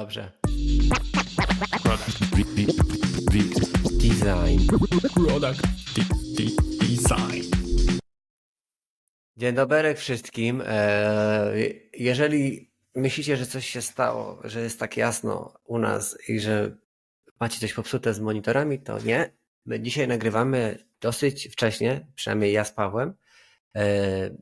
Dobrze. 0.00 0.32
Product 1.82 2.20
Design. 4.02 4.66
Product 5.14 5.62
Design. 6.80 7.42
Dzień 9.36 9.54
dobry 9.54 9.94
wszystkim. 9.94 10.62
E, 10.66 11.52
jeżeli 11.92 12.70
myślicie, 12.94 13.36
że 13.36 13.46
coś 13.46 13.66
się 13.66 13.82
stało, 13.82 14.40
że 14.44 14.60
jest 14.60 14.80
tak 14.80 14.96
jasno 14.96 15.54
u 15.64 15.78
nas 15.78 16.18
i 16.28 16.40
że 16.40 16.76
macie 17.40 17.60
coś 17.60 17.72
popsute 17.72 18.14
z 18.14 18.20
monitorami, 18.20 18.78
to 18.78 18.98
nie. 18.98 19.32
My 19.66 19.80
dzisiaj 19.80 20.08
nagrywamy 20.08 20.78
dosyć 21.00 21.48
wcześnie, 21.52 22.06
przynajmniej 22.14 22.52
ja 22.52 22.64
z 22.64 22.72
Pawłem. 22.72 23.14
E, 23.74 23.84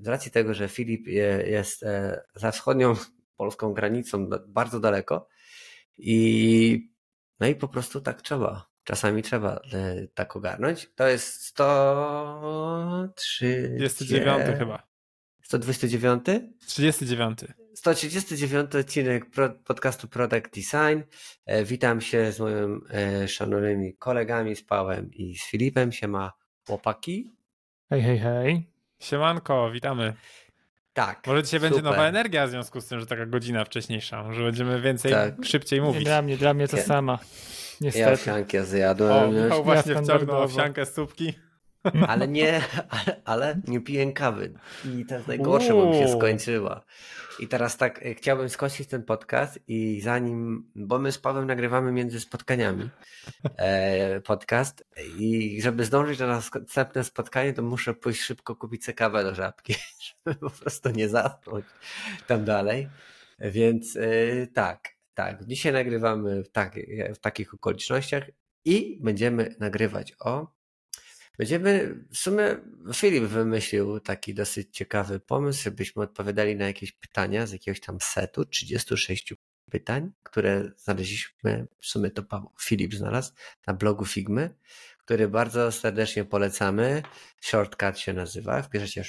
z 0.00 0.08
racji 0.08 0.30
tego, 0.30 0.54
że 0.54 0.68
Filip 0.68 1.06
jest 1.46 1.82
e, 1.82 2.24
za 2.34 2.50
wschodnią 2.50 2.94
polską 3.36 3.72
granicą 3.72 4.28
bardzo 4.46 4.80
daleko 4.80 5.33
i 5.98 6.94
no 7.40 7.46
i 7.46 7.54
po 7.54 7.68
prostu 7.68 8.00
tak 8.00 8.22
trzeba. 8.22 8.74
Czasami 8.84 9.22
trzeba 9.22 9.60
tak 10.14 10.36
ogarnąć. 10.36 10.90
To 10.94 11.08
jest 11.08 11.44
103. 11.44 13.74
29 13.78 14.58
chyba. 14.58 14.86
129? 15.42 16.24
39. 16.66 17.38
139 17.74 18.74
odcinek 18.74 19.26
podcastu 19.64 20.08
Product 20.08 20.54
Design. 20.54 21.02
E, 21.46 21.64
witam 21.64 22.00
się 22.00 22.32
z 22.32 22.40
moimi 22.40 22.80
e, 22.90 23.28
szanownymi 23.28 23.96
kolegami, 23.96 24.56
z 24.56 24.62
Pałem 24.62 25.14
i 25.14 25.36
z 25.36 25.44
Filipem. 25.44 25.92
Siema 25.92 26.32
chłopaki. 26.66 27.32
Hej, 27.90 28.02
hej, 28.02 28.18
hej. 28.18 28.70
Siemanko, 29.00 29.70
witamy. 29.70 30.14
Tak. 30.94 31.26
Może 31.26 31.42
dzisiaj 31.42 31.60
super. 31.60 31.72
będzie 31.72 31.90
nowa 31.90 32.08
energia 32.08 32.46
w 32.46 32.50
związku 32.50 32.80
z 32.80 32.86
tym, 32.86 33.00
że 33.00 33.06
taka 33.06 33.26
godzina 33.26 33.64
wcześniejsza. 33.64 34.22
Może 34.22 34.42
będziemy 34.42 34.80
więcej, 34.80 35.12
tak. 35.12 35.34
szybciej 35.44 35.80
mówić. 35.80 36.00
Nie, 36.00 36.04
dla 36.04 36.22
mnie, 36.22 36.36
dla 36.36 36.54
mnie 36.54 36.68
to 36.68 36.76
sama. 36.76 37.18
Niestety. 37.80 38.06
Ja 38.06 38.12
owsiankę 38.12 38.64
zjadłem. 38.64 39.28
O, 39.28 39.42
Michał 39.44 39.64
właśnie 39.64 39.92
ja 39.92 40.02
wciągnął 40.02 40.42
owsiankę 40.42 40.86
z 40.86 40.94
tubki. 40.94 41.34
Ale 42.08 42.28
nie, 42.28 42.60
ale, 42.90 43.20
ale, 43.24 43.60
nie 43.68 43.80
piję 43.80 44.12
kawy. 44.12 44.52
I 44.84 45.06
to 45.06 45.14
jest 45.14 45.28
najgorsze, 45.28 45.72
bo 45.72 45.90
mi 45.90 45.98
się 45.98 46.08
skończyła. 46.08 46.84
I 47.38 47.48
teraz 47.48 47.76
tak, 47.76 48.06
e, 48.06 48.14
chciałbym 48.14 48.48
skończyć 48.48 48.88
ten 48.88 49.02
podcast 49.02 49.60
i 49.68 50.00
zanim, 50.00 50.70
bo 50.76 50.98
my 50.98 51.12
z 51.12 51.18
Pawłem 51.18 51.46
nagrywamy 51.46 51.92
między 51.92 52.20
spotkaniami 52.20 52.90
e, 53.56 54.20
podcast 54.20 54.84
i 55.18 55.58
żeby 55.62 55.84
zdążyć 55.84 56.18
na 56.18 56.26
następne 56.26 57.04
spotkanie, 57.04 57.52
to 57.52 57.62
muszę 57.62 57.94
pójść 57.94 58.20
szybko 58.20 58.56
kupić 58.56 58.86
kawę 58.96 59.24
do 59.24 59.34
żabki, 59.34 59.74
żeby 60.26 60.38
po 60.38 60.50
prostu 60.50 60.90
nie 60.90 61.08
zasnąć 61.08 61.64
tam 62.26 62.44
dalej. 62.44 62.88
Więc 63.38 63.96
e, 63.96 64.46
tak, 64.46 64.88
tak, 65.14 65.44
dzisiaj 65.46 65.72
nagrywamy 65.72 66.44
w, 66.44 66.50
tak, 66.50 66.74
w 67.14 67.18
takich 67.18 67.54
okolicznościach 67.54 68.24
i 68.64 68.98
będziemy 69.02 69.54
nagrywać 69.60 70.14
o 70.20 70.53
Będziemy, 71.38 71.94
w 72.10 72.16
sumie 72.16 72.56
Filip 72.94 73.24
wymyślił 73.24 74.00
taki 74.00 74.34
dosyć 74.34 74.76
ciekawy 74.76 75.20
pomysł, 75.20 75.62
żebyśmy 75.62 76.02
odpowiadali 76.02 76.56
na 76.56 76.66
jakieś 76.66 76.92
pytania 76.92 77.46
z 77.46 77.52
jakiegoś 77.52 77.80
tam 77.80 77.98
setu, 78.00 78.44
36 78.44 79.34
pytań, 79.70 80.12
które 80.22 80.70
znaleźliśmy, 80.76 81.66
w 81.80 81.86
sumie 81.86 82.10
to 82.10 82.50
Filip 82.60 82.94
znalazł, 82.94 83.32
na 83.66 83.74
blogu 83.74 84.04
Figmy, 84.04 84.54
który 84.98 85.28
bardzo 85.28 85.72
serdecznie 85.72 86.24
polecamy. 86.24 87.02
Shortcut 87.40 87.98
się 87.98 88.12
nazywa. 88.12 88.62
Wpiszecie, 88.62 89.04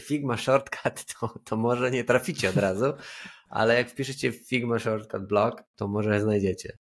Figma 0.08 0.36
Shortcut, 0.36 1.04
to, 1.04 1.38
to 1.44 1.56
może 1.56 1.90
nie 1.90 2.04
traficie 2.04 2.50
od 2.50 2.56
razu, 2.56 2.92
ale 3.48 3.74
jak 3.74 3.90
wpiszecie 3.90 4.32
Figma 4.32 4.78
Shortcut 4.78 5.26
blog, 5.26 5.62
to 5.76 5.88
może 5.88 6.20
znajdziecie. 6.20 6.78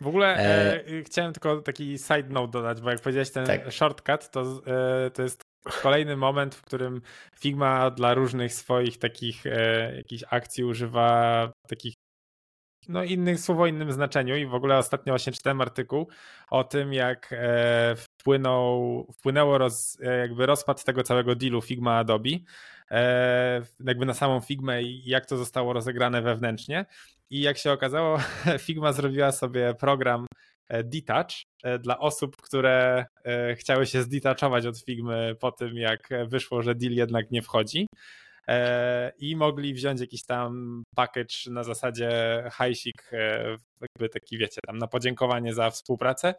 W 0.00 0.06
ogóle 0.06 0.36
e... 0.36 0.84
E, 0.86 1.02
chciałem 1.02 1.32
tylko 1.32 1.62
taki 1.62 1.98
side 1.98 2.28
note 2.28 2.52
dodać, 2.52 2.80
bo 2.80 2.90
jak 2.90 3.00
powiedziałeś 3.00 3.30
ten 3.30 3.46
tak. 3.46 3.72
shortcut, 3.72 4.30
to, 4.30 4.62
e, 4.66 5.10
to 5.10 5.22
jest 5.22 5.42
kolejny 5.82 6.16
moment, 6.16 6.54
w 6.54 6.62
którym 6.62 7.02
Figma 7.36 7.90
dla 7.90 8.14
różnych 8.14 8.54
swoich 8.54 8.98
takich 8.98 9.46
e, 9.46 9.96
jakichś 9.96 10.24
akcji 10.30 10.64
używa 10.64 11.52
takich 11.68 11.94
no 12.88 13.04
innych 13.04 13.40
słów 13.40 13.58
o 13.58 13.66
innym 13.66 13.92
znaczeniu 13.92 14.36
i 14.36 14.46
w 14.46 14.54
ogóle 14.54 14.78
ostatnio 14.78 15.12
właśnie 15.12 15.32
czytałem 15.32 15.60
artykuł 15.60 16.08
o 16.50 16.64
tym, 16.64 16.92
jak 16.92 17.28
e, 17.32 17.94
wpłynął, 17.96 19.06
wpłynęło 19.18 19.58
roz, 19.58 19.98
jakby 20.20 20.46
rozpad 20.46 20.84
tego 20.84 21.02
całego 21.02 21.34
dealu 21.34 21.60
Figma 21.60 21.96
Adobe 21.96 22.30
e, 22.90 23.62
jakby 23.84 24.06
na 24.06 24.14
samą 24.14 24.40
Figmę 24.40 24.82
i 24.82 25.08
jak 25.08 25.26
to 25.26 25.36
zostało 25.36 25.72
rozegrane 25.72 26.22
wewnętrznie 26.22 26.86
i 27.30 27.40
jak 27.40 27.58
się 27.58 27.72
okazało 27.72 28.18
Figma 28.66 28.92
zrobiła 28.92 29.32
sobie 29.32 29.74
program 29.74 30.26
Detach 30.84 31.26
dla 31.80 31.98
osób, 31.98 32.36
które 32.36 33.06
chciały 33.54 33.86
się 33.86 34.02
zdetachować 34.02 34.66
od 34.66 34.80
Figmy 34.80 35.36
po 35.40 35.52
tym, 35.52 35.76
jak 35.76 36.08
wyszło, 36.26 36.62
że 36.62 36.74
deal 36.74 36.92
jednak 36.92 37.30
nie 37.30 37.42
wchodzi. 37.42 37.86
E, 38.48 39.12
i 39.18 39.36
mogli 39.36 39.74
wziąć 39.74 40.00
jakiś 40.00 40.24
tam 40.24 40.82
package 40.96 41.34
na 41.50 41.64
zasadzie 41.64 42.10
hajsik, 42.52 43.10
e, 43.12 43.56
jakby 43.80 44.08
taki 44.08 44.38
wiecie, 44.38 44.60
tam 44.66 44.78
na 44.78 44.86
podziękowanie 44.86 45.54
za 45.54 45.70
współpracę 45.70 46.28
e, 46.28 46.34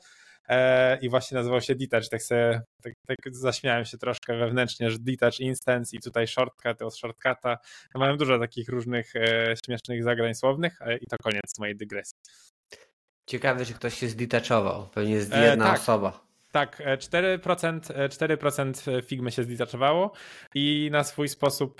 i 1.01 1.09
właśnie 1.09 1.37
nazywał 1.37 1.61
się 1.61 1.75
Detach, 1.75 2.09
tak 2.09 2.23
sobie 2.23 2.61
tak, 2.83 2.93
tak 3.07 3.17
zaśmiałem 3.31 3.85
się 3.85 3.97
troszkę 3.97 4.37
wewnętrznie, 4.37 4.91
że 4.91 4.97
Detach 4.99 5.39
Instance 5.39 5.97
i 5.97 5.99
tutaj 5.99 6.27
shortcut 6.27 6.81
od 6.81 6.97
shortcuta. 6.97 7.57
Mają 7.95 8.17
dużo 8.17 8.39
takich 8.39 8.69
różnych 8.69 9.13
śmiesznych 9.65 10.03
zagrań 10.03 10.35
słownych 10.35 10.79
i 11.01 11.07
to 11.07 11.17
koniec 11.23 11.59
mojej 11.59 11.75
dygresji. 11.75 12.17
Ciekawe, 13.25 13.65
czy 13.65 13.73
ktoś 13.73 13.93
się 13.93 14.07
zdetachował. 14.07 14.87
Pewnie 14.93 15.13
jest 15.13 15.31
jedna 15.31 15.65
e, 15.65 15.71
tak. 15.71 15.79
osoba. 15.79 16.28
Tak, 16.51 16.81
4%, 16.99 17.91
e, 17.95 18.09
4% 18.09 18.87
e, 18.87 18.97
e, 18.97 19.01
Figmy 19.01 19.31
się 19.31 19.43
zdetaczowało 19.43 20.11
i 20.55 20.89
na 20.91 21.03
swój 21.03 21.29
sposób 21.29 21.79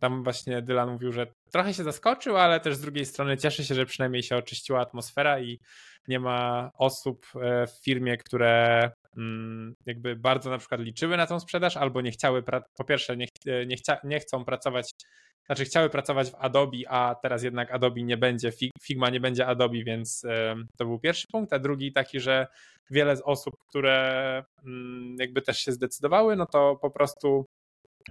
tam 0.00 0.24
właśnie 0.24 0.62
Dylan 0.62 0.90
mówił, 0.90 1.12
że 1.12 1.26
trochę 1.52 1.74
się 1.74 1.84
zaskoczył, 1.84 2.36
ale 2.36 2.60
też 2.60 2.76
z 2.76 2.80
drugiej 2.80 3.06
strony 3.06 3.36
cieszy 3.36 3.64
się, 3.64 3.74
że 3.74 3.86
przynajmniej 3.86 4.22
się 4.22 4.36
oczyściła 4.36 4.80
atmosfera 4.80 5.40
i 5.40 5.60
nie 6.08 6.20
ma 6.20 6.70
osób 6.74 7.26
w 7.66 7.84
firmie, 7.84 8.16
które 8.16 8.90
mm, 9.16 9.74
jakby 9.86 10.16
bardzo 10.16 10.50
na 10.50 10.58
przykład 10.58 10.80
liczyły 10.80 11.16
na 11.16 11.26
tą 11.26 11.40
sprzedaż 11.40 11.76
albo 11.76 12.00
nie 12.00 12.10
chciały, 12.10 12.42
po 12.76 12.84
pierwsze 12.84 13.16
nie, 13.16 13.26
nie, 13.66 13.76
chcia, 13.76 13.96
nie 14.04 14.20
chcą 14.20 14.44
pracować 14.44 14.92
znaczy 15.46 15.64
chciały 15.64 15.90
pracować 15.90 16.30
w 16.30 16.34
Adobe, 16.34 16.78
a 16.88 17.14
teraz 17.22 17.42
jednak 17.42 17.70
Adobe 17.70 18.02
nie 18.02 18.16
będzie, 18.16 18.52
Figma 18.82 19.10
nie 19.10 19.20
będzie 19.20 19.46
Adobe, 19.46 19.84
więc 19.84 20.22
to 20.76 20.84
był 20.84 20.98
pierwszy 20.98 21.26
punkt, 21.32 21.52
a 21.52 21.58
drugi 21.58 21.92
taki, 21.92 22.20
że 22.20 22.46
wiele 22.90 23.16
z 23.16 23.22
osób, 23.24 23.54
które 23.68 24.44
mm, 24.64 25.16
jakby 25.18 25.42
też 25.42 25.58
się 25.58 25.72
zdecydowały, 25.72 26.36
no 26.36 26.46
to 26.46 26.76
po 26.76 26.90
prostu 26.90 27.46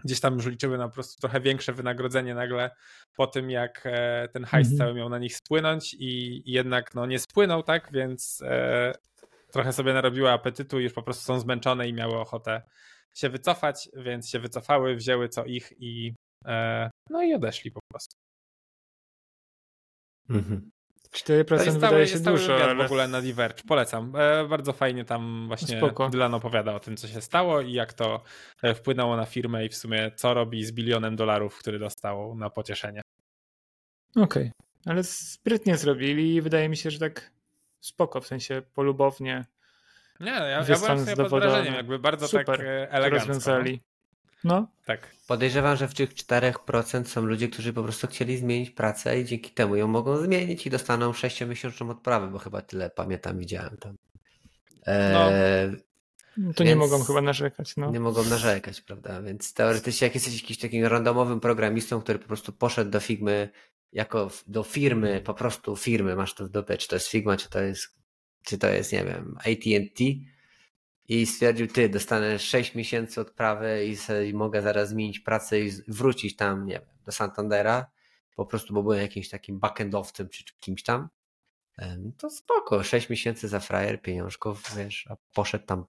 gdzieś 0.03 0.19
tam 0.19 0.35
już 0.35 0.45
liczyły 0.45 0.77
na 0.77 0.87
po 0.87 0.93
prostu 0.93 1.21
trochę 1.21 1.41
większe 1.41 1.73
wynagrodzenie 1.73 2.35
nagle 2.35 2.71
po 3.15 3.27
tym, 3.27 3.49
jak 3.49 3.81
e, 3.85 4.27
ten 4.33 4.43
hajs 4.43 4.67
mhm. 4.71 4.77
cały 4.77 4.93
miał 4.93 5.09
na 5.09 5.19
nich 5.19 5.35
spłynąć 5.35 5.95
i, 5.99 6.41
jednak 6.51 6.95
no 6.95 7.05
nie 7.05 7.19
spłynął, 7.19 7.63
tak, 7.63 7.89
więc 7.91 8.41
e, 8.45 8.93
trochę 9.51 9.73
sobie 9.73 9.93
narobiły 9.93 10.31
apetytu 10.31 10.79
i 10.79 10.83
już 10.83 10.93
po 10.93 11.03
prostu 11.03 11.23
są 11.23 11.39
zmęczone 11.39 11.87
i 11.87 11.93
miały 11.93 12.19
ochotę 12.19 12.61
się 13.13 13.29
wycofać, 13.29 13.89
więc 13.95 14.29
się 14.29 14.39
wycofały, 14.39 14.95
wzięły 14.95 15.29
co 15.29 15.45
ich 15.45 15.73
i 15.79 16.13
no 17.09 17.23
i 17.23 17.33
odeszli 17.33 17.71
po 17.71 17.79
prostu. 17.91 18.15
Mhm. 20.29 20.71
4% 21.11 21.71
wydaje 21.71 22.07
się 22.07 22.19
dużo. 22.19 22.63
Ale... 22.63 22.75
w 22.75 22.85
ogóle 22.85 23.07
na 23.07 23.21
Diverge. 23.21 23.63
Polecam. 23.67 24.13
E, 24.15 24.47
bardzo 24.47 24.73
fajnie 24.73 25.05
tam 25.05 25.47
właśnie 25.47 25.77
Spoko. 25.77 26.09
Dylan 26.09 26.33
opowiada 26.33 26.75
o 26.75 26.79
tym, 26.79 26.97
co 26.97 27.07
się 27.07 27.21
stało 27.21 27.61
i 27.61 27.73
jak 27.73 27.93
to 27.93 28.23
e, 28.63 28.75
wpłynęło 28.75 29.17
na 29.17 29.25
firmę 29.25 29.65
i 29.65 29.69
w 29.69 29.75
sumie 29.75 30.11
co 30.15 30.33
robi 30.33 30.65
z 30.65 30.71
bilionem 30.71 31.15
dolarów, 31.15 31.57
który 31.57 31.79
dostał 31.79 32.35
na 32.35 32.49
pocieszenie. 32.49 33.01
Okej, 34.15 34.23
okay. 34.23 34.51
ale 34.85 35.03
sprytnie 35.03 35.77
zrobili 35.77 36.35
i 36.35 36.41
wydaje 36.41 36.69
mi 36.69 36.77
się, 36.77 36.91
że 36.91 36.99
tak 36.99 37.31
spoko, 37.81 38.21
w 38.21 38.27
sensie 38.27 38.61
polubownie. 38.73 39.45
Nie, 40.19 40.31
ja, 40.31 40.47
ja 40.47 40.63
byłem 40.63 41.05
sobie 41.05 41.29
pod 41.29 41.43
wrażeniem, 41.43 41.73
jakby 41.73 41.99
bardzo 41.99 42.27
Super, 42.27 42.45
tak 42.45 42.59
e, 42.59 42.91
elegancko. 42.91 43.27
rozwiązali. 43.27 43.81
No. 44.43 44.67
Tak. 44.85 45.11
Podejrzewam, 45.27 45.77
że 45.77 45.87
w 45.87 45.93
tych 45.93 46.13
4% 46.13 47.05
są 47.05 47.21
ludzie, 47.21 47.47
którzy 47.47 47.73
po 47.73 47.83
prostu 47.83 48.07
chcieli 48.07 48.37
zmienić 48.37 48.69
pracę 48.69 49.19
i 49.19 49.25
dzięki 49.25 49.51
temu 49.51 49.75
ją 49.75 49.87
mogą 49.87 50.17
zmienić 50.17 50.67
i 50.67 50.69
dostaną 50.69 51.11
6-miesięczną 51.11 51.89
odprawę, 51.89 52.27
bo 52.27 52.39
chyba 52.39 52.61
tyle 52.61 52.89
pamiętam, 52.89 53.39
widziałem 53.39 53.77
tam. 53.77 53.97
Eee, 54.85 55.71
no. 56.37 56.53
To 56.53 56.63
nie 56.63 56.75
mogą 56.75 57.03
chyba 57.03 57.21
narzekać. 57.21 57.77
No. 57.77 57.91
Nie 57.91 57.99
mogą 57.99 58.23
narzekać, 58.23 58.81
prawda? 58.81 59.21
Więc 59.21 59.53
teoretycznie, 59.53 60.05
jak 60.05 60.15
jesteś 60.15 60.41
jakimś 60.41 60.59
takim 60.59 60.85
randomowym 60.85 61.39
programistą, 61.39 62.01
który 62.01 62.19
po 62.19 62.27
prostu 62.27 62.53
poszedł 62.53 62.91
do 62.91 62.99
Figmy 62.99 63.49
jako 63.93 64.29
do 64.47 64.63
firmy, 64.63 65.21
po 65.25 65.33
prostu 65.33 65.75
firmy, 65.75 66.15
masz 66.15 66.33
to 66.33 66.45
w 66.45 66.49
dupie, 66.49 66.77
czy 66.77 66.87
to 66.87 66.95
jest 66.95 67.07
Figma, 67.07 67.37
czy 67.37 67.49
to 67.49 67.61
jest, 67.61 67.87
czy 68.43 68.57
to 68.57 68.67
jest, 68.67 68.91
nie 68.91 69.03
wiem, 69.05 69.35
AT&T, 69.39 70.03
i 71.07 71.25
stwierdził, 71.25 71.67
ty, 71.67 71.89
dostanę 71.89 72.39
6 72.39 72.75
miesięcy 72.75 73.21
odprawy 73.21 73.85
i, 73.85 73.95
sobie, 73.95 74.33
mogę 74.33 74.61
zaraz 74.61 74.89
zmienić 74.89 75.19
pracę 75.19 75.59
i 75.59 75.71
wrócić 75.87 76.35
tam, 76.35 76.65
nie 76.65 76.73
wiem, 76.73 76.89
do 77.05 77.11
Santandera, 77.11 77.91
po 78.35 78.45
prostu, 78.45 78.73
bo 78.73 78.83
byłem 78.83 78.99
jakimś 78.99 79.29
takim 79.29 79.59
backendowcem 79.59 80.29
czy 80.29 80.43
kimś 80.59 80.83
tam, 80.83 81.09
to 82.17 82.29
spoko, 82.29 82.83
6 82.83 83.09
miesięcy 83.09 83.47
za 83.47 83.59
frajer, 83.59 84.01
pieniążków, 84.01 84.75
wiesz, 84.77 85.07
a 85.09 85.17
poszedł 85.33 85.65
tam. 85.65 85.85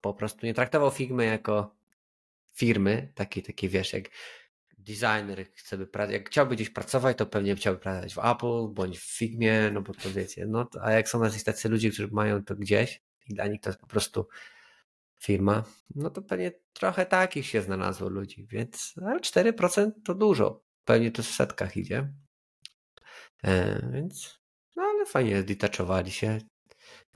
Po 0.00 0.14
prostu, 0.14 0.46
nie 0.46 0.54
traktował 0.54 0.90
Figmy 0.90 1.24
jako 1.24 1.74
firmy, 2.52 3.12
takiej, 3.14 3.42
takie 3.42 3.68
wiesz, 3.68 3.92
jak 3.92 4.04
designer 4.78 5.46
chce 5.54 5.78
by 5.78 5.88
jak 6.12 6.28
chciałby 6.28 6.54
gdzieś 6.54 6.70
pracować, 6.70 7.18
to 7.18 7.26
pewnie 7.26 7.56
chciałby 7.56 7.80
pracować 7.80 8.14
w 8.14 8.18
Apple 8.18 8.74
bądź 8.74 8.98
w 8.98 9.16
Figmie, 9.16 9.70
no 9.72 9.82
bo 9.82 9.94
to 9.94 10.10
wiecie, 10.10 10.46
no 10.46 10.68
a 10.82 10.92
jak 10.92 11.08
są 11.08 11.20
nas 11.20 11.44
tacy 11.44 11.68
ludzie, 11.68 11.90
którzy 11.90 12.08
mają 12.08 12.44
to 12.44 12.56
gdzieś 12.56 13.02
i 13.28 13.34
dla 13.34 13.46
nich 13.46 13.60
to 13.60 13.68
jest 13.68 13.80
po 13.80 13.86
prostu 13.86 14.28
firma, 15.22 15.64
no 15.94 16.10
to 16.10 16.22
pewnie 16.22 16.52
trochę 16.72 17.06
takich 17.06 17.46
się 17.46 17.62
znalazło 17.62 18.08
ludzi, 18.08 18.46
więc 18.46 18.94
ale 19.02 19.20
4% 19.20 19.90
to 20.04 20.14
dużo, 20.14 20.64
pewnie 20.84 21.10
to 21.10 21.22
w 21.22 21.26
setkach 21.26 21.76
idzie, 21.76 22.12
e, 23.44 23.88
więc 23.92 24.40
no 24.76 24.82
ale 24.82 25.06
fajnie 25.06 25.42
zdetachowali 25.42 26.10
się, 26.10 26.38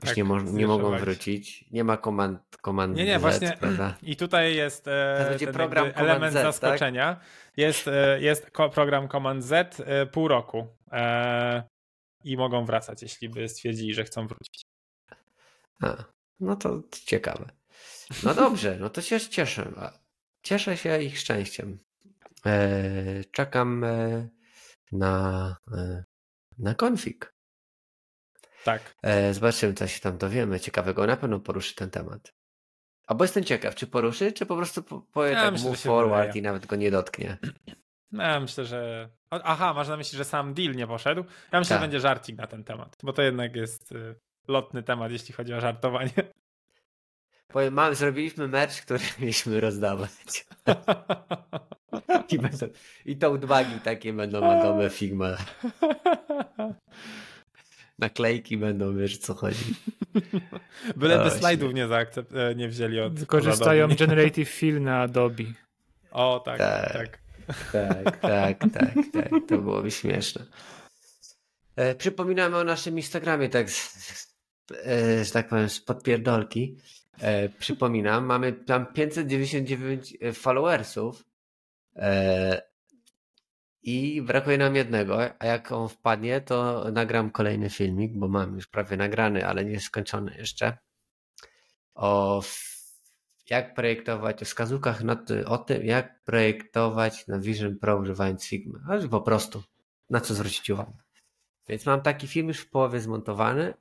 już 0.01 0.09
tak, 0.09 0.17
nie, 0.17 0.23
mo 0.23 0.41
nie 0.41 0.67
mogą 0.67 0.97
wrócić. 0.97 1.65
Nie 1.71 1.83
ma 1.83 1.97
komand, 1.97 2.57
komand 2.61 2.97
Nie, 2.97 3.05
nie, 3.05 3.19
Z, 3.19 3.21
właśnie. 3.21 3.57
Prawda? 3.59 3.97
I 4.03 4.15
tutaj 4.15 4.55
jest 4.55 4.87
e, 4.87 5.35
ten 5.39 5.53
program 5.53 5.91
element 5.95 6.33
Z, 6.33 6.35
tak? 6.35 6.43
zaskoczenia. 6.43 7.15
Tak? 7.15 7.25
Jest, 7.57 7.87
e, 7.87 8.21
jest 8.21 8.51
program 8.51 9.07
Command 9.07 9.43
Z 9.43 9.79
e, 9.79 10.05
pół 10.05 10.27
roku. 10.27 10.67
E, 10.91 11.63
I 12.23 12.37
mogą 12.37 12.65
wracać, 12.65 13.01
jeśli 13.01 13.29
by 13.29 13.49
stwierdzili, 13.49 13.93
że 13.93 14.03
chcą 14.03 14.27
wrócić. 14.27 14.61
A, 15.81 16.03
no 16.39 16.55
to 16.55 16.81
ciekawe. 17.05 17.51
No 18.23 18.33
dobrze, 18.33 18.77
no 18.79 18.89
to 18.89 19.01
się 19.01 19.19
cieszę. 19.19 19.71
Cieszę 20.43 20.77
się 20.77 21.01
ich 21.01 21.19
szczęściem. 21.19 21.77
E, 22.45 23.23
czekam 23.31 23.83
e, 23.83 24.29
na, 24.91 25.57
na 26.57 26.75
konfig. 26.75 27.33
Tak. 28.63 28.95
E, 29.03 29.33
zobaczymy, 29.33 29.73
co 29.73 29.87
się 29.87 29.99
tam 29.99 30.17
dowiemy 30.17 30.59
ciekawego. 30.59 31.07
Na 31.07 31.17
pewno 31.17 31.39
poruszy 31.39 31.75
ten 31.75 31.89
temat. 31.89 32.33
Albo 33.07 33.23
jestem 33.23 33.43
ciekaw, 33.43 33.75
czy 33.75 33.87
poruszy, 33.87 34.31
czy 34.31 34.45
po 34.45 34.55
prostu 34.55 34.83
powie 34.83 35.29
ja 35.29 35.41
tak 35.41 35.51
myślę, 35.51 35.69
move 35.69 35.79
forward 35.79 36.27
wydaje. 36.27 36.39
i 36.39 36.41
nawet 36.43 36.65
go 36.65 36.75
nie 36.75 36.91
dotknie. 36.91 37.37
No, 38.11 38.23
ja 38.23 38.39
myślę, 38.39 38.65
że... 38.65 39.09
Aha, 39.29 39.73
masz 39.73 39.87
na 39.87 39.97
myśli, 39.97 40.17
że 40.17 40.25
sam 40.25 40.53
deal 40.53 40.75
nie 40.75 40.87
poszedł? 40.87 41.23
Ja 41.51 41.59
myślę, 41.59 41.69
tak. 41.69 41.79
że 41.79 41.81
będzie 41.81 41.99
żarcik 41.99 42.37
na 42.37 42.47
ten 42.47 42.63
temat, 42.63 42.97
bo 43.03 43.13
to 43.13 43.21
jednak 43.21 43.55
jest 43.55 43.91
y, 43.91 44.15
lotny 44.47 44.83
temat, 44.83 45.11
jeśli 45.11 45.33
chodzi 45.33 45.53
o 45.53 45.61
żartowanie. 45.61 46.11
Powiem, 47.53 47.73
mam, 47.73 47.95
zrobiliśmy 47.95 48.47
mecz, 48.47 48.81
który 48.81 49.03
mieliśmy 49.19 49.61
rozdawać. 49.61 50.45
I, 52.29 52.39
będą, 52.39 52.67
I 53.05 53.17
to 53.17 53.31
odwagi 53.31 53.79
takie 53.83 54.13
będą 54.13 54.41
na 54.41 54.89
Figma 54.89 55.37
naklejki 58.01 58.57
będą, 58.57 58.97
wiesz 58.97 59.17
co 59.17 59.33
chodzi. 59.33 59.75
Byleby 60.95 61.31
slajdów 61.31 61.73
nie, 61.73 61.87
zaakcept, 61.87 62.35
e, 62.35 62.55
nie 62.55 62.69
wzięli 62.69 62.99
od 62.99 63.25
Korzystają 63.25 63.87
Generative 63.87 64.49
Fill 64.49 64.81
na 64.81 65.01
Adobe. 65.01 65.43
O, 66.11 66.41
tak, 66.45 66.57
tak. 66.57 67.21
Tak, 67.71 68.17
tak, 68.17 68.19
tak, 68.19 68.59
tak, 68.73 68.93
tak. 69.13 69.29
To 69.49 69.57
byłoby 69.57 69.91
śmieszne. 69.91 70.45
E, 71.75 71.95
przypominamy 71.95 72.57
o 72.57 72.63
naszym 72.63 72.97
Instagramie, 72.97 73.49
tak, 73.49 73.67
że 75.23 75.31
tak 75.31 75.47
powiem, 75.47 75.69
z 75.69 75.81
podpierdolki. 75.81 76.77
E, 77.19 77.49
przypominam, 77.49 78.25
mamy 78.25 78.53
tam 78.53 78.85
599 78.93 80.17
e, 80.21 80.33
followersów. 80.33 81.25
E, 81.95 82.61
i 83.83 84.21
brakuje 84.21 84.57
nam 84.57 84.75
jednego, 84.75 85.19
a 85.39 85.45
jak 85.45 85.71
on 85.71 85.89
wpadnie, 85.89 86.41
to 86.41 86.85
nagram 86.91 87.31
kolejny 87.31 87.69
filmik, 87.69 88.13
bo 88.13 88.27
mam 88.27 88.55
już 88.55 88.67
prawie 88.67 88.97
nagrany, 88.97 89.47
ale 89.47 89.65
nie 89.65 89.79
skończony 89.79 90.35
jeszcze. 90.37 90.77
O 91.95 92.41
jak 93.49 93.73
projektować, 93.73 94.41
o 94.41 94.45
wskazówkach 94.45 95.03
na, 95.03 95.23
o 95.45 95.57
tym, 95.57 95.85
jak 95.85 96.23
projektować 96.23 97.27
na 97.27 97.39
Vision 97.39 97.77
Pro 97.77 97.97
używając 97.97 98.45
Figma. 98.45 98.79
Ale 98.87 99.07
po 99.07 99.21
prostu, 99.21 99.63
na 100.09 100.21
co 100.21 100.33
zwrócić 100.33 100.69
uwagę. 100.69 100.93
Więc 101.67 101.85
mam 101.85 102.01
taki 102.01 102.27
film 102.27 102.47
już 102.47 102.59
w 102.59 102.69
połowie 102.69 102.99
zmontowany, 102.99 103.73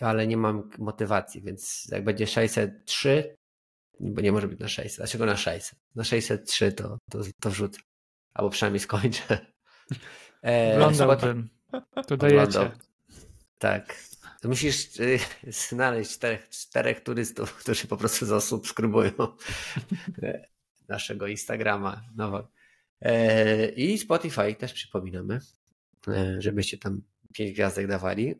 ale 0.00 0.26
nie 0.26 0.36
mam 0.36 0.70
motywacji, 0.78 1.42
więc 1.42 1.88
jak 1.90 2.04
będzie 2.04 2.26
603, 2.26 3.36
bo 4.00 4.20
nie 4.20 4.32
może 4.32 4.48
być 4.48 4.58
na 4.58 4.68
600. 4.68 4.96
Dlaczego 4.96 5.26
na 5.26 5.36
600? 5.36 5.78
Na 5.94 6.04
603 6.04 6.72
to, 6.72 6.98
to, 7.10 7.20
to 7.40 7.50
wrzucę 7.50 7.80
albo 8.34 8.50
przynajmniej 8.50 8.80
skończę. 8.80 9.38
E, 10.46 10.74
Oglądałbym. 10.74 11.48
To 12.06 12.16
dajecie. 12.16 12.70
Tak. 13.58 13.96
To 14.40 14.48
musisz 14.48 15.00
y, 15.00 15.18
znaleźć 15.70 16.10
czterech, 16.10 16.48
czterech 16.48 17.00
turystów, 17.00 17.54
którzy 17.62 17.86
po 17.86 17.96
prostu 17.96 18.26
zasubskrybują 18.26 19.10
naszego 20.88 21.26
Instagrama. 21.26 22.02
No. 22.16 22.48
E, 23.00 23.68
I 23.68 23.98
Spotify 23.98 24.54
też 24.54 24.72
przypominamy, 24.72 25.38
e, 26.08 26.36
żebyście 26.42 26.78
tam 26.78 27.02
pięć 27.34 27.52
gwiazdek 27.52 27.86
dawali. 27.86 28.34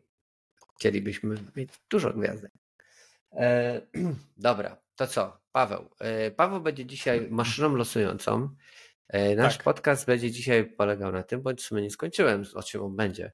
Chcielibyśmy 0.75 1.35
mieć 1.55 1.69
dużo 1.89 2.13
gwiazdek. 2.13 2.51
E, 3.31 3.81
dobra, 4.37 4.77
to 4.95 5.07
co? 5.07 5.37
Paweł. 5.51 5.89
E, 5.99 6.31
Paweł 6.31 6.61
będzie 6.61 6.85
dzisiaj 6.85 7.27
maszyną 7.29 7.75
losującą. 7.75 8.49
E, 9.07 9.35
nasz 9.35 9.57
tak. 9.57 9.63
podcast 9.63 10.05
będzie 10.05 10.31
dzisiaj 10.31 10.65
polegał 10.65 11.11
na 11.11 11.23
tym, 11.23 11.41
bądź 11.41 11.61
w 11.61 11.65
sumie 11.65 11.81
nie 11.81 11.91
skończyłem, 11.91 12.43
o 12.53 12.63
czym 12.63 12.83
on 12.83 12.95
będzie. 12.95 13.31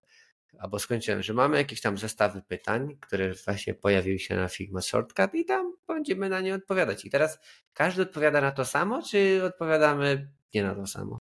Albo 0.60 0.80
skończyłem, 0.80 1.24
że 1.24 1.34
mamy 1.34 1.58
jakieś 1.58 1.82
tam 1.82 1.98
zestawy 1.98 2.42
pytań, 2.42 2.98
które 3.00 3.34
właśnie 3.34 3.74
pojawiły 3.74 4.20
się 4.20 4.36
na 4.36 4.48
Figma 4.48 4.82
Shortcut 4.82 5.34
i 5.34 5.46
tam 5.46 5.74
będziemy 5.88 6.30
na 6.30 6.42
nie 6.42 6.56
odpowiadać. 6.56 7.06
I 7.06 7.10
teraz 7.10 7.40
każdy 7.74 8.02
odpowiada 8.02 8.42
na 8.42 8.52
to 8.52 8.66
samo, 8.66 9.02
czy 9.02 9.44
odpowiadamy 9.44 10.32
nie 10.54 10.64
na 10.64 10.76
to 10.76 10.88
samo? 10.88 11.18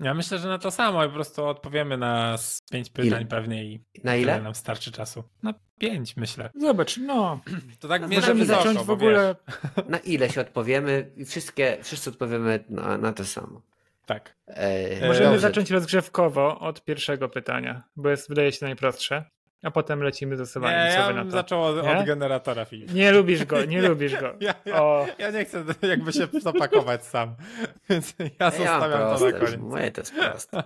Ja 0.00 0.14
myślę, 0.14 0.38
że 0.38 0.48
na 0.48 0.58
to 0.58 0.70
samo 0.70 1.04
i 1.04 1.08
po 1.08 1.14
prostu 1.14 1.44
odpowiemy 1.46 1.96
na 1.96 2.36
pięć 2.70 2.90
pytań 2.90 3.06
ile? 3.06 3.24
pewnie 3.24 3.64
i 3.64 3.80
na 4.04 4.16
ile 4.16 4.42
nam 4.42 4.54
starczy 4.54 4.92
czasu. 4.92 5.24
Na 5.42 5.54
pięć 5.78 6.16
myślę. 6.16 6.50
Zobacz, 6.54 6.96
no. 6.96 7.40
To 7.80 7.88
tak 7.88 8.02
no, 8.02 8.08
możemy 8.08 8.44
zacząć 8.44 8.78
w 8.78 8.90
ogóle. 8.90 9.34
Wiesz. 9.48 9.86
Na 9.88 9.98
ile 9.98 10.30
się 10.30 10.40
odpowiemy 10.40 11.10
i 11.16 11.24
wszystkie, 11.24 11.78
wszyscy 11.82 12.10
odpowiemy 12.10 12.64
na, 12.68 12.98
na 12.98 13.12
to 13.12 13.24
samo. 13.24 13.62
Tak. 14.06 14.36
E, 14.46 15.06
możemy 15.06 15.26
dobrze. 15.26 15.40
zacząć 15.40 15.70
rozgrzewkowo 15.70 16.60
od 16.60 16.84
pierwszego 16.84 17.28
pytania, 17.28 17.82
bo 17.96 18.10
jest 18.10 18.28
wydaje 18.28 18.52
się 18.52 18.66
najprostsze 18.66 19.24
a 19.62 19.70
potem 19.70 20.02
lecimy 20.02 20.36
ze 20.36 20.46
sobą. 20.46 20.66
Nie, 20.66 20.72
ja 20.72 21.12
bym 21.12 21.30
zaczął 21.30 21.62
od, 21.62 21.78
od, 21.78 22.06
generatora 22.06 22.64
Filip. 22.64 22.94
Nie 22.94 23.12
lubisz 23.12 23.44
go, 23.44 23.64
nie 23.64 23.82
lubisz 23.88 24.16
go. 24.16 24.34
Ja, 24.40 24.54
ja, 24.64 25.06
ja, 25.18 25.30
nie 25.30 25.44
chcę 25.44 25.64
jakby 25.88 26.12
się 26.12 26.26
zapakować 26.40 27.04
sam, 27.04 27.34
więc 27.90 28.14
ja 28.40 28.50
zostawiam 28.50 29.00
ja 29.00 29.18
to 29.18 29.24
na 29.24 29.32
koniec. 29.32 29.60
Moje 29.60 29.90
to 29.90 30.00
jest 30.00 30.14
proste. 30.14 30.62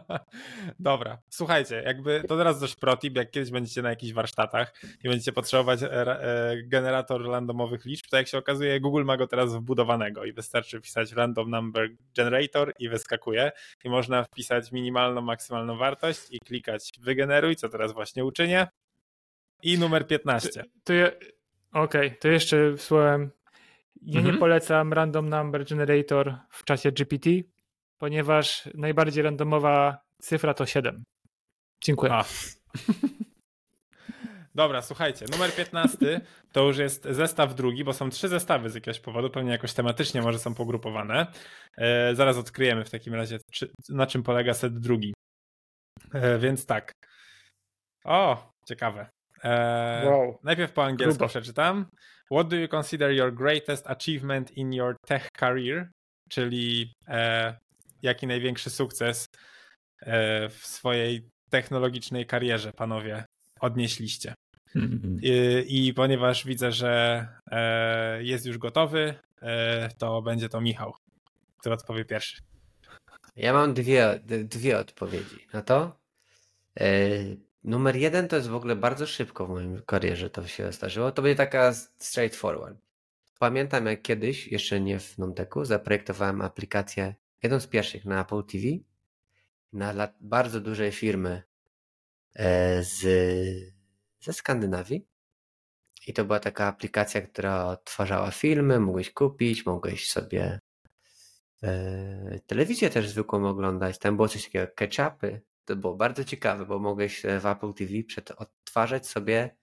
Dobra, 0.79 1.19
słuchajcie, 1.29 1.83
jakby 1.87 2.23
to 2.29 2.37
teraz 2.37 2.61
dość 2.61 2.77
protip, 2.77 3.17
jak 3.17 3.31
kiedyś 3.31 3.51
będziecie 3.51 3.83
na 3.83 3.91
jakichś 3.91 4.13
warsztatach 4.13 4.75
i 5.05 5.09
będziecie 5.09 5.33
potrzebować 5.33 5.83
e, 5.83 5.91
e, 5.91 6.57
generator 6.63 7.29
randomowych 7.29 7.85
liczb, 7.85 8.07
to 8.11 8.17
jak 8.17 8.29
się 8.29 8.39
okazuje 8.39 8.81
Google 8.81 9.05
ma 9.05 9.17
go 9.17 9.27
teraz 9.27 9.55
wbudowanego 9.55 10.25
i 10.25 10.33
wystarczy 10.33 10.79
wpisać 10.79 11.13
random 11.13 11.51
number 11.51 11.89
generator 12.17 12.73
i 12.79 12.89
wyskakuje 12.89 13.53
i 13.85 13.89
można 13.89 14.25
wpisać 14.25 14.73
minimalną, 14.73 15.21
maksymalną 15.21 15.77
wartość 15.77 16.21
i 16.31 16.39
klikać 16.39 16.93
wygeneruj, 17.01 17.57
co 17.57 17.69
teraz 17.69 17.93
właśnie 17.93 18.25
uczynię 18.25 18.67
i 19.67 19.79
numer 19.79 20.07
15. 20.07 20.65
To, 20.85 20.93
ja, 20.93 21.07
Okej, 21.73 22.07
okay, 22.07 22.19
to 22.21 22.29
jeszcze 22.29 22.79
słowem. 22.79 23.31
Ja 24.03 24.19
mhm. 24.19 24.35
nie 24.35 24.41
polecam 24.41 24.93
Random 24.93 25.29
Number 25.29 25.65
Generator 25.65 26.35
w 26.51 26.65
czasie 26.65 26.93
GPT, 26.93 27.31
ponieważ 27.99 28.69
najbardziej 28.75 29.23
randomowa 29.23 29.99
cyfra 30.23 30.55
to 30.55 30.67
7. 30.67 31.05
Dziękuję. 31.85 32.13
A. 32.13 32.25
Dobra, 34.55 34.83
słuchajcie, 34.83 35.27
numer 35.33 35.55
15 35.55 36.21
to 36.53 36.63
już 36.63 36.79
jest 36.79 37.05
zestaw 37.05 37.55
drugi, 37.55 37.85
bo 37.85 37.93
są 37.93 38.11
trzy 38.11 38.29
zestawy 38.29 38.71
z 38.71 38.75
jakiegoś 38.75 39.01
powodu, 39.01 39.31
pewnie 39.31 39.51
jakoś 39.51 39.73
tematycznie 39.73 40.23
może 40.23 40.39
są 40.39 40.55
pogrupowane. 40.55 41.27
E, 41.79 42.15
zaraz 42.15 42.37
odkryjemy 42.37 42.85
w 42.85 42.91
takim 42.91 43.15
razie, 43.15 43.39
czy, 43.53 43.73
na 43.89 44.07
czym 44.07 44.23
polega 44.23 44.55
set 44.55 44.79
drugi. 44.79 45.15
E, 46.15 46.39
więc 46.39 46.67
tak. 46.67 46.93
O, 48.05 48.53
ciekawe. 48.69 49.16
Eee, 49.43 50.07
wow. 50.07 50.39
Najpierw 50.43 50.73
po 50.73 50.85
angielsku 50.85 51.19
Grubo. 51.19 51.29
przeczytam. 51.29 51.87
What 52.31 52.49
do 52.49 52.57
you 52.57 52.69
consider 52.69 53.11
your 53.11 53.35
greatest 53.35 53.87
achievement 53.87 54.51
in 54.51 54.73
your 54.73 54.97
tech 55.07 55.29
career? 55.39 55.91
Czyli 56.29 56.93
e, 57.09 57.55
jaki 58.03 58.27
największy 58.27 58.71
sukces 58.71 59.27
e, 60.01 60.49
w 60.49 60.67
swojej 60.67 61.29
technologicznej 61.51 62.27
karierze, 62.27 62.73
panowie, 62.73 63.25
odnieśliście. 63.61 64.35
Mm-hmm. 64.77 65.19
I, 65.23 65.87
I, 65.87 65.95
ponieważ 65.95 66.45
widzę, 66.45 66.73
że 66.73 67.27
e, 67.51 68.23
jest 68.25 68.47
już 68.47 68.59
gotowy, 68.59 69.15
e, 69.43 69.89
to 69.99 70.23
będzie 70.23 70.49
to 70.49 70.61
Michał, 70.61 70.95
który 71.59 71.75
odpowie 71.75 72.05
pierwszy. 72.05 72.43
Ja 73.37 73.53
mam 73.53 73.75
dwie, 73.75 74.21
dwie 74.25 74.79
odpowiedzi 74.79 75.47
na 75.53 75.63
to. 75.63 75.97
Numer 77.67 77.97
jeden 77.97 78.29
to 78.29 78.37
jest 78.37 78.49
w 78.49 78.55
ogóle 78.55 78.77
bardzo 78.77 79.07
szybko 79.07 79.47
w 79.47 79.49
moim 79.49 79.83
karierze 79.87 80.31
to 80.31 80.47
się 80.47 80.73
zdarzyło. 80.73 81.13
To 81.13 81.23
będzie 81.23 81.37
taka 81.37 81.73
straightforward. 81.99 82.79
Pamiętam 83.39 83.87
jak 83.87 84.03
kiedyś, 84.03 84.49
jeszcze 84.49 84.81
nie 84.81 85.01
w 85.01 85.19
Nomteku, 85.19 85.65
zaprojektowałem 85.65 86.41
aplikację, 86.41 87.15
jedną 87.43 87.61
z 87.61 87.67
pierwszych 87.67 88.05
na 88.05 88.23
Apple 88.23 88.45
TV, 88.45 88.65
na 89.73 90.09
bardzo 90.21 90.61
dużej 90.61 90.93
firmy 90.93 91.43
e, 92.35 92.83
z, 92.83 93.01
ze 94.21 94.33
Skandynawii. 94.33 95.07
I 96.07 96.13
to 96.13 96.25
była 96.25 96.41
taka 96.41 96.67
aplikacja, 96.67 97.23
która 97.23 97.67
odtwarzała 97.67 98.31
filmy, 98.31 98.81
mogłeś 98.81 99.11
kupić, 99.11 99.67
mogłeś 99.67 100.11
sobie 100.11 100.61
e, 101.63 102.41
telewizję 102.47 102.91
też 102.91 103.09
zwykłą 103.09 103.49
oglądać. 103.49 103.99
Tam 103.99 104.17
było 104.17 104.29
coś 104.29 104.45
takiego 104.45 104.61
jak 104.61 104.75
ketchupy. 104.75 105.41
To 105.67 105.77
było 105.77 105.97
bardzo 105.97 106.25
ciekawe, 106.25 106.67
bo 106.67 106.79
mogłeś 106.79 107.23
w 107.41 107.47
Apple 107.47 107.75
TV 107.75 107.93
odtwarzać 108.37 109.07
sobie 109.07 109.57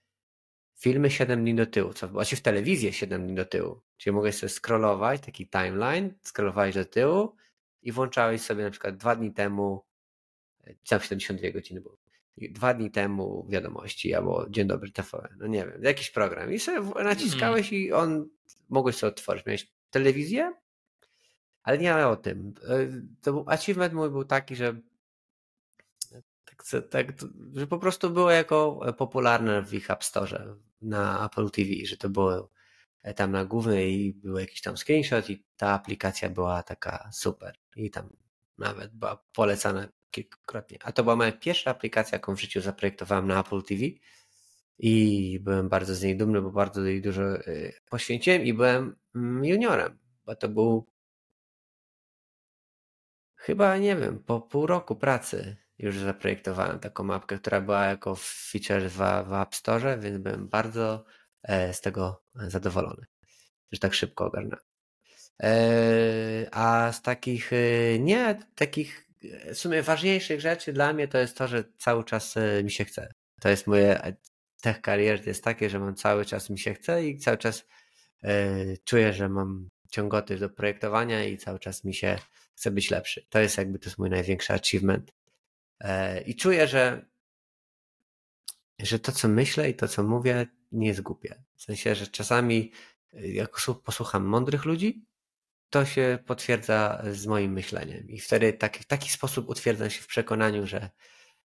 filmy 0.75 1.11
7 1.11 1.41
dni 1.41 1.55
do 1.55 1.65
tyłu, 1.65 1.93
co 1.93 2.07
właśnie 2.07 2.37
w 2.37 2.41
telewizję 2.41 2.93
7 2.93 3.27
dni 3.27 3.35
do 3.35 3.45
tyłu. 3.45 3.81
Czyli 3.97 4.13
mogłeś 4.13 4.35
sobie 4.35 4.49
scrollować, 4.49 5.21
taki 5.21 5.49
timeline, 5.49 6.13
scrollowałeś 6.23 6.75
do 6.75 6.85
tyłu 6.85 7.35
i 7.81 7.91
włączałeś 7.91 8.41
sobie 8.41 8.63
na 8.63 8.69
przykład 8.69 8.97
dwa 8.97 9.15
dni 9.15 9.33
temu, 9.33 9.85
tam 10.89 10.99
72 10.99 11.51
godziny 11.51 11.81
było, 11.81 11.97
dwa 12.37 12.73
dni 12.73 12.91
temu 12.91 13.47
wiadomości 13.49 14.13
albo 14.13 14.49
Dzień 14.49 14.67
dobry 14.67 14.91
TVN, 14.91 15.37
no 15.37 15.47
nie 15.47 15.65
wiem, 15.65 15.83
jakiś 15.83 16.11
program 16.11 16.53
i 16.53 16.59
sobie 16.59 17.03
naciskałeś 17.03 17.73
mm. 17.73 17.83
i 17.83 17.91
on, 17.91 18.29
mogłeś 18.69 18.95
sobie 18.95 19.11
otworzyć. 19.11 19.45
Miałeś 19.45 19.71
telewizję, 19.89 20.53
ale 21.63 21.77
nie 21.77 22.07
o 22.07 22.15
tym. 22.15 22.53
E, 22.69 22.87
to 23.21 23.33
był, 23.33 23.45
achievement 23.47 23.93
mój 23.93 24.09
był 24.09 24.25
taki, 24.25 24.55
że 24.55 24.81
tak, 26.89 27.07
że 27.53 27.67
po 27.67 27.77
prostu 27.77 28.09
było 28.09 28.31
jako 28.31 28.79
popularne 28.97 29.61
w 29.61 29.73
ich 29.73 29.91
App 29.91 30.03
Store 30.03 30.55
na 30.81 31.25
Apple 31.25 31.49
TV, 31.49 31.69
że 31.85 31.97
to 31.97 32.09
było 32.09 32.49
tam 33.15 33.31
na 33.31 33.45
głównej 33.45 33.93
i 33.93 34.13
był 34.13 34.37
jakiś 34.37 34.61
tam 34.61 34.77
screenshot 34.77 35.29
i 35.29 35.45
ta 35.57 35.71
aplikacja 35.71 36.29
była 36.29 36.63
taka 36.63 37.09
super. 37.13 37.55
I 37.75 37.91
tam 37.91 38.09
nawet 38.57 38.95
była 38.95 39.23
polecana 39.33 39.87
kilkukrotnie. 40.11 40.77
A 40.83 40.91
to 40.91 41.03
była 41.03 41.15
moja 41.15 41.31
pierwsza 41.31 41.71
aplikacja, 41.71 42.15
jaką 42.15 42.35
w 42.35 42.41
życiu 42.41 42.61
zaprojektowałem 42.61 43.27
na 43.27 43.39
Apple 43.39 43.63
TV 43.63 43.83
i 44.79 45.39
byłem 45.41 45.69
bardzo 45.69 45.95
z 45.95 46.03
niej 46.03 46.17
dumny, 46.17 46.41
bo 46.41 46.51
bardzo 46.51 46.81
jej 46.81 47.01
dużo 47.01 47.47
y, 47.47 47.73
poświęciłem 47.89 48.41
i 48.41 48.53
byłem 48.53 48.95
mm, 49.15 49.45
juniorem, 49.45 49.99
bo 50.25 50.35
to 50.35 50.49
był 50.49 50.87
chyba, 53.35 53.77
nie 53.77 53.95
wiem, 53.95 54.23
po 54.23 54.41
pół 54.41 54.67
roku 54.67 54.95
pracy 54.95 55.62
już 55.79 55.97
zaprojektowałem 55.97 56.79
taką 56.79 57.03
mapkę, 57.03 57.37
która 57.37 57.61
była 57.61 57.85
jako 57.85 58.15
feature 58.15 58.89
w, 58.89 58.97
w 59.29 59.33
App 59.41 59.55
Store, 59.55 59.97
więc 59.97 60.17
byłem 60.17 60.47
bardzo 60.47 61.05
e, 61.43 61.73
z 61.73 61.81
tego 61.81 62.23
zadowolony, 62.33 63.05
że 63.71 63.79
tak 63.79 63.93
szybko 63.93 64.25
ogarnąłem. 64.25 64.65
E, 65.43 66.47
a 66.51 66.91
z 66.91 67.01
takich, 67.01 67.53
e, 67.53 67.99
nie, 67.99 68.39
takich 68.55 69.09
w 69.53 69.57
sumie 69.57 69.81
ważniejszych 69.81 70.41
rzeczy 70.41 70.73
dla 70.73 70.93
mnie 70.93 71.07
to 71.07 71.17
jest 71.17 71.37
to, 71.37 71.47
że 71.47 71.63
cały 71.77 72.03
czas 72.03 72.35
mi 72.63 72.71
się 72.71 72.85
chce. 72.85 73.13
To 73.41 73.49
jest 73.49 73.67
moje 73.67 74.15
tech 74.61 74.81
career, 74.81 75.23
to 75.23 75.29
jest 75.29 75.43
takie, 75.43 75.69
że 75.69 75.79
mam 75.79 75.95
cały 75.95 76.25
czas 76.25 76.49
mi 76.49 76.59
się 76.59 76.73
chce 76.73 77.05
i 77.05 77.17
cały 77.17 77.37
czas 77.37 77.65
czuję, 78.85 79.13
że 79.13 79.29
mam 79.29 79.69
ciągoty 79.91 80.37
do 80.37 80.49
projektowania 80.49 81.25
i 81.25 81.37
cały 81.37 81.59
czas 81.59 81.83
mi 81.83 81.93
się 81.93 82.19
chce 82.55 82.71
być 82.71 82.91
lepszy. 82.91 83.25
To 83.29 83.39
jest 83.39 83.57
jakby 83.57 83.79
to 83.79 83.85
jest 83.85 83.97
mój 83.97 84.09
największy 84.09 84.53
achievement 84.53 85.11
I 86.25 86.35
czuję, 86.35 86.67
że, 86.67 87.05
że 88.79 88.99
to, 88.99 89.11
co 89.11 89.27
myślę 89.27 89.69
i 89.69 89.75
to, 89.75 89.87
co 89.87 90.03
mówię, 90.03 90.47
nie 90.71 90.87
jest 90.87 91.01
głupie. 91.01 91.43
W 91.55 91.61
sensie, 91.61 91.95
że 91.95 92.07
czasami, 92.07 92.71
e, 93.13 93.27
jak 93.27 93.57
posłucham 93.83 94.25
mądrych 94.25 94.65
ludzi, 94.65 95.05
to 95.69 95.85
się 95.85 96.19
potwierdza 96.25 97.03
z 97.11 97.25
moim 97.25 97.51
myśleniem. 97.51 98.09
I 98.09 98.19
wtedy 98.19 98.53
tak, 98.53 98.77
w 98.77 98.85
taki 98.85 99.09
sposób 99.09 99.49
utwierdzam 99.49 99.89
się 99.89 100.01
w 100.01 100.07
przekonaniu, 100.07 100.67
że, 100.67 100.89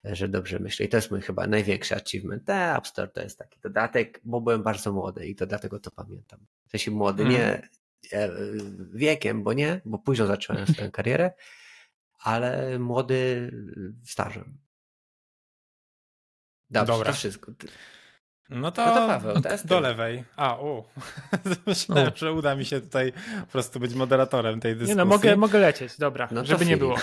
że 0.03 0.27
dobrze 0.27 0.59
myślę. 0.59 0.85
I 0.85 0.89
to 0.89 0.97
jest 0.97 1.11
mój 1.11 1.21
chyba 1.21 1.47
największy 1.47 1.95
achievement. 1.95 2.45
Te 2.45 2.75
App 2.75 2.87
Store 2.87 3.07
to 3.07 3.21
jest 3.21 3.39
taki 3.39 3.59
dodatek, 3.59 4.21
bo 4.23 4.41
byłem 4.41 4.63
bardzo 4.63 4.93
młody 4.93 5.27
i 5.27 5.35
to 5.35 5.45
dlatego 5.45 5.79
to 5.79 5.91
pamiętam. 5.91 6.39
W 6.67 6.71
sensie 6.71 6.91
młody, 6.91 7.23
mm. 7.23 7.33
nie 7.33 7.69
e, 8.13 8.29
wiekiem, 8.93 9.43
bo 9.43 9.53
nie, 9.53 9.81
bo 9.85 9.99
późno 9.99 10.27
zacząłem 10.27 10.67
swoją 10.67 10.91
karierę, 10.99 11.31
ale 12.25 12.79
młody 12.79 13.51
stażem. 14.03 14.57
Dobrze, 16.69 16.93
Dobra. 16.93 17.11
to 17.11 17.17
wszystko. 17.17 17.51
No 18.49 18.71
to, 18.71 18.85
no 18.85 18.93
to 18.93 19.07
Paweł, 19.07 19.35
do 19.65 19.79
lewej. 19.79 20.23
A, 20.35 20.55
u. 20.55 20.83
Myślałem, 21.67 22.11
że 22.15 22.33
uda 22.33 22.55
mi 22.55 22.65
się 22.65 22.81
tutaj 22.81 23.13
po 23.39 23.51
prostu 23.51 23.79
być 23.79 23.93
moderatorem 23.93 24.59
tej 24.59 24.73
dyskusji. 24.73 24.91
Nie 24.91 24.95
no, 24.95 25.05
mogę, 25.05 25.35
mogę 25.35 25.59
lecieć, 25.59 25.97
dobra, 25.97 26.27
no 26.31 26.45
żeby 26.45 26.65
nie 26.65 26.77
było. 26.77 26.97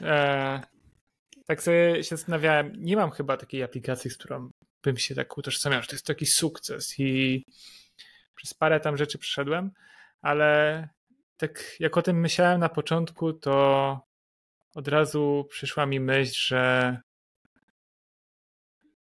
E, 0.00 0.60
tak 1.46 1.62
sobie 1.62 2.04
się 2.04 2.16
zastanawiałem, 2.16 2.72
nie 2.76 2.96
mam 2.96 3.10
chyba 3.10 3.36
takiej 3.36 3.62
aplikacji, 3.62 4.10
z 4.10 4.18
którą 4.18 4.50
bym 4.82 4.96
się 4.96 5.14
tak 5.14 5.38
utożsamiał, 5.38 5.82
że 5.82 5.88
to 5.88 5.94
jest 5.94 6.06
taki 6.06 6.26
sukces 6.26 7.00
i 7.00 7.44
przez 8.34 8.54
parę 8.54 8.80
tam 8.80 8.96
rzeczy 8.96 9.18
przeszedłem, 9.18 9.70
ale 10.22 10.88
tak 11.36 11.80
jak 11.80 11.96
o 11.96 12.02
tym 12.02 12.20
myślałem 12.20 12.60
na 12.60 12.68
początku, 12.68 13.32
to 13.32 14.13
od 14.74 14.88
razu 14.88 15.46
przyszła 15.50 15.86
mi 15.86 16.00
myśl, 16.00 16.34
że 16.34 16.96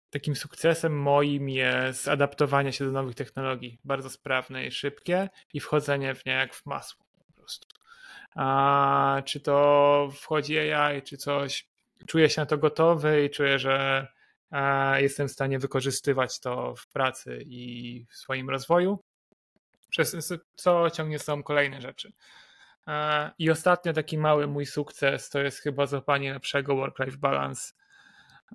takim 0.10 0.36
sukcesem 0.36 1.02
moim 1.02 1.50
jest 1.50 2.08
adaptowanie 2.08 2.74
się 2.74 2.86
do 2.86 2.92
nowych 2.92 3.16
technologii, 3.16 3.80
bardzo 3.84 4.10
sprawne 4.10 4.68
i 4.68 4.72
szybkie 4.72 5.30
i 5.54 5.60
wchodzenie 5.60 6.16
w 6.16 6.26
nie 6.26 6.32
jak 6.32 6.56
w 6.56 6.66
masło 6.66 7.06
po 7.28 7.34
prostu. 7.34 7.68
A 8.36 9.22
czy 9.26 9.40
to 9.40 10.10
wchodzi 10.14 10.60
AI, 10.60 11.02
czy 11.02 11.18
coś, 11.18 11.68
czuję 12.08 12.30
się 12.30 12.42
na 12.42 12.46
to 12.46 12.58
gotowy 12.58 13.26
i 13.26 13.30
czuję, 13.30 13.60
że 13.60 14.08
jestem 14.96 15.28
w 15.28 15.32
stanie 15.32 15.60
wykorzystywać 15.60 16.40
to 16.40 16.76
w 16.76 16.88
pracy 16.88 17.44
i 17.46 18.06
w 18.10 18.16
swoim 18.16 18.50
rozwoju, 18.50 19.00
przez 19.90 20.34
co 20.56 20.90
ciągnie 20.90 21.20
są 21.20 21.44
kolejne 21.44 21.82
rzeczy. 21.82 22.12
E, 22.88 23.32
I 23.40 23.52
ostatnio 23.52 23.94
taki 23.94 24.18
mały 24.18 24.48
mój 24.48 24.66
sukces 24.66 25.30
to 25.30 25.40
jest 25.40 25.60
chyba 25.60 25.86
złapanie 25.86 26.34
lepszego 26.34 26.76
work-life 26.76 27.18
balance, 27.18 27.74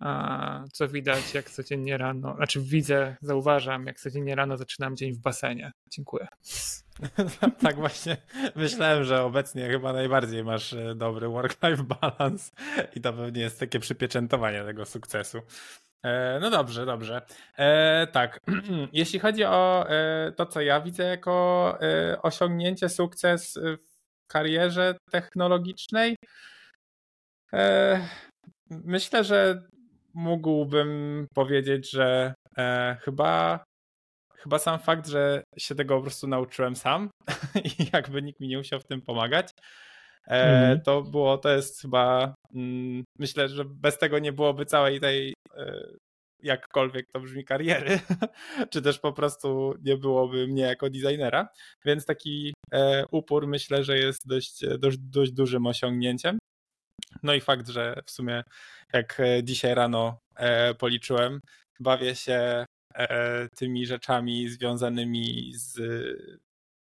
e, 0.03 0.65
co 0.73 0.89
widać 0.89 1.35
jak 1.35 1.51
codziennie 1.51 1.99
rano, 1.99 2.37
znaczy 2.37 2.61
widzę, 2.61 3.17
zauważam 3.21 3.87
jak 3.87 4.01
codziennie 4.01 4.35
rano 4.35 4.57
zaczynam 4.57 4.97
dzień 4.97 5.13
w 5.13 5.19
basenie. 5.19 5.73
Dziękuję. 5.91 6.29
tak 7.63 7.77
właśnie 7.77 8.17
myślałem, 8.57 9.05
że 9.05 9.23
obecnie 9.23 9.69
chyba 9.69 9.93
najbardziej 9.93 10.45
masz 10.45 10.73
e, 10.73 10.95
dobry 10.95 11.29
work-life 11.29 11.83
balance 11.83 12.53
i 12.95 13.01
to 13.01 13.13
pewnie 13.13 13.43
jest 13.43 13.61
takie 13.61 13.79
przypieczętowanie 13.79 14.65
tego 14.65 14.85
sukcesu. 14.85 15.39
No 16.41 16.51
dobrze, 16.51 16.87
dobrze. 16.87 17.23
Tak, 18.13 18.41
jeśli 18.93 19.19
chodzi 19.19 19.45
o 19.45 19.87
to, 20.37 20.47
co 20.47 20.61
ja 20.61 20.81
widzę 20.81 21.03
jako 21.03 21.79
osiągnięcie, 22.23 22.89
sukces 22.89 23.59
w 23.83 23.98
karierze 24.29 24.95
technologicznej. 25.11 26.17
E, 27.53 28.01
myślę, 28.71 29.25
że 29.25 29.63
mógłbym 30.15 31.27
powiedzieć, 31.35 31.91
że 31.91 32.35
e, 32.59 32.97
chyba, 33.01 33.65
chyba 34.35 34.59
sam 34.59 34.79
fakt, 34.79 35.07
że 35.07 35.43
się 35.59 35.75
tego 35.75 35.97
po 35.97 36.03
prostu 36.03 36.27
nauczyłem 36.27 36.77
sam 36.77 37.11
i 37.79 37.87
jakby 37.93 38.23
nikt 38.23 38.41
mi 38.41 38.49
nie 38.49 38.59
musiał 38.59 38.81
w 38.81 38.87
tym 38.87 39.03
pomagać, 39.03 39.51
e, 40.27 40.31
mhm. 40.31 40.81
to 40.81 41.03
było, 41.03 41.39
to 41.39 41.49
jest 41.49 41.81
chyba, 41.81 42.35
mm, 42.55 43.05
myślę, 43.19 43.49
że 43.49 43.65
bez 43.65 43.99
tego 43.99 44.19
nie 44.19 44.33
byłoby 44.33 44.67
całej 44.67 45.01
tej 45.01 45.35
jakkolwiek 46.43 47.07
to 47.13 47.21
brzmi, 47.21 47.45
kariery, 47.45 48.01
czy 48.71 48.83
też 48.83 48.99
po 48.99 49.13
prostu 49.13 49.75
nie 49.83 49.97
byłoby 49.97 50.47
mnie 50.47 50.63
jako 50.63 50.91
designera, 50.91 51.49
więc 51.85 52.05
taki 52.05 52.55
e, 52.73 53.05
upór 53.11 53.47
myślę, 53.47 53.85
że 53.85 53.99
jest 53.99 54.29
dość, 54.29 54.65
dość, 54.79 54.99
dość 54.99 55.33
dużym 55.33 55.67
osiągnięciem. 55.67 56.39
No 57.23 57.35
i 57.35 57.41
fakt, 57.41 57.69
że 57.69 58.03
w 58.07 58.11
sumie 58.11 58.43
jak 58.93 59.21
e, 59.21 59.45
dzisiaj 59.45 59.75
rano 59.75 60.19
e, 60.37 60.75
policzyłem, 60.75 61.41
bawię 61.81 62.15
się 62.15 62.65
tymi 63.57 63.87
rzeczami 63.87 64.49
związanymi 64.49 65.53
z 65.55 65.81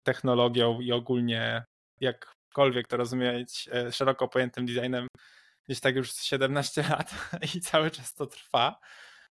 technologią 0.05 0.81
i 0.81 0.91
ogólnie 0.91 1.63
jakkolwiek 2.01 2.87
to 2.87 2.97
rozumieć 2.97 3.69
szeroko 3.91 4.27
pojętym 4.27 4.65
designem 4.65 5.07
gdzieś 5.65 5.79
tak 5.79 5.95
już 5.95 6.13
17 6.13 6.83
lat 6.89 7.15
i 7.55 7.61
cały 7.61 7.91
czas 7.91 8.13
to 8.13 8.27
trwa 8.27 8.79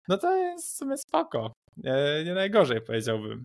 no 0.08 0.18
to 0.18 0.36
jest 0.36 0.74
w 0.74 0.76
sumie 0.76 0.96
spoko. 0.96 1.52
Nie, 1.76 2.24
nie 2.24 2.34
najgorzej 2.34 2.80
powiedziałbym. 2.80 3.44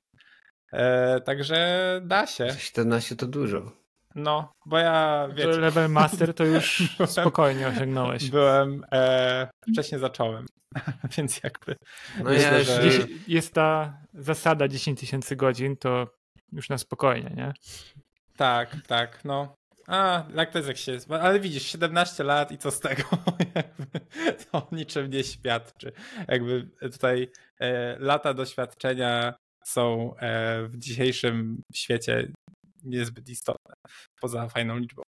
E, 0.74 1.22
także 1.22 2.02
da 2.06 2.28
się. 2.28 2.50
17 2.58 3.16
to 3.16 3.28
dużo. 3.28 3.72
No, 4.16 4.52
bo 4.66 4.78
ja 4.78 5.28
wiecie, 5.36 5.60
level 5.60 5.90
master 5.90 6.34
to 6.34 6.46
już 6.46 6.84
spokojnie 7.06 7.68
osiągnąłeś. 7.68 8.30
Byłem, 8.30 8.84
e, 8.92 9.50
wcześniej 9.72 10.02
zacząłem, 10.02 10.46
więc 11.18 11.44
jakby. 11.44 11.76
No 12.18 12.24
myślę, 12.24 12.64
że... 12.64 12.82
Jest 13.28 13.54
ta 13.54 13.98
zasada 14.14 14.68
10 14.68 15.00
tysięcy 15.00 15.36
godzin, 15.36 15.78
to 15.78 16.08
już 16.52 16.70
na 16.70 16.78
spokojnie, 16.78 17.34
nie? 17.36 17.54
Tak, 18.38 18.76
tak, 18.88 19.26
no. 19.26 19.56
A, 19.88 20.26
jak 20.36 20.78
się. 20.78 20.98
Ale 21.10 21.40
widzisz, 21.40 21.64
17 21.64 22.24
lat 22.24 22.52
i 22.52 22.58
co 22.58 22.72
z 22.72 22.80
tego? 22.80 23.04
to 24.52 24.68
niczym 24.72 25.10
nie 25.10 25.24
świadczy. 25.24 25.92
Jakby 26.28 26.70
tutaj 26.92 27.32
e, 27.60 28.00
lata 28.00 28.34
doświadczenia 28.34 29.34
są 29.64 30.16
e, 30.18 30.64
w 30.68 30.78
dzisiejszym 30.78 31.62
świecie 31.74 32.32
niezbyt 32.84 33.30
istotne, 33.30 33.74
poza 34.22 34.48
fajną 34.48 34.78
liczbą. 34.78 35.04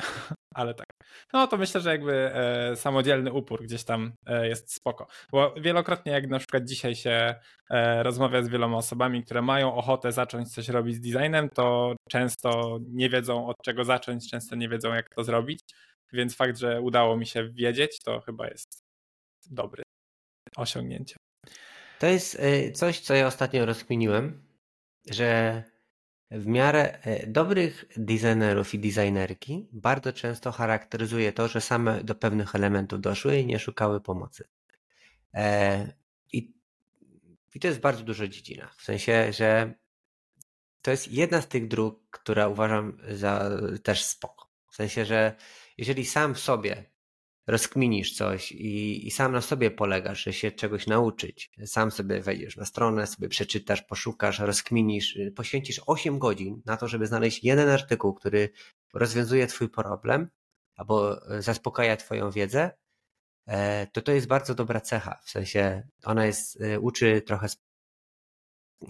Ale 0.54 0.74
tak. 0.74 0.86
No 1.32 1.46
to 1.46 1.56
myślę, 1.56 1.80
że 1.80 1.90
jakby 1.90 2.34
e, 2.34 2.76
samodzielny 2.76 3.32
upór 3.32 3.62
gdzieś 3.62 3.84
tam 3.84 4.12
e, 4.26 4.48
jest 4.48 4.74
spoko. 4.74 5.06
Bo 5.32 5.54
wielokrotnie, 5.60 6.12
jak 6.12 6.28
na 6.28 6.38
przykład 6.38 6.64
dzisiaj 6.64 6.94
się 6.94 7.34
e, 7.70 8.02
rozmawia 8.02 8.42
z 8.42 8.48
wieloma 8.48 8.76
osobami, 8.76 9.24
które 9.24 9.42
mają 9.42 9.74
ochotę 9.74 10.12
zacząć 10.12 10.54
coś 10.54 10.68
robić 10.68 10.96
z 10.96 11.00
designem, 11.00 11.48
to 11.48 11.94
często 12.08 12.78
nie 12.88 13.08
wiedzą 13.08 13.46
od 13.46 13.56
czego 13.64 13.84
zacząć, 13.84 14.30
często 14.30 14.56
nie 14.56 14.68
wiedzą 14.68 14.94
jak 14.94 15.14
to 15.14 15.24
zrobić. 15.24 15.60
Więc 16.12 16.36
fakt, 16.36 16.58
że 16.58 16.80
udało 16.80 17.16
mi 17.16 17.26
się 17.26 17.48
wiedzieć, 17.48 18.00
to 18.04 18.20
chyba 18.20 18.48
jest 18.48 18.78
dobry 19.50 19.82
osiągnięcie. 20.56 21.16
To 21.98 22.06
jest 22.06 22.40
e, 22.40 22.72
coś, 22.72 23.00
co 23.00 23.14
ja 23.14 23.26
ostatnio 23.26 23.66
rozkminiłem, 23.66 24.42
że 25.10 25.62
w 26.30 26.46
miarę 26.46 27.02
e, 27.02 27.26
dobrych 27.26 27.84
designerów 27.96 28.74
i 28.74 28.78
designerki 28.78 29.68
bardzo 29.72 30.12
często 30.12 30.52
charakteryzuje 30.52 31.32
to, 31.32 31.48
że 31.48 31.60
same 31.60 32.04
do 32.04 32.14
pewnych 32.14 32.54
elementów 32.54 33.00
doszły 33.00 33.38
i 33.38 33.46
nie 33.46 33.58
szukały 33.58 34.00
pomocy. 34.00 34.44
E, 35.34 35.92
I, 36.32 36.54
i 37.54 37.60
to 37.60 37.68
jest 37.68 37.80
bardzo 37.80 38.02
dużo 38.02 38.28
dziedzina. 38.28 38.70
W 38.76 38.82
sensie, 38.82 39.32
że 39.32 39.74
to 40.82 40.90
jest 40.90 41.08
jedna 41.08 41.40
z 41.42 41.48
tych 41.48 41.68
dróg, 41.68 42.08
która 42.10 42.48
uważam 42.48 42.98
za 43.08 43.50
też 43.82 44.04
spoko. 44.04 44.50
W 44.70 44.76
sensie, 44.76 45.04
że 45.04 45.36
jeżeli 45.78 46.04
sam 46.04 46.34
w 46.34 46.40
sobie 46.40 46.89
rozkminisz 47.50 48.12
coś 48.12 48.52
i, 48.52 49.06
i, 49.06 49.10
sam 49.10 49.32
na 49.32 49.40
sobie 49.40 49.70
polegasz, 49.70 50.24
że 50.24 50.32
się 50.32 50.52
czegoś 50.52 50.86
nauczyć, 50.86 51.50
sam 51.66 51.90
sobie 51.90 52.20
wejdziesz 52.20 52.56
na 52.56 52.64
stronę, 52.64 53.06
sobie 53.06 53.28
przeczytasz, 53.28 53.82
poszukasz, 53.82 54.38
rozkminisz, 54.38 55.16
y, 55.16 55.32
poświęcisz 55.36 55.80
8 55.86 56.18
godzin 56.18 56.62
na 56.64 56.76
to, 56.76 56.88
żeby 56.88 57.06
znaleźć 57.06 57.44
jeden 57.44 57.68
artykuł, 57.68 58.14
który 58.14 58.50
rozwiązuje 58.94 59.46
Twój 59.46 59.68
problem 59.68 60.28
albo 60.76 61.26
y, 61.36 61.42
zaspokaja 61.42 61.96
Twoją 61.96 62.30
wiedzę, 62.30 62.70
e, 63.46 63.86
to 63.86 64.02
to 64.02 64.12
jest 64.12 64.26
bardzo 64.26 64.54
dobra 64.54 64.80
cecha. 64.80 65.20
W 65.24 65.30
sensie 65.30 65.88
ona 66.04 66.26
jest, 66.26 66.60
y, 66.60 66.80
uczy 66.80 67.22
trochę 67.22 67.46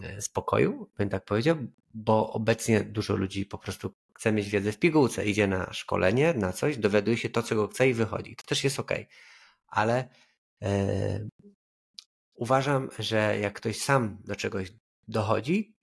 e, 0.02 0.23
spokoju, 0.23 0.90
bym 0.99 1.09
tak 1.09 1.25
powiedział, 1.25 1.57
bo 1.95 2.33
obecnie 2.33 2.81
dużo 2.81 3.17
ludzi 3.17 3.47
po 3.47 3.59
prostu 3.59 3.95
chce 4.21 4.33
mieć 4.33 4.49
wiedzę 4.49 4.73
w 4.73 4.79
pigułce, 4.79 5.27
idzie 5.27 5.47
na 5.47 5.73
szkolenie, 5.73 6.35
na 6.35 6.53
coś, 6.53 6.77
dowiaduje 6.77 7.17
się 7.17 7.31
to, 7.31 7.43
czego 7.43 7.69
chce 7.69 7.89
i 7.89 7.95
wychodzi. 7.95 8.37
To 8.37 8.45
też 8.45 8.65
jest 8.65 8.81
ok. 8.81 8.93
Ale 9.67 10.09
uważam, 12.35 12.89
że 12.99 13.39
jak 13.39 13.55
ktoś 13.55 13.81
sam 13.81 14.19
do 14.25 14.37
czegoś 14.37 14.73
dochodzi, 15.09 15.77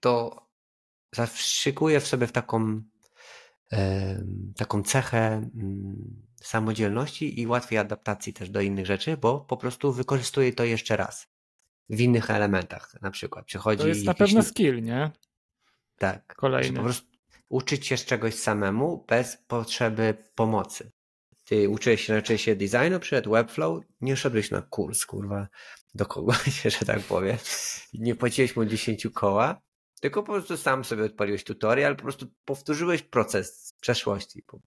to 0.00 0.46
zawszykuje 1.14 2.00
w 2.00 2.06
sobie 2.06 2.26
w 2.26 2.32
taką, 2.32 2.82
taką 4.56 4.82
cechę 4.82 5.18
mm, 5.18 6.26
samodzielności 6.42 7.40
i 7.40 7.46
łatwiej 7.46 7.78
adaptacji 7.78 8.32
też 8.32 8.50
do 8.50 8.60
innych 8.60 8.86
rzeczy, 8.86 9.16
bo 9.16 9.40
po 9.40 9.56
prostu 9.56 9.92
wykorzystuje 9.92 10.52
to 10.52 10.64
jeszcze 10.64 10.96
raz 10.96 11.28
w 11.88 12.00
innych 12.00 12.30
elementach. 12.30 12.94
Na 13.02 13.10
przykład 13.10 13.46
przychodzi. 13.46 13.82
To 13.82 13.88
jest 13.88 14.04
na 14.04 14.14
pewno 14.14 14.42
skill, 14.42 14.82
nie? 14.82 15.10
Tak. 15.98 16.34
Kolejny. 16.36 16.76
Po 16.76 16.82
prostu 16.82 17.11
uczyć 17.52 17.86
się 17.86 17.96
z 17.96 18.04
czegoś 18.04 18.34
samemu 18.34 19.04
bez 19.08 19.36
potrzeby 19.36 20.14
pomocy. 20.34 20.92
Ty 21.44 21.68
uczyłeś 21.68 22.06
się, 22.06 22.12
nauczyłeś 22.12 22.44
się 22.44 22.56
designu, 22.56 23.00
przed 23.00 23.28
Webflow, 23.28 23.84
nie 24.00 24.16
szedłeś 24.16 24.50
na 24.50 24.62
kurs, 24.62 25.06
kurwa, 25.06 25.48
do 25.94 26.06
kogoś, 26.06 26.62
że 26.78 26.86
tak 26.86 27.00
powiem. 27.00 27.36
Nie 27.94 28.14
płaciłeś 28.14 28.56
mu 28.56 28.64
10 28.64 29.06
koła, 29.14 29.60
tylko 30.00 30.22
po 30.22 30.32
prostu 30.32 30.56
sam 30.56 30.84
sobie 30.84 31.04
odpaliłeś 31.04 31.44
tutorial, 31.44 31.96
po 31.96 32.02
prostu 32.02 32.26
powtórzyłeś 32.44 33.02
proces 33.02 33.66
z 33.66 33.72
przeszłości. 33.72 34.42
Tak. 34.42 34.60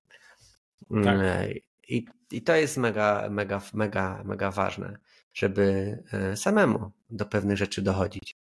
Mm, 0.91 1.53
I, 1.87 2.05
I 2.31 2.41
to 2.41 2.55
jest 2.55 2.77
mega, 2.77 3.27
mega, 3.29 3.61
mega, 3.73 4.23
mega 4.25 4.51
ważne, 4.51 4.97
żeby 5.33 5.97
e, 6.11 6.37
samemu 6.37 6.91
do 7.09 7.25
pewnych 7.25 7.57
rzeczy 7.57 7.81
dochodzić. 7.81 8.37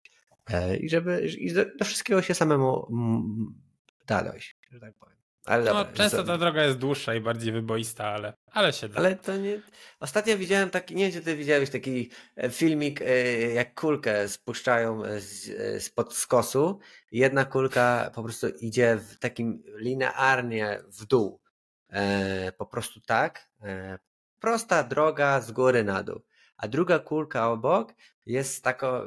E, 0.46 0.76
I 0.76 0.90
żeby 0.90 1.26
i 1.38 1.52
do 1.52 1.84
wszystkiego 1.84 2.22
się 2.22 2.34
samemu 2.34 2.86
da 4.06 4.24
dojść, 4.24 4.56
że 4.70 4.80
tak 4.80 4.94
powiem. 4.94 5.20
Ale 5.44 5.64
no, 5.64 5.74
dobra, 5.74 5.92
często 5.92 6.24
ta 6.24 6.38
droga 6.38 6.64
jest 6.64 6.78
dłuższa 6.78 7.14
i 7.14 7.20
bardziej 7.20 7.52
wyboista, 7.52 8.06
ale, 8.06 8.32
ale 8.46 8.72
się 8.72 8.88
da. 8.88 8.98
Ale 8.98 9.16
to 9.16 9.36
nie. 9.36 9.60
Ostatnio 10.00 10.38
widziałem 10.38 10.70
taki, 10.70 10.94
nie 10.94 11.04
wiem, 11.04 11.12
czy 11.12 11.20
ty 11.20 11.36
widziałeś 11.36 11.70
taki 11.70 12.10
e, 12.36 12.50
filmik, 12.50 13.02
e, 13.02 13.32
jak 13.52 13.74
kulkę 13.74 14.28
spuszczają 14.28 15.02
z, 15.18 15.82
spod 15.82 16.14
skosu. 16.14 16.78
Jedna 17.12 17.44
kulka 17.44 18.10
po 18.14 18.22
prostu 18.22 18.48
idzie 18.48 18.96
w 18.96 19.18
takim 19.18 19.62
linearnie 19.76 20.82
w 20.88 21.06
dół. 21.06 21.40
E, 21.88 22.52
po 22.52 22.66
prostu 22.66 23.00
tak. 23.00 23.50
Prosta 24.40 24.82
droga 24.82 25.40
z 25.40 25.52
góry 25.52 25.84
na 25.84 26.02
dół. 26.02 26.20
A 26.62 26.68
druga 26.68 26.98
kulka 26.98 27.50
obok 27.50 27.94
jest, 28.26 28.64
tako, 28.64 29.04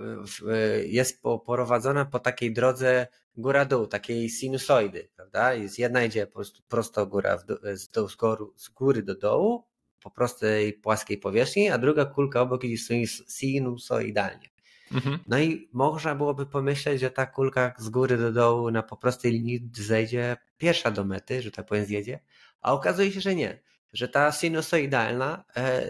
jest 0.85 1.21
poprowadzona 1.21 2.05
po 2.05 2.19
takiej 2.19 2.53
drodze 2.53 3.07
góra-dół, 3.37 3.87
takiej 3.87 4.29
sinusoidy, 4.29 5.09
prawda? 5.15 5.53
Jest 5.53 5.79
jedna 5.79 6.03
idzie 6.03 6.27
po 6.27 6.33
prostu 6.33 6.61
prosto 6.67 7.07
góra 7.07 7.37
dół, 7.37 7.57
z, 7.73 7.89
dół, 7.89 8.09
z, 8.09 8.15
góry, 8.15 8.45
z 8.55 8.69
góry 8.69 9.03
do 9.03 9.15
dołu, 9.15 9.63
po 10.03 10.11
prostej 10.11 10.73
płaskiej 10.73 11.17
powierzchni, 11.17 11.69
a 11.69 11.77
druga 11.77 12.05
kulka 12.05 12.41
obok 12.41 12.63
idzie 12.63 13.07
sinusoidalnie. 13.27 14.49
Mhm. 14.91 15.19
No 15.27 15.39
i 15.39 15.69
można 15.73 16.15
byłoby 16.15 16.45
pomyśleć, 16.45 16.99
że 16.99 17.11
ta 17.11 17.25
kulka 17.25 17.73
z 17.77 17.89
góry 17.89 18.17
do 18.17 18.31
dołu 18.31 18.71
na 18.71 18.83
po 18.83 18.97
prostej 18.97 19.31
linii 19.31 19.69
zejdzie 19.73 20.37
pierwsza 20.57 20.91
do 20.91 21.05
mety, 21.05 21.41
że 21.41 21.51
tak 21.51 21.65
powiem 21.65 21.85
zjedzie, 21.85 22.19
a 22.61 22.73
okazuje 22.73 23.11
się, 23.11 23.21
że 23.21 23.35
nie, 23.35 23.59
że 23.93 24.07
ta 24.07 24.31
sinusoidalna 24.31 25.43
e, 25.55 25.83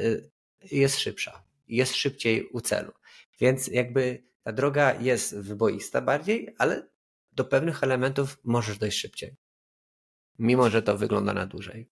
jest 0.72 1.00
szybsza, 1.00 1.44
jest 1.76 1.96
szybciej 1.96 2.50
u 2.50 2.62
celu. 2.62 2.92
Więc 3.40 3.68
jakby 3.68 4.24
ta 4.44 4.52
droga 4.52 4.94
jest 4.94 5.38
wyboista 5.38 6.02
bardziej, 6.02 6.56
ale 6.58 6.88
do 7.32 7.46
pewnych 7.46 7.84
elementów 7.84 8.38
możesz 8.44 8.78
dojść 8.78 9.00
szybciej. 9.00 9.36
Mimo, 10.40 10.70
że 10.70 10.82
to 10.82 10.98
wygląda 10.98 11.34
na 11.34 11.46
dłużej. 11.46 11.90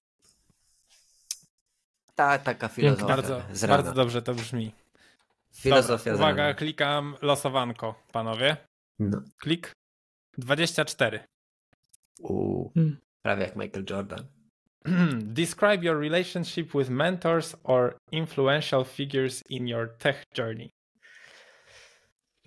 Ta 2.16 2.38
taka 2.38 2.68
filozofia. 2.68 3.08
Bardzo, 3.08 3.42
bardzo 3.68 3.94
dobrze 3.94 4.22
to 4.22 4.34
brzmi. 4.34 4.72
Filozofia 5.56 6.12
Dobra, 6.12 6.26
Uwaga, 6.26 6.54
klikam 6.54 7.16
losowanko, 7.22 8.04
panowie. 8.12 8.58
No. 9.00 9.22
Klik 9.38 9.72
24. 10.38 11.20
Uuu, 12.20 12.72
hmm. 12.74 12.98
prawie 13.22 13.44
jak 13.44 13.56
Michael 13.56 13.86
Jordan. 13.90 14.41
Describe 15.34 15.84
your 15.84 15.98
relationship 15.98 16.74
with 16.74 16.90
mentors 16.90 17.56
or 17.64 17.96
influential 18.12 18.84
figures 18.84 19.44
in 19.50 19.68
your 19.68 19.98
tech 19.98 20.24
journey. 20.38 20.70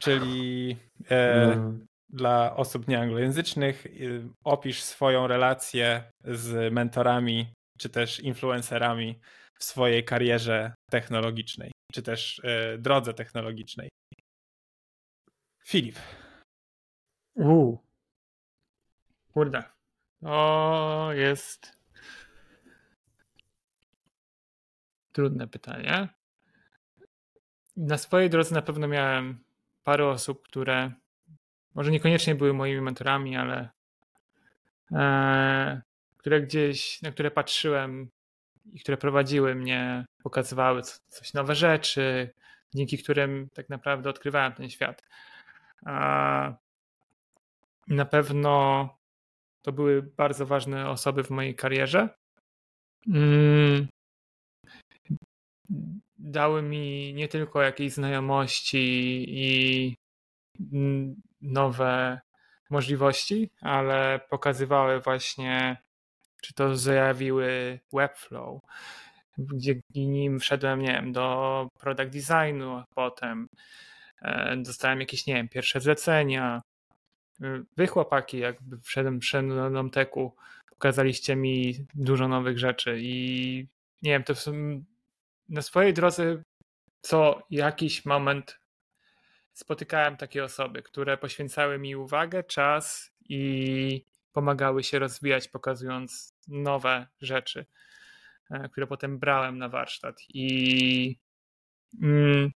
Czyli 0.01 0.77
e, 1.11 1.57
no 1.57 1.79
dla 2.15 2.57
osób 2.57 2.89
nieanglojęzycznych. 2.89 3.87
Y, 3.87 4.29
opisz 4.45 4.83
swoją 4.83 5.27
relację 5.27 6.05
z 6.25 6.73
mentorami 6.73 7.47
czy 7.79 7.89
też 7.89 8.21
influencerami 8.21 9.21
w 9.59 9.65
swojej 9.65 10.05
karierze 10.05 10.75
technologicznej, 10.91 11.71
czy 11.93 12.03
też 12.03 12.39
y, 12.39 12.79
drodze 12.79 13.15
technologicznej. 13.15 13.89
Filip. 15.67 15.97
Uuu. 17.35 17.79
Kurde. 19.33 19.63
O, 20.23 21.11
jest. 21.13 21.74
Trudne 25.15 25.49
pytanie. 25.49 26.09
Na 27.77 27.99
swojej 27.99 28.31
drodze 28.31 28.55
na 28.55 28.63
pewno 28.63 28.89
miałem 28.89 29.45
parę 29.85 30.09
osób, 30.09 30.43
które 30.43 30.93
może 31.75 31.91
niekoniecznie 31.91 32.35
były 32.35 32.53
moimi 32.53 32.81
mentorami, 32.81 33.37
ale 33.37 33.69
e, 34.93 35.83
które 36.17 36.41
gdzieś, 36.41 37.03
na 37.03 37.11
które 37.11 37.31
patrzyłem 37.31 38.11
i 38.73 38.81
które 38.81 38.97
prowadziły 38.97 39.55
mnie, 39.55 40.07
pokazywały 40.23 40.83
coś 41.09 41.35
nowe 41.35 41.55
rzeczy, 41.55 42.35
dzięki 42.75 42.99
którym 42.99 43.49
tak 43.55 43.69
naprawdę 43.69 44.11
odkrywałem 44.11 44.53
ten 44.53 44.71
świat. 44.71 45.03
Na 47.89 48.05
pewno 48.11 48.89
to 49.63 49.73
były 49.73 50.03
bardzo 50.03 50.47
ważne 50.47 50.89
osoby 50.91 51.25
w 51.25 51.31
mojej 51.31 51.55
karierze. 51.55 52.09
Dały 56.19 56.63
mi 56.63 57.15
nie 57.15 57.29
tylko 57.29 57.63
jakieś 57.63 57.93
znajomości 57.93 59.25
i 59.29 59.97
nowe 61.43 62.21
możliwości, 62.71 63.51
ale 63.61 64.21
pokazywały 64.31 65.01
właśnie, 65.01 65.77
czy 66.43 66.55
to 66.55 66.77
zajawiły 66.77 67.81
Webflow, 67.93 68.61
gdzie 69.39 69.81
nim 69.95 70.41
wszedłem, 70.41 70.83
nie 70.83 70.93
wiem, 70.93 71.13
do 71.13 71.69
product 71.81 72.13
designu, 72.13 72.77
a 72.77 72.85
potem 72.95 73.49
e, 74.23 74.57
dostałem 74.57 75.01
jakieś, 75.01 75.27
nie 75.27 75.35
wiem, 75.35 75.49
pierwsze 75.49 75.81
zlecenia. 75.81 76.63
Wy 77.77 77.87
chłopaki, 77.87 78.39
jakby 78.39 78.81
wszedłem, 78.81 79.21
wszedłem 79.21 79.57
do 79.57 79.71
Nomteku, 79.71 80.37
pokazaliście 80.71 81.37
mi 81.37 81.87
dużo 81.95 82.29
nowych 82.29 82.59
rzeczy 82.59 82.99
i 83.01 83.67
nie 84.03 84.11
wiem, 84.11 84.25
to 84.25 84.35
na 85.49 85.63
swojej 85.63 85.95
drodze 85.95 86.43
co 87.01 87.43
jakiś 87.51 88.05
moment 88.05 88.61
spotykałem 89.53 90.17
takie 90.17 90.45
osoby, 90.45 90.83
które 90.83 91.19
poświęcały 91.19 91.79
mi 91.79 91.97
uwagę, 91.97 92.45
czas 92.45 93.11
i 93.29 94.07
pomagały 94.33 94.85
się 94.85 94.99
rozwijać, 94.99 95.49
pokazując 95.49 96.35
nowe 96.49 97.07
rzeczy, 97.21 97.67
e, 98.51 98.69
które 98.69 98.87
potem 98.87 99.19
brałem 99.19 99.59
na 99.59 99.69
warsztat. 99.69 100.17
I 100.29 101.19
mm, 102.03 102.51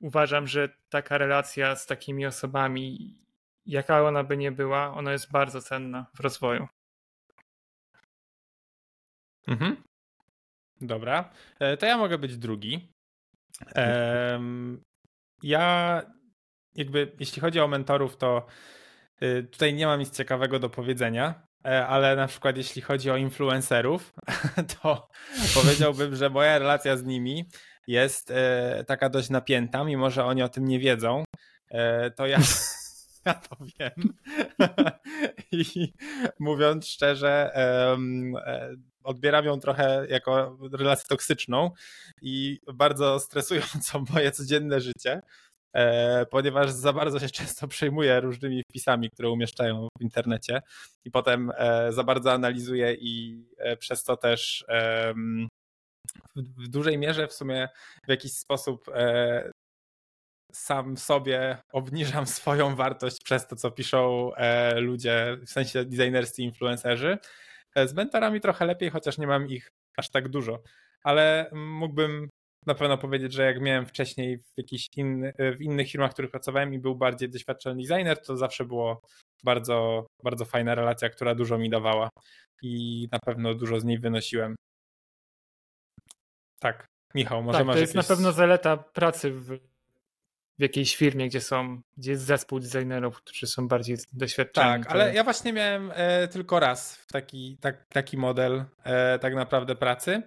uważam, 0.00 0.46
że 0.46 0.68
taka 0.88 1.18
relacja 1.18 1.76
z 1.76 1.86
takimi 1.86 2.26
osobami, 2.26 3.14
jaka 3.66 4.02
ona 4.02 4.24
by 4.24 4.36
nie 4.36 4.52
była, 4.52 4.94
ona 4.94 5.12
jest 5.12 5.30
bardzo 5.30 5.62
cenna 5.62 6.06
w 6.14 6.20
rozwoju. 6.20 6.68
Mhm. 9.48 9.84
Dobra, 10.86 11.30
e, 11.60 11.76
to 11.76 11.86
ja 11.86 11.96
mogę 11.98 12.18
być 12.18 12.38
drugi. 12.38 12.88
Ja 15.42 16.02
jakby, 16.74 17.12
jeśli 17.20 17.42
chodzi 17.42 17.60
o 17.60 17.68
mentorów, 17.68 18.16
to 18.16 18.46
y, 19.22 19.48
tutaj 19.52 19.74
nie 19.74 19.86
mam 19.86 20.00
nic 20.00 20.16
ciekawego 20.16 20.58
do 20.58 20.70
powiedzenia, 20.70 21.46
e, 21.66 21.86
ale 21.86 22.16
na 22.16 22.26
przykład 22.26 22.56
jeśli 22.56 22.82
chodzi 22.82 23.10
o 23.10 23.16
influencerów, 23.16 24.14
to 24.82 25.08
powiedziałbym, 25.54 26.16
że 26.16 26.30
moja 26.30 26.58
relacja 26.58 26.96
z 26.96 27.04
nimi 27.04 27.44
jest 27.86 28.30
e, 28.30 28.84
taka 28.86 29.08
dość 29.08 29.30
napięta, 29.30 29.84
mimo 29.84 30.10
że 30.10 30.24
oni 30.24 30.42
o 30.42 30.48
tym 30.48 30.64
nie 30.64 30.78
wiedzą. 30.78 31.24
To 32.16 32.26
ja, 32.26 32.38
ja 33.26 33.34
to 33.34 33.56
wiem. 33.78 34.14
I 35.52 35.92
mówiąc 36.40 36.88
szczerze, 36.88 37.50
odbieram 39.04 39.44
ją 39.44 39.60
trochę 39.60 40.06
jako 40.08 40.58
relację 40.72 41.04
toksyczną 41.08 41.70
i 42.22 42.60
bardzo 42.74 43.20
stresującą 43.20 44.04
moje 44.14 44.30
codzienne 44.32 44.80
życie, 44.80 45.22
e, 45.74 46.26
ponieważ 46.26 46.70
za 46.70 46.92
bardzo 46.92 47.18
się 47.18 47.28
często 47.28 47.68
przejmuję 47.68 48.20
różnymi 48.20 48.62
wpisami, 48.70 49.10
które 49.10 49.30
umieszczają 49.30 49.88
w 49.98 50.02
internecie 50.02 50.62
i 51.04 51.10
potem 51.10 51.52
e, 51.56 51.92
za 51.92 52.04
bardzo 52.04 52.32
analizuję 52.32 52.94
i 52.94 53.44
e, 53.58 53.76
przez 53.76 54.04
to 54.04 54.16
też 54.16 54.64
w 56.36 56.68
dużej 56.68 56.98
mierze 56.98 57.28
w 57.28 57.32
sumie 57.32 57.68
w 58.06 58.10
jakiś 58.10 58.32
sposób 58.32 58.86
sam 60.52 60.96
sobie 60.96 61.58
obniżam 61.72 62.26
swoją 62.26 62.76
wartość 62.76 63.22
przez 63.24 63.46
to, 63.46 63.56
co 63.56 63.70
piszą 63.70 64.30
ludzie, 64.76 65.36
w 65.46 65.50
sensie 65.50 65.84
designerscy 65.84 66.42
influencerzy 66.42 67.18
z 67.84 67.94
mentorami 67.94 68.40
trochę 68.40 68.66
lepiej, 68.66 68.90
chociaż 68.90 69.18
nie 69.18 69.26
mam 69.26 69.48
ich 69.48 69.68
aż 69.96 70.10
tak 70.10 70.28
dużo, 70.28 70.62
ale 71.02 71.50
mógłbym 71.52 72.28
na 72.66 72.74
pewno 72.74 72.98
powiedzieć, 72.98 73.32
że 73.32 73.44
jak 73.44 73.60
miałem 73.60 73.86
wcześniej 73.86 74.38
w 74.38 74.52
jakichś 74.56 74.88
inny, 74.96 75.32
w 75.58 75.62
innych 75.62 75.90
firmach, 75.90 76.10
w 76.10 76.14
których 76.14 76.30
pracowałem 76.30 76.74
i 76.74 76.78
był 76.78 76.96
bardziej 76.96 77.30
doświadczony 77.30 77.82
designer, 77.82 78.22
to 78.22 78.36
zawsze 78.36 78.64
było 78.64 79.00
bardzo, 79.44 80.06
bardzo 80.22 80.44
fajna 80.44 80.74
relacja, 80.74 81.10
która 81.10 81.34
dużo 81.34 81.58
mi 81.58 81.70
dawała 81.70 82.08
i 82.62 83.08
na 83.12 83.18
pewno 83.18 83.54
dużo 83.54 83.80
z 83.80 83.84
niej 83.84 83.98
wynosiłem. 83.98 84.54
Tak, 86.60 86.86
Michał, 87.14 87.42
może 87.42 87.58
tak, 87.58 87.66
masz 87.66 87.74
to 87.74 87.80
jest 87.80 87.94
jakieś... 87.94 88.08
na 88.08 88.16
pewno 88.16 88.32
zaleta 88.32 88.76
pracy 88.76 89.30
w 89.30 89.58
w 90.58 90.62
jakiejś 90.62 90.96
firmie, 90.96 91.28
gdzie 91.28 91.40
są, 91.40 91.80
gdzie 91.96 92.10
jest 92.10 92.24
zespół 92.24 92.60
designerów, 92.60 93.16
którzy 93.16 93.46
są 93.46 93.68
bardziej 93.68 93.96
doświadczeni. 94.12 94.84
Tak, 94.84 94.92
ale 94.92 95.14
ja 95.14 95.24
właśnie 95.24 95.52
miałem 95.52 95.92
e, 95.94 96.28
tylko 96.28 96.60
raz 96.60 97.06
taki, 97.12 97.58
tak, 97.60 97.86
taki 97.88 98.16
model 98.16 98.64
e, 98.84 99.18
tak 99.18 99.34
naprawdę 99.34 99.74
pracy, 99.74 100.22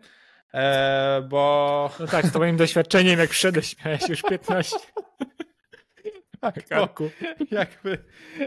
e, 0.53 1.21
bo... 1.29 1.91
No 1.99 2.07
tak, 2.07 2.25
z 2.25 2.29
twoim 2.29 2.57
doświadczeniem 2.57 3.19
jak 3.19 3.29
wszedłeś 3.29 3.85
miałeś 3.85 4.09
już 4.09 4.21
15. 4.21 4.77
Tak, 6.39 6.67
Karku. 6.67 7.09
jakby 7.51 7.97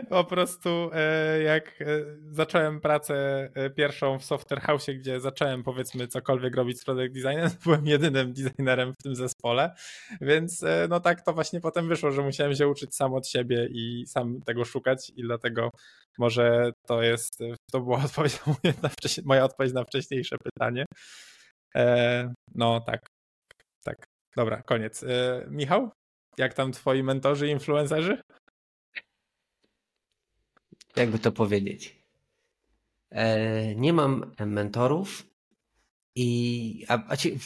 po 0.08 0.24
prostu 0.24 0.90
e, 0.92 1.42
jak 1.42 1.82
e, 1.82 1.84
zacząłem 2.30 2.80
pracę 2.80 3.14
e, 3.54 3.70
pierwszą 3.70 4.18
w 4.18 4.24
Software 4.24 4.60
House, 4.60 4.86
gdzie 4.86 5.20
zacząłem 5.20 5.62
powiedzmy 5.62 6.08
cokolwiek 6.08 6.56
robić 6.56 6.80
z 6.80 6.84
product 6.84 7.14
designem, 7.14 7.50
byłem 7.64 7.86
jedynym 7.86 8.32
designerem 8.32 8.92
w 8.92 9.02
tym 9.02 9.16
zespole, 9.16 9.74
więc 10.20 10.64
no 10.88 11.00
tak 11.00 11.22
to 11.22 11.32
właśnie 11.32 11.60
potem 11.60 11.88
wyszło, 11.88 12.10
że 12.10 12.22
musiałem 12.22 12.54
się 12.54 12.68
uczyć 12.68 12.96
sam 12.96 13.14
od 13.14 13.28
siebie 13.28 13.68
i 13.70 14.04
sam 14.06 14.40
tego 14.42 14.64
szukać 14.64 15.12
i 15.16 15.22
dlatego 15.22 15.70
może 16.18 16.72
to 16.86 17.02
jest, 17.02 17.38
to 17.72 17.80
była 17.80 18.04
odpowiedź 18.04 18.38
na 18.82 18.90
moja 19.24 19.44
odpowiedź 19.44 19.72
na 19.72 19.84
wcześniejsze 19.84 20.36
pytanie. 20.44 20.84
No 22.54 22.80
tak, 22.80 23.06
tak. 23.84 24.06
Dobra, 24.36 24.62
koniec. 24.62 25.04
Michał? 25.48 25.90
Jak 26.38 26.54
tam 26.54 26.72
twoi 26.72 27.02
mentorzy 27.02 27.48
i 27.48 27.50
influencerzy? 27.50 28.22
Jakby 30.96 31.18
to 31.18 31.32
powiedzieć. 31.32 32.00
E, 33.10 33.74
nie 33.74 33.92
mam 33.92 34.34
mentorów 34.46 35.26
i 36.14 36.84
a, 36.88 36.98
a 37.08 37.16
ci, 37.16 37.38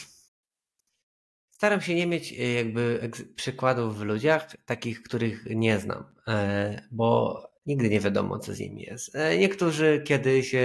staram 1.51 1.81
się 1.81 1.95
nie 1.95 2.07
mieć 2.07 2.33
e, 2.33 2.53
jakby 2.53 3.09
przykładów 3.35 3.97
w 3.97 4.01
ludziach, 4.01 4.55
takich, 4.65 5.03
których 5.03 5.45
nie 5.45 5.79
znam, 5.79 6.15
e, 6.27 6.87
bo 6.91 7.41
nigdy 7.65 7.89
nie 7.89 7.99
wiadomo, 7.99 8.39
co 8.39 8.53
z 8.53 8.59
nimi 8.59 8.81
jest. 8.81 9.15
E, 9.15 9.37
niektórzy 9.37 10.01
kiedyś 10.05 10.55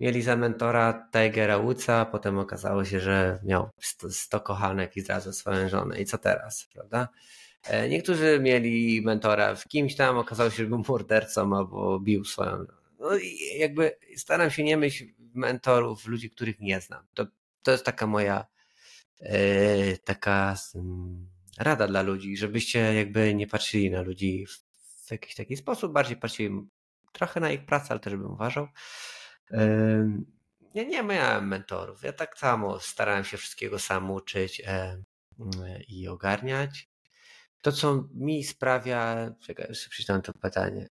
mieli 0.00 0.22
za 0.22 0.36
mentora 0.36 1.08
Tigera 1.12 1.58
Woodsa, 1.58 2.04
potem 2.04 2.38
okazało 2.38 2.84
się, 2.84 3.00
że 3.00 3.38
miał 3.44 3.70
100, 3.80 4.10
100 4.10 4.40
kochanek 4.40 4.96
i 4.96 5.00
zdradzał 5.00 5.32
swoją 5.32 5.68
żonę. 5.68 6.00
I 6.00 6.04
co 6.04 6.18
teraz, 6.18 6.68
prawda? 6.72 7.08
E, 7.64 7.88
niektórzy 7.88 8.40
mieli 8.40 9.02
mentora 9.02 9.54
w 9.54 9.68
kimś 9.68 9.96
tam, 9.96 10.18
okazało 10.18 10.50
się, 10.50 10.56
że 10.56 10.66
był 10.66 10.82
mordercą 10.88 11.56
albo 11.56 12.00
bił 12.00 12.24
swoją. 12.24 12.66
No 12.98 13.16
i 13.18 13.58
jakby 13.58 13.96
staram 14.16 14.50
się 14.50 14.64
nie 14.64 14.76
myśleć 14.76 15.10
mentorów, 15.34 16.06
ludzi, 16.06 16.30
których 16.30 16.60
nie 16.60 16.80
znam. 16.80 17.06
To, 17.14 17.26
to 17.62 17.70
jest 17.70 17.84
taka 17.84 18.06
moja 18.06 18.46
e, 19.20 19.96
taka 19.96 20.56
rada 21.58 21.86
dla 21.86 22.02
ludzi, 22.02 22.36
żebyście 22.36 22.78
jakby 22.78 23.34
nie 23.34 23.46
patrzyli 23.46 23.90
na 23.90 24.02
ludzi 24.02 24.46
w, 24.46 24.67
w 25.08 25.12
jakiś 25.12 25.34
taki 25.34 25.56
sposób, 25.56 25.92
bardziej 25.92 26.16
patrzyli 26.16 26.68
trochę 27.12 27.40
na 27.40 27.50
ich 27.50 27.66
pracę, 27.66 27.86
ale 27.90 28.00
też 28.00 28.16
bym 28.16 28.30
uważał. 28.30 28.68
Ja 30.74 30.84
nie 30.84 31.02
miałem 31.02 31.48
mentorów. 31.48 32.02
Ja 32.02 32.12
tak 32.12 32.38
samo 32.38 32.80
starałem 32.80 33.24
się 33.24 33.36
wszystkiego 33.36 33.78
sam 33.78 34.10
uczyć 34.10 34.62
e, 34.66 35.02
i 35.88 36.08
ogarniać. 36.08 36.88
To, 37.62 37.72
co 37.72 38.08
mi 38.14 38.44
sprawia. 38.44 39.30
Czekaj, 39.40 39.66
jeszcze 39.68 39.90
przeczytam 39.90 40.22
to 40.22 40.32
pytanie. 40.32 40.88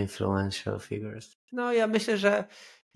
influential 0.00 0.80
figures. 0.80 1.36
No, 1.52 1.72
ja 1.72 1.86
myślę, 1.86 2.18
że 2.18 2.44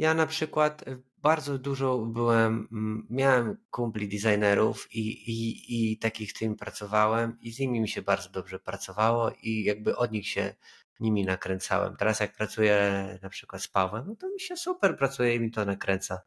ja 0.00 0.14
na 0.14 0.26
przykład 0.26 0.84
bardzo 1.18 1.58
dużo 1.58 1.98
byłem, 1.98 2.68
miałem 3.10 3.56
kumpli 3.70 4.08
designerów 4.08 4.94
i, 4.94 5.30
i, 5.30 5.92
i 5.92 5.98
takich 5.98 6.32
tym 6.32 6.56
pracowałem 6.56 7.38
i 7.40 7.52
z 7.52 7.58
nimi 7.58 7.80
mi 7.80 7.88
się 7.88 8.02
bardzo 8.02 8.30
dobrze 8.30 8.58
pracowało 8.58 9.30
i 9.42 9.64
jakby 9.64 9.96
od 9.96 10.12
nich 10.12 10.28
się 10.28 10.54
nimi 11.00 11.24
nakręcałem. 11.24 11.96
Teraz 11.96 12.20
jak 12.20 12.32
pracuję 12.32 13.18
na 13.22 13.28
przykład 13.28 13.62
z 13.62 13.68
Pawłem, 13.68 14.04
no 14.06 14.16
to 14.16 14.28
mi 14.28 14.40
się 14.40 14.56
super 14.56 14.98
pracuje 14.98 15.34
i 15.34 15.40
mi 15.40 15.50
to 15.50 15.64
nakręca 15.64 16.20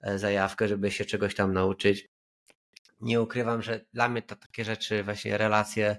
e, 0.00 0.18
zajawkę, 0.18 0.68
żeby 0.68 0.90
się 0.90 1.04
czegoś 1.04 1.34
tam 1.34 1.52
nauczyć 1.52 2.08
nie 3.00 3.20
ukrywam, 3.20 3.62
że 3.62 3.84
dla 3.92 4.08
mnie 4.08 4.22
to 4.22 4.36
takie 4.36 4.64
rzeczy, 4.64 5.04
właśnie 5.04 5.38
relacje 5.38 5.96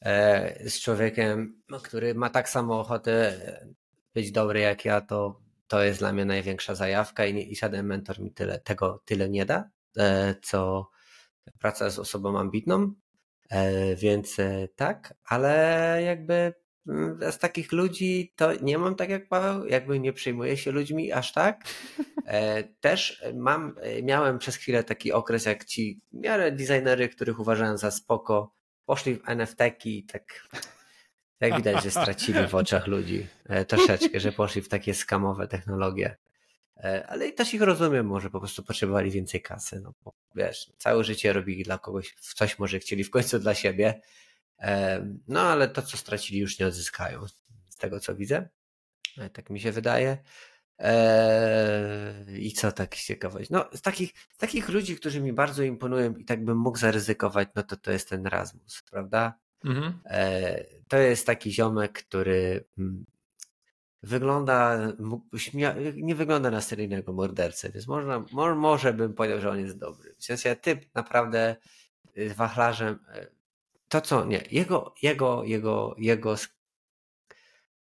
e, 0.00 0.70
z 0.70 0.80
człowiekiem, 0.80 1.62
który 1.82 2.14
ma 2.14 2.30
tak 2.30 2.48
samo 2.48 2.80
ochotę 2.80 3.40
być 4.14 4.32
dobry 4.32 4.60
jak 4.60 4.84
ja, 4.84 5.00
to, 5.00 5.45
to 5.68 5.82
jest 5.82 5.98
dla 5.98 6.12
mnie 6.12 6.24
największa 6.24 6.74
zajawka 6.74 7.26
i, 7.26 7.52
i 7.52 7.56
żaden 7.56 7.86
mentor 7.86 8.20
mi 8.20 8.32
tyle, 8.32 8.58
tego 8.58 9.02
tyle 9.04 9.28
nie 9.28 9.46
da, 9.46 9.70
e, 9.98 10.34
co 10.42 10.90
praca 11.58 11.90
z 11.90 11.98
osobą 11.98 12.38
ambitną. 12.38 12.94
E, 13.50 13.96
więc 13.96 14.36
tak, 14.76 15.14
ale 15.24 16.00
jakby 16.04 16.54
mm, 16.88 17.32
z 17.32 17.38
takich 17.38 17.72
ludzi 17.72 18.32
to 18.36 18.52
nie 18.62 18.78
mam 18.78 18.94
tak 18.94 19.10
jak 19.10 19.28
Paweł, 19.28 19.66
jakby 19.66 20.00
nie 20.00 20.12
przejmuję 20.12 20.56
się 20.56 20.70
ludźmi 20.70 21.12
aż 21.12 21.32
tak. 21.32 21.64
E, 22.26 22.64
też 22.64 23.24
mam, 23.34 23.76
miałem 24.02 24.38
przez 24.38 24.56
chwilę 24.56 24.84
taki 24.84 25.12
okres 25.12 25.46
jak 25.46 25.64
ci 25.64 26.00
miarę 26.12 26.52
designery, 26.52 27.08
których 27.08 27.40
uważałem 27.40 27.78
za 27.78 27.90
spoko, 27.90 28.54
poszli 28.86 29.14
w 29.14 29.28
NFT 29.28 29.60
i 29.84 30.04
tak 30.04 30.48
jak 31.40 31.56
widać, 31.56 31.84
że 31.84 31.90
stracili 31.90 32.46
w 32.48 32.54
oczach 32.54 32.86
ludzi 32.86 33.26
e, 33.30 33.35
troszeczkę, 33.68 34.20
że 34.20 34.32
poszli 34.32 34.62
w 34.62 34.68
takie 34.68 34.94
skamowe 34.94 35.48
technologie. 35.48 36.16
E, 36.76 37.06
ale 37.06 37.28
i 37.28 37.34
też 37.34 37.54
ich 37.54 37.62
rozumiem, 37.62 38.06
może 38.06 38.30
po 38.30 38.38
prostu 38.38 38.62
potrzebowali 38.62 39.10
więcej 39.10 39.42
kasy. 39.42 39.80
No 39.80 39.94
bo 40.04 40.12
wiesz, 40.34 40.72
całe 40.78 41.04
życie 41.04 41.32
robili 41.32 41.64
dla 41.64 41.78
kogoś, 41.78 42.14
coś 42.14 42.58
może 42.58 42.78
chcieli 42.78 43.04
w 43.04 43.10
końcu 43.10 43.38
dla 43.38 43.54
siebie. 43.54 44.00
E, 44.58 45.06
no 45.28 45.40
ale 45.40 45.68
to, 45.68 45.82
co 45.82 45.96
stracili, 45.96 46.40
już 46.40 46.58
nie 46.58 46.66
odzyskają, 46.66 47.26
z 47.68 47.76
tego 47.76 48.00
co 48.00 48.14
widzę. 48.14 48.48
Tak 49.32 49.50
mi 49.50 49.60
się 49.60 49.72
wydaje. 49.72 50.18
I 52.38 52.52
co 52.52 52.72
tak 52.72 52.96
ciekawość? 52.96 53.50
No, 53.50 53.68
z 53.74 53.82
takich, 53.82 54.12
z 54.34 54.36
takich 54.36 54.68
ludzi, 54.68 54.96
którzy 54.96 55.20
mi 55.20 55.32
bardzo 55.32 55.62
imponują 55.62 56.14
i 56.14 56.24
tak 56.24 56.44
bym 56.44 56.58
mógł 56.58 56.78
zaryzykować, 56.78 57.48
no 57.54 57.62
to 57.62 57.76
to 57.76 57.92
jest 57.92 58.08
ten 58.08 58.26
Rasmus, 58.26 58.82
prawda? 58.90 59.38
Mhm. 59.64 60.00
To 60.88 60.96
jest 60.96 61.26
taki 61.26 61.52
ziomek, 61.52 61.92
który 61.92 62.64
mm, 62.78 63.04
wygląda, 64.02 64.78
nie 65.96 66.14
wygląda 66.14 66.50
na 66.50 66.60
seryjnego 66.60 67.12
mordercę, 67.12 67.70
więc 67.70 67.86
można, 67.86 68.24
może 68.56 68.92
bym 68.92 69.14
powiedział, 69.14 69.40
że 69.40 69.50
on 69.50 69.60
jest 69.60 69.78
dobry. 69.78 70.14
W 70.18 70.24
sensie 70.24 70.56
typ 70.56 70.94
naprawdę 70.94 71.56
z 72.16 72.32
wachlarzem, 72.32 72.98
e, 73.08 73.26
to 73.88 74.00
co, 74.00 74.24
nie, 74.24 74.42
jego, 74.50 74.94
jego, 75.02 75.44
jego, 75.44 75.94
jego 75.98 76.34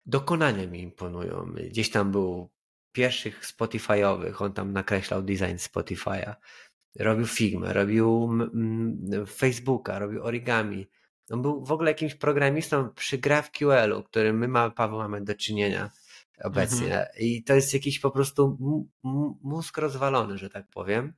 dokonania 0.06 0.68
mi 0.68 0.82
imponują. 0.82 1.54
Gdzieś 1.70 1.90
tam 1.90 2.12
był 2.12 2.50
pierwszych 2.92 3.46
Spotify'owych, 3.46 4.44
on 4.44 4.54
tam 4.54 4.74
nakreślał 4.74 5.22
design 5.22 5.56
Spotify'a, 5.56 6.36
robił 7.00 7.26
Figma, 7.26 7.74
robił 7.74 8.30
Facebooka, 9.28 10.00
robił 10.00 10.24
origami, 10.24 10.88
on 11.32 11.42
był 11.42 11.66
w 11.66 11.72
ogóle 11.72 11.92
jakimś 11.92 12.16
programistą 12.16 12.90
przy 12.90 13.18
GraphQL-u, 13.18 14.04
którym 14.04 14.38
my, 14.38 14.48
mamy, 14.48 14.72
Paweł, 14.72 14.98
mamy 14.98 15.22
do 15.22 15.36
czynienia 15.36 15.90
obecnie. 16.44 17.00
Mhm. 17.00 17.08
I 17.20 17.44
to 17.44 17.56
jest 17.56 17.74
jakiś 17.74 18.00
po 18.00 18.12
prostu 18.12 18.58
mózg 19.44 19.78
rozwalony, 19.78 20.38
że 20.38 20.50
tak 20.50 20.70
powiem. 20.70 21.14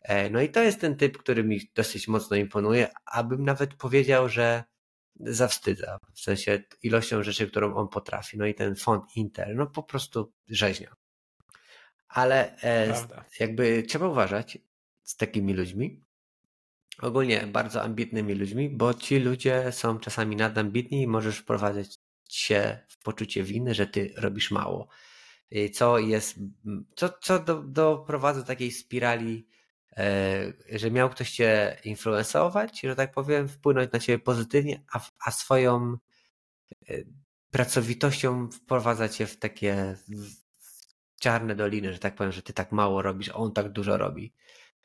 E, 0.00 0.30
no 0.30 0.40
i 0.40 0.48
to 0.48 0.62
jest 0.62 0.80
ten 0.80 0.96
typ, 0.96 1.18
który 1.18 1.44
mi 1.44 1.60
dosyć 1.74 2.08
mocno 2.08 2.36
imponuje, 2.36 2.88
abym 3.06 3.44
nawet 3.44 3.74
powiedział, 3.74 4.28
że 4.28 4.64
zawstydza, 5.20 5.98
w 6.14 6.20
sensie 6.20 6.62
ilością 6.82 7.22
rzeczy, 7.22 7.50
którą 7.50 7.74
on 7.74 7.88
potrafi. 7.88 8.38
No 8.38 8.46
i 8.46 8.54
ten 8.54 8.76
font 8.76 9.16
Intel, 9.16 9.56
no 9.56 9.66
po 9.66 9.82
prostu 9.82 10.32
rzeźnia. 10.48 10.96
Ale 12.08 12.62
e, 12.62 13.06
jakby 13.40 13.82
trzeba 13.82 14.08
uważać 14.08 14.58
z 15.02 15.16
takimi 15.16 15.54
ludźmi, 15.54 16.05
ogólnie 17.02 17.46
bardzo 17.46 17.82
ambitnymi 17.82 18.34
ludźmi, 18.34 18.70
bo 18.70 18.94
ci 18.94 19.18
ludzie 19.18 19.72
są 19.72 19.98
czasami 19.98 20.36
nadambitni 20.36 21.02
i 21.02 21.06
możesz 21.06 21.38
wprowadzać 21.38 21.98
się 22.28 22.78
w 22.88 23.02
poczucie 23.02 23.42
winy, 23.42 23.74
że 23.74 23.86
ty 23.86 24.12
robisz 24.16 24.50
mało. 24.50 24.88
Co 25.72 25.98
jest, 25.98 26.38
co, 26.96 27.08
co 27.22 27.38
do, 27.38 27.62
doprowadza 27.62 28.40
do 28.40 28.46
takiej 28.46 28.72
spirali, 28.72 29.48
e, 29.96 30.52
że 30.72 30.90
miał 30.90 31.10
ktoś 31.10 31.30
cię 31.30 31.76
influencować, 31.84 32.80
że 32.80 32.96
tak 32.96 33.12
powiem, 33.12 33.48
wpłynąć 33.48 33.92
na 33.92 33.98
ciebie 33.98 34.18
pozytywnie, 34.18 34.82
a, 34.92 35.00
a 35.26 35.30
swoją 35.30 35.96
e, 36.88 36.94
pracowitością 37.50 38.50
wprowadza 38.50 39.08
cię 39.08 39.26
w 39.26 39.38
takie 39.38 39.96
czarne 41.20 41.54
doliny, 41.54 41.92
że 41.92 41.98
tak 41.98 42.14
powiem, 42.14 42.32
że 42.32 42.42
ty 42.42 42.52
tak 42.52 42.72
mało 42.72 43.02
robisz, 43.02 43.28
a 43.28 43.34
on 43.34 43.52
tak 43.52 43.72
dużo 43.72 43.96
robi. 43.96 44.32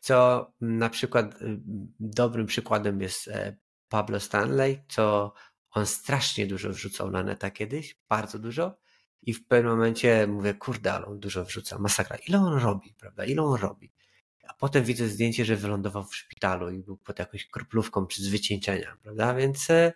Co 0.02 0.52
na 0.62 0.90
przykład 0.90 1.42
y, 1.42 1.60
dobrym 2.00 2.46
przykładem 2.46 3.02
jest 3.02 3.28
e, 3.28 3.58
Pablo 3.90 4.20
Stanley, 4.20 4.84
co 4.90 5.34
on 5.72 5.86
strasznie 5.86 6.48
dużo 6.48 6.70
wrzucał 6.70 7.12
na 7.12 7.24
neta 7.24 7.52
kiedyś, 7.52 8.00
bardzo 8.10 8.40
dużo. 8.40 8.78
I 9.22 9.34
w 9.34 9.48
pewnym 9.48 9.72
momencie 9.72 10.28
mówię, 10.28 10.54
kurde, 10.54 10.94
ale 10.94 11.06
on 11.06 11.20
dużo 11.20 11.46
wrzuca, 11.46 11.80
masakra. 11.80 12.18
Ile 12.28 12.40
on 12.40 12.60
robi, 12.60 12.96
prawda? 13.00 13.26
Ile 13.26 13.44
on 13.44 13.62
robi? 13.62 13.94
A 14.48 14.54
potem 14.54 14.84
widzę 14.84 15.08
zdjęcie, 15.08 15.46
że 15.46 15.56
wylądował 15.56 16.04
w 16.04 16.16
szpitalu 16.16 16.70
i 16.70 16.84
był 16.84 16.98
pod 16.98 17.20
jakąś 17.20 17.48
kroplówką 17.48 18.08
przy 18.08 18.30
wycieńczenia, 18.30 18.98
prawda? 19.04 19.34
Więc 19.34 19.70
e, 19.70 19.94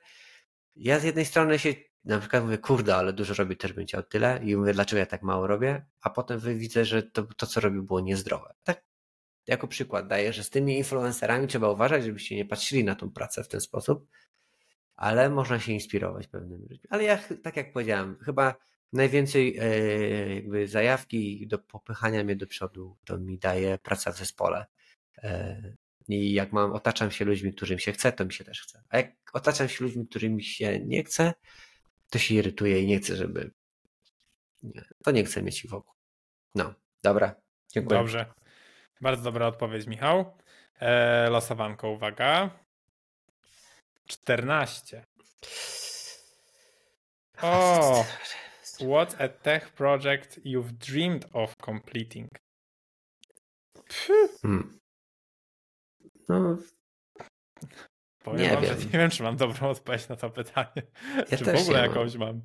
ja 0.75 0.99
z 0.99 1.03
jednej 1.03 1.25
strony 1.25 1.59
się 1.59 1.73
na 2.03 2.19
przykład 2.19 2.43
mówię, 2.43 2.57
kurde, 2.57 2.95
ale 2.95 3.13
dużo 3.13 3.33
robi, 3.33 3.57
też 3.57 3.73
bym 3.73 3.85
chciał 3.85 4.03
tyle. 4.03 4.39
I 4.43 4.55
mówię, 4.55 4.73
dlaczego 4.73 4.99
ja 4.99 5.05
tak 5.05 5.21
mało 5.21 5.47
robię? 5.47 5.85
A 6.01 6.09
potem 6.09 6.39
widzę, 6.39 6.85
że 6.85 7.03
to, 7.03 7.23
to 7.23 7.47
co 7.47 7.59
robił, 7.59 7.83
było 7.83 7.99
niezdrowe. 7.99 8.53
Tak 8.63 8.83
jako 9.47 9.67
przykład 9.67 10.07
daję, 10.07 10.33
że 10.33 10.43
z 10.43 10.49
tymi 10.49 10.77
influencerami 10.77 11.47
trzeba 11.47 11.69
uważać, 11.69 12.03
żebyście 12.03 12.35
nie 12.35 12.45
patrzyli 12.45 12.83
na 12.83 12.95
tą 12.95 13.11
pracę 13.11 13.43
w 13.43 13.47
ten 13.47 13.61
sposób, 13.61 14.07
ale 14.95 15.29
można 15.29 15.59
się 15.59 15.73
inspirować 15.73 16.27
pewnym 16.27 16.61
rzeczami. 16.61 16.87
Ale 16.89 17.03
ja, 17.03 17.19
tak 17.43 17.57
jak 17.57 17.73
powiedziałem, 17.73 18.17
chyba 18.21 18.55
najwięcej 18.93 19.57
e, 19.59 20.35
jakby 20.35 20.67
zajawki 20.67 21.47
do 21.47 21.59
popychania 21.59 22.23
mnie 22.23 22.35
do 22.35 22.47
przodu 22.47 22.97
to 23.05 23.17
mi 23.17 23.37
daje 23.37 23.77
praca 23.77 24.11
w 24.11 24.17
zespole. 24.17 24.65
E, 25.17 25.61
I 26.07 26.33
jak 26.33 26.51
mam, 26.51 26.73
otaczam 26.73 27.11
się 27.11 27.25
ludźmi, 27.25 27.53
którym 27.53 27.79
się 27.79 27.91
chce, 27.91 28.11
to 28.11 28.25
mi 28.25 28.33
się 28.33 28.43
też 28.43 28.61
chce. 28.61 28.83
A 28.89 28.97
jak 28.97 29.15
otaczam 29.33 29.69
się 29.69 29.83
ludźmi, 29.83 30.07
którym 30.07 30.39
się 30.39 30.79
nie 30.79 31.03
chce, 31.03 31.33
to 32.09 32.19
się 32.19 32.35
irytuję 32.35 32.81
i 32.81 32.87
nie 32.87 32.99
chcę, 32.99 33.15
żeby. 33.15 33.51
To 35.03 35.11
nie 35.11 35.23
chcę 35.23 35.43
mieć 35.43 35.65
ich 35.65 35.71
wokół. 35.71 35.93
No, 36.55 36.73
dobra. 37.03 37.35
Dziękuję. 37.73 37.99
Dobrze. 37.99 38.44
Bardzo 39.01 39.23
dobra 39.23 39.47
odpowiedź, 39.47 39.87
Michał. 39.87 40.37
E, 40.79 41.29
losowanko, 41.29 41.89
uwaga. 41.89 42.49
14. 44.07 45.05
O! 47.41 48.05
What's 48.79 49.15
a 49.23 49.27
tech 49.29 49.69
project 49.73 50.39
you've 50.45 50.71
dreamed 50.71 51.25
of 51.33 51.55
completing? 51.65 52.29
Hmm. 54.41 54.79
No, 56.29 56.57
Powiem 58.23 58.41
nie 58.41 58.49
wam, 58.49 58.63
wiem. 58.63 58.79
nie 58.79 58.99
wiem, 58.99 59.09
czy 59.09 59.23
mam 59.23 59.35
dobrą 59.37 59.69
odpowiedź 59.69 60.07
na 60.07 60.15
to 60.15 60.29
pytanie. 60.29 60.81
Ja 61.31 61.37
czy 61.37 61.43
w 61.45 61.61
ogóle 61.61 61.87
jakąś 61.87 62.15
mam. 62.15 62.41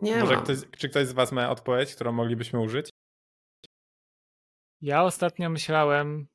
Nie 0.00 0.16
Może 0.16 0.34
mam. 0.34 0.44
Ktoś, 0.44 0.56
czy 0.78 0.88
ktoś 0.88 1.06
z 1.06 1.12
was 1.12 1.32
ma 1.32 1.50
odpowiedź, 1.50 1.94
którą 1.94 2.12
moglibyśmy 2.12 2.60
użyć? 2.60 2.90
Ja 4.82 5.02
ostatnio 5.02 5.50
myślałem, 5.50 6.26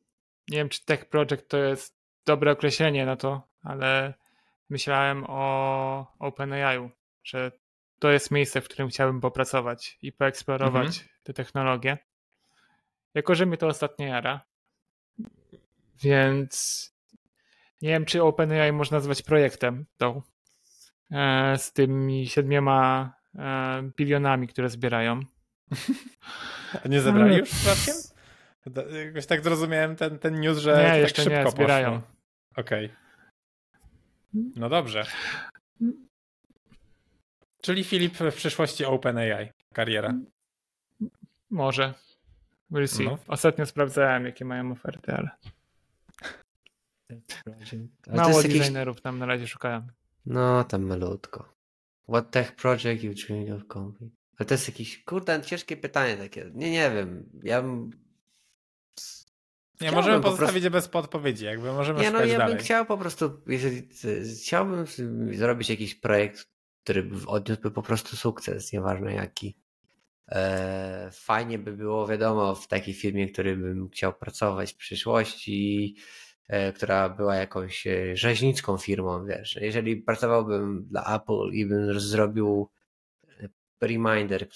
nie 0.49 0.57
wiem 0.57 0.69
czy 0.69 0.85
Tech 0.85 1.05
Project 1.05 1.47
to 1.47 1.57
jest 1.57 1.97
dobre 2.25 2.51
określenie 2.51 3.05
na 3.05 3.15
to, 3.15 3.47
ale 3.63 4.13
myślałem 4.69 5.25
o 5.27 6.15
OpenAI, 6.19 6.89
że 7.23 7.51
to 7.99 8.11
jest 8.11 8.31
miejsce, 8.31 8.61
w 8.61 8.65
którym 8.65 8.89
chciałbym 8.89 9.21
popracować 9.21 9.97
i 10.01 10.11
poeksplorować 10.11 10.87
mhm. 10.87 11.07
te 11.23 11.33
technologie. 11.33 11.97
Jako, 13.13 13.35
że 13.35 13.45
mnie 13.45 13.57
to 13.57 13.67
ostatnio 13.67 14.07
jara, 14.07 14.41
więc 16.01 16.85
nie 17.81 17.89
wiem, 17.89 18.05
czy 18.05 18.23
OpenAI 18.23 18.71
można 18.71 18.97
nazwać 18.97 19.21
projektem 19.21 19.85
tą, 19.97 20.21
e, 21.11 21.57
z 21.57 21.73
tymi 21.73 22.27
siedmioma 22.27 23.13
e, 23.35 23.91
bilionami, 23.97 24.47
które 24.47 24.69
zbierają. 24.69 25.19
A 26.85 26.87
nie 26.87 27.01
zebrali 27.01 27.37
już 27.37 27.49
przypadkiem? 27.49 28.10
Jakoś 29.05 29.25
tak 29.25 29.43
zrozumiałem 29.43 29.95
ten, 29.95 30.19
ten 30.19 30.39
news, 30.39 30.57
że 30.57 30.77
nie, 30.77 30.89
tak 30.89 30.99
jeszcze 30.99 31.23
szybko 31.23 31.43
nie, 31.43 31.51
zbierają. 31.51 32.01
Okej. 32.55 32.85
Okay. 32.85 32.97
No 34.55 34.69
dobrze. 34.69 35.05
Czyli 37.61 37.83
Filip 37.83 38.17
w 38.17 38.35
przyszłości 38.35 38.85
OpenAI 38.85 39.51
kariera. 39.73 40.13
Może. 41.49 41.93
We'll 42.71 42.87
see. 42.87 43.05
No. 43.05 43.17
Ostatnio 43.27 43.65
sprawdzałem, 43.65 44.25
jakie 44.25 44.45
mają 44.45 44.71
oferty, 44.71 45.13
ale. 45.13 45.29
Mało 48.07 48.41
designerów 48.43 48.95
jakieś... 48.95 49.03
tam 49.03 49.19
na 49.19 49.25
razie 49.25 49.47
szukają. 49.47 49.87
No, 50.25 50.63
tam 50.63 50.81
malutko. 50.81 51.53
What 52.09 52.31
tech 52.31 52.55
project 52.55 53.03
you 53.03 53.13
dreamed 53.13 53.51
of 53.51 53.67
complete? 53.73 54.15
Ale 54.37 54.45
to 54.45 54.53
jest 54.53 54.67
jakieś, 54.67 55.03
kurde, 55.03 55.41
ciężkie 55.41 55.77
pytanie 55.77 56.17
takie. 56.17 56.51
Nie, 56.53 56.71
nie 56.71 56.91
wiem. 56.91 57.29
Ja 57.43 57.61
bym 57.61 57.91
nie, 59.81 59.91
możemy 59.91 60.21
pozostawić 60.21 60.51
prostu... 60.51 60.63
je 60.63 60.69
bez 60.69 60.87
podpowiedzi, 60.87 61.45
jakby 61.45 61.73
możemy 61.73 62.01
Nie, 62.01 62.11
no 62.11 62.25
ja 62.25 62.37
dalej. 62.37 62.55
bym 62.55 62.63
chciał 62.63 62.85
po 62.85 62.97
prostu, 62.97 63.41
jeżeli 63.47 63.89
chciałbym 64.41 64.85
zrobić 65.33 65.69
jakiś 65.69 65.95
projekt, 65.95 66.47
który 66.83 67.09
odniósłby 67.27 67.71
po 67.71 67.81
prostu 67.81 68.15
sukces, 68.15 68.73
nieważne 68.73 69.13
jaki. 69.13 69.57
E, 70.31 71.09
fajnie 71.13 71.59
by 71.59 71.73
było, 71.73 72.07
wiadomo, 72.07 72.55
w 72.55 72.67
takiej 72.67 72.93
firmie, 72.93 73.27
w 73.27 73.31
której 73.31 73.57
bym 73.57 73.89
chciał 73.89 74.13
pracować 74.13 74.73
w 74.73 74.77
przyszłości, 74.77 75.95
e, 76.47 76.73
która 76.73 77.09
była 77.09 77.35
jakąś 77.35 77.87
e, 77.87 78.17
rzeźnicką 78.17 78.77
firmą, 78.77 79.25
wiesz. 79.25 79.57
Jeżeli 79.61 79.97
pracowałbym 79.97 80.85
dla 80.87 81.15
Apple 81.15 81.49
i 81.53 81.65
bym 81.65 81.99
zrobił 81.99 82.69
reminder, 83.81 84.47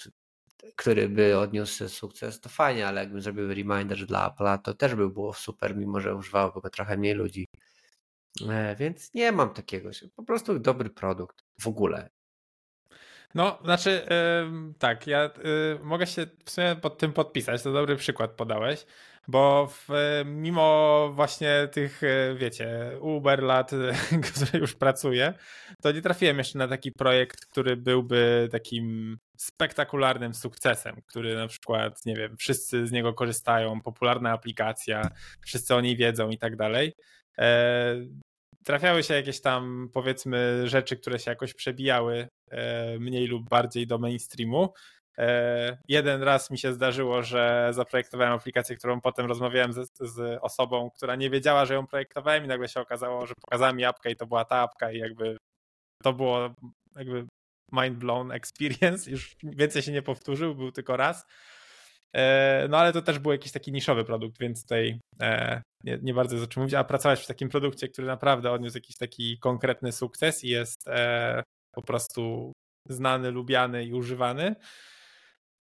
który 0.76 1.08
by 1.08 1.38
odniósł 1.38 1.88
sukces, 1.88 2.40
to 2.40 2.48
fajnie, 2.48 2.86
ale 2.86 3.00
jakbym 3.00 3.20
zrobił 3.20 3.54
reminder 3.54 4.06
dla 4.06 4.30
Apple'a, 4.30 4.58
to 4.58 4.74
też 4.74 4.94
by 4.94 5.10
było 5.10 5.32
super, 5.32 5.76
mimo 5.76 6.00
że 6.00 6.14
używało 6.14 6.60
go 6.60 6.70
trochę 6.70 6.96
mniej 6.96 7.14
ludzi. 7.14 7.48
Więc 8.78 9.14
nie 9.14 9.32
mam 9.32 9.54
takiego, 9.54 9.90
po 10.16 10.22
prostu 10.22 10.58
dobry 10.58 10.90
produkt 10.90 11.44
w 11.60 11.68
ogóle. 11.68 12.10
No, 13.34 13.58
znaczy, 13.64 14.06
tak, 14.78 15.06
ja 15.06 15.30
yy, 15.44 15.80
mogę 15.82 16.06
się 16.06 16.26
w 16.44 16.50
sumie 16.50 16.76
pod 16.76 16.98
tym 16.98 17.12
podpisać. 17.12 17.62
To 17.62 17.72
dobry 17.72 17.96
przykład 17.96 18.30
podałeś, 18.30 18.86
bo 19.28 19.66
w, 19.66 19.88
mimo 20.24 21.08
właśnie 21.14 21.68
tych, 21.72 22.02
y, 22.02 22.36
wiecie, 22.38 22.90
Uber 23.00 23.42
lat, 23.42 23.70
które 24.32 24.60
już 24.60 24.74
pracuję, 24.74 25.34
to 25.82 25.92
nie 25.92 26.02
trafiłem 26.02 26.38
jeszcze 26.38 26.58
na 26.58 26.68
taki 26.68 26.92
projekt, 26.92 27.46
który 27.46 27.76
byłby 27.76 28.48
takim 28.52 29.18
spektakularnym 29.36 30.34
sukcesem, 30.34 30.96
który 31.06 31.34
na 31.34 31.48
przykład, 31.48 32.06
nie 32.06 32.16
wiem, 32.16 32.36
wszyscy 32.36 32.86
z 32.86 32.92
niego 32.92 33.14
korzystają, 33.14 33.80
popularna 33.80 34.32
aplikacja, 34.32 35.10
wszyscy 35.46 35.74
o 35.74 35.80
niej 35.80 35.96
wiedzą 35.96 36.30
i 36.30 36.38
tak 36.38 36.56
dalej. 36.56 36.92
E, 37.38 37.96
trafiały 38.64 39.02
się 39.02 39.14
jakieś 39.14 39.40
tam, 39.40 39.88
powiedzmy, 39.92 40.68
rzeczy, 40.68 40.96
które 40.96 41.18
się 41.18 41.30
jakoś 41.30 41.54
przebijały 41.54 42.28
e, 42.50 42.98
mniej 42.98 43.26
lub 43.26 43.48
bardziej 43.48 43.86
do 43.86 43.98
mainstreamu. 43.98 44.72
E, 45.18 45.78
jeden 45.88 46.22
raz 46.22 46.50
mi 46.50 46.58
się 46.58 46.72
zdarzyło, 46.72 47.22
że 47.22 47.68
zaprojektowałem 47.70 48.32
aplikację, 48.32 48.76
którą 48.76 49.00
potem 49.00 49.26
rozmawiałem 49.26 49.72
z, 49.72 49.90
z, 50.00 50.38
osobą, 50.42 50.90
która 50.90 51.16
nie 51.16 51.30
wiedziała, 51.30 51.64
że 51.66 51.74
ją 51.74 51.86
projektowałem 51.86 52.44
i 52.44 52.48
nagle 52.48 52.68
się 52.68 52.80
okazało, 52.80 53.26
że 53.26 53.34
pokazała 53.40 53.72
mi 53.72 53.84
apkę 53.84 54.10
i 54.10 54.16
to 54.16 54.26
była 54.26 54.44
ta 54.44 54.56
apka 54.56 54.92
i 54.92 54.98
jakby 54.98 55.36
to 56.02 56.12
było 56.12 56.54
jakby 56.96 57.26
mind 57.72 57.98
blown 57.98 58.32
experience, 58.32 59.10
już 59.10 59.36
więcej 59.42 59.82
się 59.82 59.92
nie 59.92 60.02
powtórzył, 60.02 60.54
był 60.54 60.72
tylko 60.72 60.96
raz. 60.96 61.26
E, 62.16 62.66
no 62.68 62.78
ale 62.78 62.92
to 62.92 63.02
też 63.02 63.18
był 63.18 63.32
jakiś 63.32 63.52
taki 63.52 63.72
niszowy 63.72 64.04
produkt, 64.04 64.38
więc 64.38 64.62
tutaj 64.62 65.00
e, 65.20 65.62
nie, 65.84 65.98
nie 66.02 66.14
bardzo 66.14 66.34
jest 66.34 66.46
o 66.46 66.48
czym 66.48 66.62
mówić, 66.62 66.74
a 66.74 66.84
pracować 66.84 67.22
w 67.22 67.26
takim 67.26 67.48
produkcie, 67.48 67.88
który 67.88 68.06
naprawdę 68.06 68.50
odniósł 68.50 68.76
jakiś 68.76 68.96
taki 68.96 69.38
konkretny 69.38 69.92
sukces 69.92 70.44
i 70.44 70.48
jest 70.48 70.84
po 71.74 71.82
prostu 71.82 72.52
znany, 72.88 73.30
lubiany 73.30 73.84
i 73.84 73.94
używany, 73.94 74.56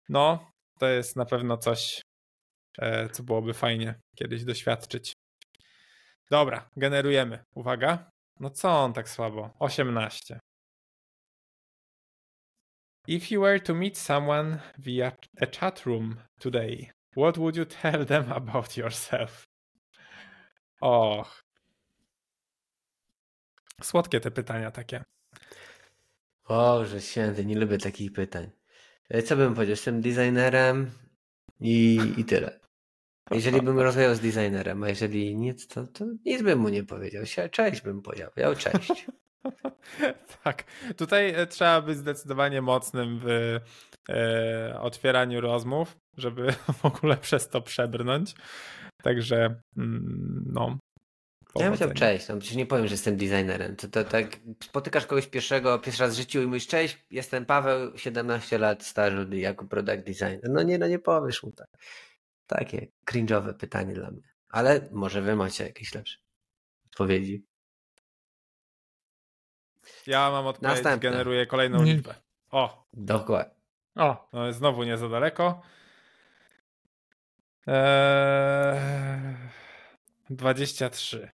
no 0.09 0.51
to 0.79 0.87
jest 0.87 1.15
na 1.15 1.25
pewno 1.25 1.57
coś, 1.57 2.01
co 3.11 3.23
byłoby 3.23 3.53
fajnie 3.53 3.99
kiedyś 4.15 4.43
doświadczyć. 4.43 5.13
Dobra, 6.31 6.69
generujemy. 6.77 7.43
Uwaga. 7.55 8.11
No 8.39 8.49
co 8.49 8.83
on 8.83 8.93
tak 8.93 9.09
słabo? 9.09 9.53
18. 9.59 10.39
If 13.07 13.35
you 13.35 13.41
were 13.41 13.59
to 13.59 13.73
meet 13.73 13.97
someone 13.97 14.59
via 14.77 15.11
a 15.41 15.45
chat 15.59 15.85
room 15.85 16.15
today, 16.39 16.91
what 17.17 17.37
would 17.37 17.55
you 17.55 17.65
tell 17.65 18.05
them 18.05 18.31
about 18.31 18.77
yourself? 18.77 19.43
Och. 20.81 21.41
Słodkie 23.81 24.19
te 24.19 24.31
pytania 24.31 24.71
takie. 24.71 25.03
że 26.83 27.01
święty, 27.01 27.45
nie 27.45 27.59
lubię 27.59 27.77
takich 27.77 28.13
pytań. 28.13 28.51
E, 29.13 29.23
co 29.23 29.35
bym 29.35 29.53
powiedział? 29.53 29.71
Jestem 29.71 30.01
designerem 30.01 30.91
i, 31.59 31.99
i 32.17 32.25
tyle. 32.25 32.59
Jeżeli 33.31 33.61
bym 33.61 33.79
rozmawiał 33.79 34.15
z 34.15 34.19
designerem, 34.19 34.83
a 34.83 34.89
jeżeli 34.89 35.35
nic, 35.35 35.67
to, 35.67 35.87
to 35.87 36.05
nic 36.25 36.41
bym 36.41 36.59
mu 36.59 36.69
nie 36.69 36.83
powiedział. 36.83 37.23
Cześć 37.51 37.81
bym 37.81 38.01
powiedział. 38.01 38.55
Cześć. 38.57 39.05
tak. 40.43 40.63
Tutaj 40.97 41.29
e, 41.35 41.47
trzeba 41.47 41.81
być 41.81 41.97
zdecydowanie 41.97 42.61
mocnym 42.61 43.19
w 43.23 43.59
e, 44.09 44.79
otwieraniu 44.79 45.41
rozmów, 45.41 45.97
żeby 46.17 46.51
w 46.81 46.85
ogóle 46.85 47.17
przez 47.17 47.49
to 47.49 47.61
przebrnąć. 47.61 48.35
Także 49.03 49.61
mm, 49.77 50.43
no. 50.53 50.77
Ja 51.55 51.65
bym 51.65 51.75
chciał 51.75 51.93
cześć, 51.93 52.27
no 52.27 52.37
przecież 52.37 52.57
nie 52.57 52.65
powiem, 52.65 52.87
że 52.87 52.93
jestem 52.93 53.17
designerem. 53.17 53.75
To, 53.75 53.87
to 53.87 54.03
tak 54.03 54.25
spotykasz 54.63 55.05
kogoś 55.05 55.27
pierwszego, 55.27 55.79
pierwszy 55.79 56.01
raz 56.03 56.13
w 56.13 56.17
życiu 56.17 56.41
i 56.41 56.45
mówisz 56.47 56.67
cześć, 56.67 57.05
jestem 57.11 57.45
Paweł, 57.45 57.97
17 57.97 58.57
lat 58.57 58.83
stażu 58.85 59.33
jako 59.33 59.65
product 59.65 60.03
designer. 60.03 60.49
No 60.49 60.63
nie, 60.63 60.77
no 60.77 60.87
nie 60.87 60.99
powiesz 60.99 61.43
mu 61.43 61.51
tak. 61.51 61.67
Takie 62.47 62.87
cringe'owe 63.11 63.53
pytanie 63.53 63.93
dla 63.93 64.11
mnie. 64.11 64.21
Ale 64.49 64.89
może 64.91 65.21
wy 65.21 65.35
macie 65.35 65.63
jakieś 65.63 65.93
lepsze 65.95 66.17
odpowiedzi. 66.85 67.45
Ja 70.07 70.31
mam 70.31 70.47
odpowiedź, 70.47 70.75
Następne. 70.75 71.09
generuję 71.11 71.45
kolejną 71.47 71.83
nie. 71.83 71.93
liczbę. 71.93 72.15
O. 72.51 72.85
Dokładnie. 72.93 73.55
O, 73.95 74.29
no 74.33 74.53
znowu 74.53 74.83
nie 74.83 74.97
za 74.97 75.09
daleko. 75.09 75.61
Eee, 77.67 79.35
23. 80.29 81.31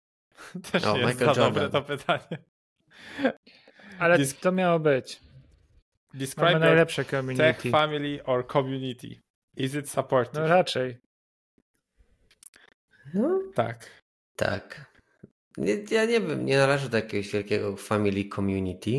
Też 0.72 0.84
o, 0.84 0.96
jest 0.96 1.12
Michael 1.12 1.34
za 1.34 1.40
Jordan. 1.40 1.70
dobre 1.70 1.70
to 1.70 1.82
pytanie. 1.82 2.44
Ale 3.98 4.18
Dis 4.18 4.38
to 4.38 4.52
miało 4.52 4.78
być. 4.78 5.20
Describe 6.14 6.52
Mamy 6.52 6.66
najlepsze 6.66 7.04
community. 7.04 7.44
Tech 7.44 7.62
family 7.72 8.24
or 8.24 8.46
community. 8.46 9.20
Is 9.56 9.74
it 9.74 9.90
supportive? 9.90 10.34
No 10.34 10.46
raczej. 10.46 10.98
No. 13.14 13.40
Tak. 13.54 13.90
Tak. 14.36 14.92
Nie, 15.56 15.74
ja 15.90 16.04
nie 16.04 16.20
wiem, 16.20 16.46
nie 16.46 16.58
należę 16.58 16.88
do 16.88 16.96
jakiegoś 16.96 17.32
wielkiego 17.32 17.76
family 17.76 18.28
community. 18.34 18.90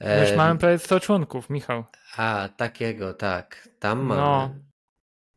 Wiesz, 0.00 0.30
e... 0.30 0.36
mamy 0.36 0.60
prawie 0.60 0.78
100 0.78 1.00
członków, 1.00 1.50
Michał. 1.50 1.84
A, 2.16 2.48
takiego, 2.56 3.14
tak. 3.14 3.68
Tam 3.78 4.02
mamy. 4.02 4.20
No, 4.20 4.54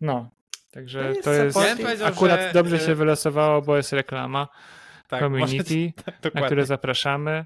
no. 0.02 0.37
Także 0.78 1.14
to 1.24 1.34
jest, 1.34 1.58
to 1.58 1.90
jest 1.90 2.04
akurat 2.04 2.40
że... 2.40 2.54
dobrze 2.54 2.80
się 2.80 2.96
wylosowało, 2.96 3.62
bo 3.62 3.78
jest 3.78 3.94
reklama 3.94 4.48
tak, 5.08 5.20
community, 5.20 5.94
tak, 6.22 6.34
na 6.34 6.46
które 6.46 6.66
zapraszamy. 6.66 7.46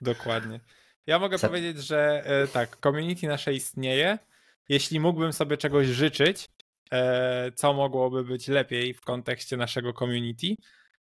Dokładnie. 0.00 0.60
Ja 1.06 1.18
mogę 1.18 1.38
powiedzieć, 1.38 1.78
że 1.86 2.22
e, 2.26 2.46
tak, 2.46 2.76
community 2.76 3.26
nasze 3.26 3.54
istnieje. 3.54 4.18
Jeśli 4.68 5.00
mógłbym 5.00 5.32
sobie 5.32 5.56
czegoś 5.56 5.86
życzyć, 5.86 6.48
E, 6.92 7.52
co 7.52 7.72
mogłoby 7.72 8.24
być 8.24 8.48
lepiej 8.48 8.94
w 8.94 9.00
kontekście 9.00 9.56
naszego 9.56 9.92
community, 9.92 10.46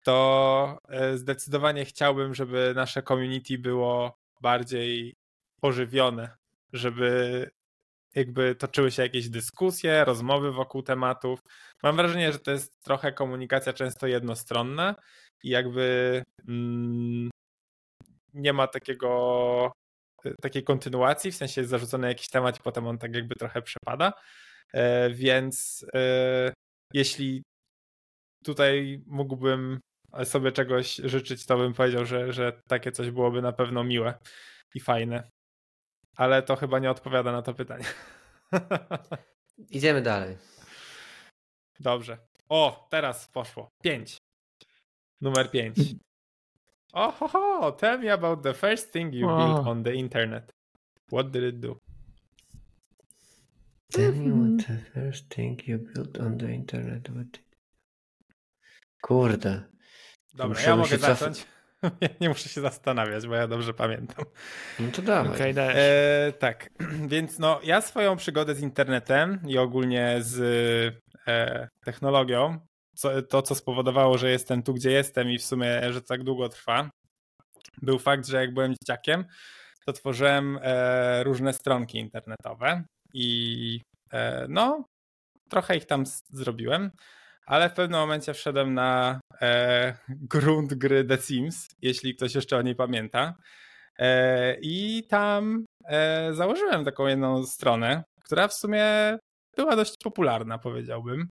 to 0.04 0.80
e, 0.90 1.18
zdecydowanie 1.18 1.86
chciałbym, 1.86 2.36
żeby 2.36 2.74
nasze 2.76 3.04
community 3.04 3.58
było 3.58 4.18
bardziej 4.42 5.16
pożywione, 5.62 6.30
żeby 6.74 7.50
jakby 8.16 8.56
toczyły 8.56 8.92
się 8.92 9.02
jakieś 9.04 9.30
dyskusje, 9.30 10.06
rozmowy 10.06 10.52
wokół 10.52 10.84
tematów. 10.84 11.40
Mam 11.84 11.96
wrażenie, 11.96 12.32
że 12.32 12.40
to 12.40 12.52
jest 12.52 12.84
trochę 12.84 13.14
komunikacja 13.14 13.74
często 13.74 14.08
jednostronna 14.08 14.96
i 15.44 15.50
jakby 15.50 16.24
mm, 16.48 17.30
nie 18.34 18.54
ma 18.54 18.68
takiego 18.68 19.72
e, 20.26 20.34
takiej 20.42 20.64
kontynuacji, 20.64 21.32
w 21.32 21.36
sensie 21.36 21.62
jest 21.62 21.72
zarzucony 21.72 22.08
jakiś 22.08 22.30
temat 22.30 22.58
i 22.60 22.62
potem 22.64 22.88
on 22.88 22.98
tak 22.98 23.16
jakby 23.16 23.36
trochę 23.36 23.62
przepada. 23.62 24.14
E, 24.74 25.10
więc 25.10 25.86
e, 25.94 26.54
jeśli 26.94 27.44
tutaj 28.44 29.04
mógłbym 29.06 29.80
sobie 30.24 30.52
czegoś 30.52 30.96
życzyć, 30.96 31.46
to 31.46 31.58
bym 31.58 31.74
powiedział, 31.74 32.06
że, 32.06 32.34
że 32.34 32.62
takie 32.68 32.92
coś 32.92 33.12
byłoby 33.12 33.42
na 33.42 33.52
pewno 33.52 33.84
miłe 33.84 34.14
i 34.76 34.80
fajne. 34.80 35.30
Ale 36.18 36.44
to 36.44 36.56
chyba 36.56 36.80
nie 36.80 36.92
odpowiada 36.92 37.32
na 37.32 37.42
to 37.42 37.54
pytanie. 37.54 37.86
Idziemy 39.70 40.02
dalej. 40.02 40.38
Dobrze. 41.80 42.18
O, 42.50 42.88
teraz 42.90 43.28
poszło. 43.28 43.70
Pięć. 43.84 44.18
Numer 45.22 45.52
pięć. 45.52 45.78
Oh, 46.94 47.12
ho, 47.20 47.28
ho, 47.28 47.72
tell 47.72 48.00
me 48.00 48.14
about 48.14 48.44
the 48.44 48.54
first 48.54 48.94
thing 48.94 49.14
you 49.14 49.30
oh. 49.30 49.38
built 49.38 49.68
on 49.68 49.84
the 49.84 49.94
internet. 49.94 50.52
What 51.12 51.32
did 51.32 51.44
it 51.44 51.60
do? 51.60 51.80
Tell 53.92 54.14
me 54.14 54.32
what 54.32 54.68
the 54.68 54.78
first 54.94 55.30
thing 55.30 55.62
you 55.68 55.78
built 55.78 56.18
on 56.20 56.38
the 56.38 56.54
internet 56.54 57.10
would 57.10 57.40
Kurde. 59.02 59.64
Dobra, 60.34 60.48
muszę 60.48 60.70
ja 60.70 60.76
mogę 60.76 60.98
zacząć. 60.98 61.46
Ja 62.02 62.10
nie 62.22 62.30
muszę 62.30 62.50
się 62.50 62.62
zastanawiać, 62.62 63.28
bo 63.28 63.36
ja 63.36 63.48
dobrze 63.48 63.74
pamiętam. 63.74 64.26
No 64.80 64.92
to 64.92 65.02
dawaj. 65.02 65.36
Okay, 65.36 65.54
e, 65.58 66.34
tak, 66.40 66.70
więc 67.14 67.40
no 67.40 67.60
ja 67.64 67.82
swoją 67.82 68.16
przygodę 68.16 68.56
z 68.56 68.62
internetem 68.62 69.40
i 69.48 69.58
ogólnie 69.58 70.18
z 70.20 70.40
e, 71.28 71.70
technologią, 71.86 72.60
co, 72.96 73.22
to 73.22 73.42
co 73.42 73.56
spowodowało, 73.56 74.18
że 74.18 74.32
jestem 74.32 74.64
tu, 74.64 74.74
gdzie 74.74 74.92
jestem 74.92 75.30
i 75.30 75.38
w 75.38 75.44
sumie, 75.44 75.94
że 75.94 76.02
tak 76.02 76.24
długo 76.24 76.50
trwa, 76.50 76.90
był 77.82 78.00
fakt, 78.00 78.28
że 78.28 78.38
jak 78.38 78.54
byłem 78.54 78.74
dzieciakiem, 78.74 79.26
to 79.86 79.94
tworzyłem 79.94 80.60
e, 80.62 81.24
różne 81.24 81.54
stronki 81.54 81.98
internetowe 81.98 82.84
i 83.14 83.82
e, 84.14 84.46
no, 84.50 84.86
trochę 85.50 85.78
ich 85.78 85.86
tam 85.86 86.04
zrobiłem, 86.30 86.92
ale 87.48 87.70
w 87.70 87.74
pewnym 87.74 88.00
momencie 88.00 88.34
wszedłem 88.34 88.74
na 88.74 89.20
e, 89.42 89.98
grunt 90.10 90.74
gry 90.74 91.06
The 91.06 91.18
Sims, 91.18 91.68
jeśli 91.82 92.16
ktoś 92.16 92.36
jeszcze 92.36 92.58
o 92.58 92.62
niej 92.62 92.76
pamięta. 92.76 93.34
E, 94.00 94.56
I 94.62 95.04
tam 95.10 95.66
e, 95.88 96.34
założyłem 96.34 96.86
taką 96.86 97.08
jedną 97.08 97.44
stronę, 97.46 98.04
która 98.24 98.48
w 98.48 98.54
sumie 98.54 98.86
była 99.58 99.76
dość 99.76 99.94
popularna, 100.04 100.58
powiedziałbym. 100.58 101.30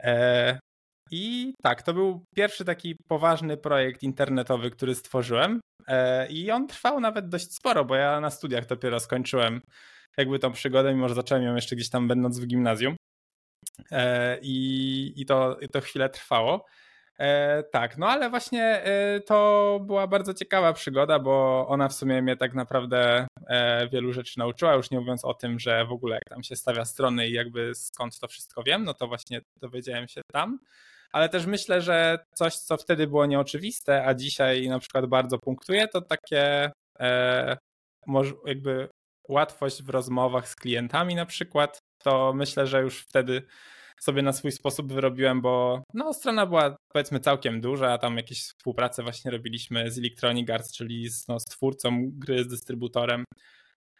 E, 0.00 0.58
I 1.10 1.54
tak, 1.62 1.82
to 1.82 1.94
był 1.94 2.24
pierwszy 2.36 2.64
taki 2.64 2.96
poważny 3.08 3.56
projekt 3.56 4.02
internetowy, 4.02 4.70
który 4.70 4.94
stworzyłem. 4.94 5.60
E, 5.88 6.28
I 6.28 6.50
on 6.50 6.66
trwał 6.66 7.00
nawet 7.00 7.28
dość 7.28 7.54
sporo, 7.54 7.84
bo 7.84 7.94
ja 7.94 8.20
na 8.20 8.30
studiach 8.30 8.66
dopiero 8.66 9.00
skończyłem 9.00 9.60
jakby 10.18 10.38
tą 10.38 10.52
przygodę, 10.52 10.94
mimo 10.94 11.08
że 11.08 11.14
zacząłem 11.14 11.44
ją 11.44 11.54
jeszcze 11.54 11.76
gdzieś 11.76 11.90
tam 11.90 12.08
będąc 12.08 12.38
w 12.38 12.46
gimnazjum. 12.46 12.96
E, 13.90 14.38
I, 14.42 15.12
i, 15.16 15.26
to, 15.26 15.56
i 15.60 15.68
to 15.68 15.80
chwilę 15.80 16.08
trwało. 16.08 16.64
E, 17.18 17.62
tak, 17.62 17.98
no 17.98 18.06
ale 18.06 18.30
właśnie 18.30 18.64
e, 18.64 19.20
to 19.20 19.80
była 19.86 20.06
bardzo 20.06 20.34
ciekawa 20.34 20.72
przygoda, 20.72 21.18
bo 21.18 21.66
ona 21.68 21.88
w 21.88 21.94
sumie 21.94 22.22
mnie 22.22 22.36
tak 22.36 22.54
naprawdę 22.54 23.26
wielu 23.92 24.12
rzeczy 24.12 24.38
nauczyła, 24.38 24.74
już 24.74 24.90
nie 24.90 25.00
mówiąc 25.00 25.24
o 25.24 25.34
tym, 25.34 25.58
że 25.58 25.84
w 25.84 25.92
ogóle 25.92 26.14
jak 26.14 26.24
tam 26.28 26.42
się 26.42 26.56
stawia 26.56 26.84
strony 26.84 27.28
i 27.28 27.32
jakby 27.32 27.74
skąd 27.74 28.18
to 28.18 28.28
wszystko 28.28 28.62
wiem, 28.62 28.84
no 28.84 28.94
to 28.94 29.08
właśnie 29.08 29.40
dowiedziałem 29.56 30.08
się 30.08 30.20
tam. 30.32 30.58
Ale 31.12 31.28
też 31.28 31.46
myślę, 31.46 31.82
że 31.82 32.18
coś, 32.34 32.54
co 32.54 32.76
wtedy 32.76 33.06
było 33.06 33.26
nieoczywiste, 33.26 34.06
a 34.06 34.14
dzisiaj 34.14 34.68
na 34.68 34.78
przykład 34.78 35.06
bardzo 35.06 35.38
punktuje, 35.38 35.88
to 35.88 36.02
takie 36.02 36.70
jakby 38.46 38.88
łatwość 39.28 39.82
w 39.82 39.88
rozmowach 39.88 40.48
z 40.48 40.56
klientami 40.56 41.14
na 41.14 41.26
przykład, 41.26 41.78
to 42.02 42.32
myślę, 42.34 42.66
że 42.66 42.82
już 42.82 43.00
wtedy 43.00 43.42
sobie 44.00 44.22
na 44.22 44.32
swój 44.32 44.52
sposób 44.52 44.92
wyrobiłem, 44.92 45.40
bo 45.40 45.82
no, 45.94 46.12
strona 46.12 46.46
była 46.46 46.76
powiedzmy 46.92 47.20
całkiem 47.20 47.60
duża, 47.60 47.92
a 47.92 47.98
tam 47.98 48.16
jakieś 48.16 48.42
współpracę 48.42 49.02
właśnie 49.02 49.30
robiliśmy 49.30 49.90
z 49.90 49.98
Electronic 49.98 50.50
Arts, 50.50 50.72
czyli 50.72 51.08
z, 51.10 51.28
no, 51.28 51.40
z 51.40 51.44
twórcą 51.44 52.10
gry, 52.12 52.44
z 52.44 52.48
dystrybutorem. 52.48 53.24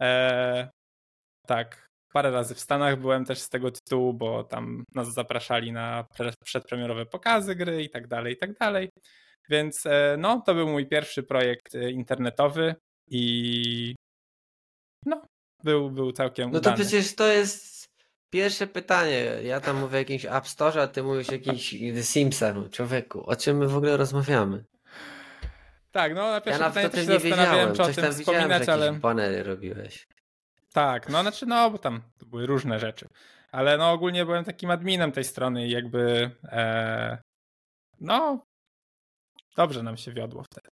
E, 0.01 0.71
tak, 1.47 1.87
parę 2.13 2.31
razy 2.31 2.55
w 2.55 2.61
Stanach 2.61 3.01
byłem 3.01 3.25
też 3.25 3.39
z 3.39 3.49
tego 3.49 3.71
tytułu, 3.71 4.15
bo 4.15 4.45
tam 4.45 4.85
nas 4.95 5.13
zapraszali 5.15 5.73
na 5.73 6.05
przedpremierowe 6.45 7.07
pokazy 7.07 7.55
gry 7.55 7.83
i 7.83 7.91
tak 7.91 8.09
dalej, 8.09 8.35
i 8.35 8.37
tak 8.37 8.53
dalej. 8.59 8.91
Więc 9.51 9.87
e, 9.87 10.17
no, 10.19 10.43
to 10.47 10.55
był 10.55 10.69
mój 10.69 10.87
pierwszy 10.87 11.23
projekt 11.23 11.75
e, 11.75 11.91
internetowy 11.91 12.75
i 13.11 13.95
no, 15.07 15.23
był, 15.65 15.91
był 15.91 16.13
całkiem 16.13 16.51
No 16.51 16.61
to 16.61 16.71
udany. 16.71 16.77
przecież 16.77 17.15
to 17.15 17.27
jest 17.27 17.78
pierwsze 18.31 18.67
pytanie. 18.67 19.25
Ja 19.43 19.61
tam 19.61 19.77
mówię 19.77 19.95
o 19.97 19.99
jakimś 19.99 20.25
App 20.25 20.49
Store, 20.49 20.83
a 20.83 20.87
ty 20.87 21.03
mówisz 21.03 21.29
o 21.29 21.33
jakimś 21.33 21.71
The 21.95 22.03
Simsach. 22.03 22.55
Człowieku, 22.73 23.25
o 23.27 23.37
czym 23.37 23.57
my 23.57 23.69
w 23.69 23.77
ogóle 23.77 23.97
rozmawiamy? 23.97 24.65
Tak, 25.93 26.15
no 26.15 26.23
na 26.29 26.35
Ja 26.35 26.41
pierwsze 26.41 26.67
o 26.67 26.69
pytanie 26.69 26.89
też 26.91 27.07
nie 27.09 27.15
się 27.15 27.21
zastanawiałem, 27.21 27.75
czy 27.75 27.83
o 27.83 27.89
tym 27.89 28.13
wspominać, 28.13 28.69
ale 28.69 28.93
banery 28.93 29.43
robiłeś. 29.43 30.07
tak, 30.73 31.09
no 31.09 31.23
znaczy 31.23 31.47
no, 31.47 31.71
bo 31.71 31.79
tam 31.79 32.03
to 32.19 32.27
były 32.27 32.47
różne 32.47 32.79
rzeczy. 32.79 33.09
Ale 33.53 33.79
no 33.79 33.93
ogólnie 33.93 34.25
byłem 34.25 34.45
takim 34.45 34.71
adminem 34.71 35.13
tej 35.13 35.25
strony 35.25 35.67
i 35.67 35.71
jakby 35.71 36.31
e, 36.45 37.19
no 38.01 38.43
dobrze 39.57 39.83
nam 39.83 39.97
się 39.97 40.13
wiodło 40.13 40.43
wtedy. 40.43 40.69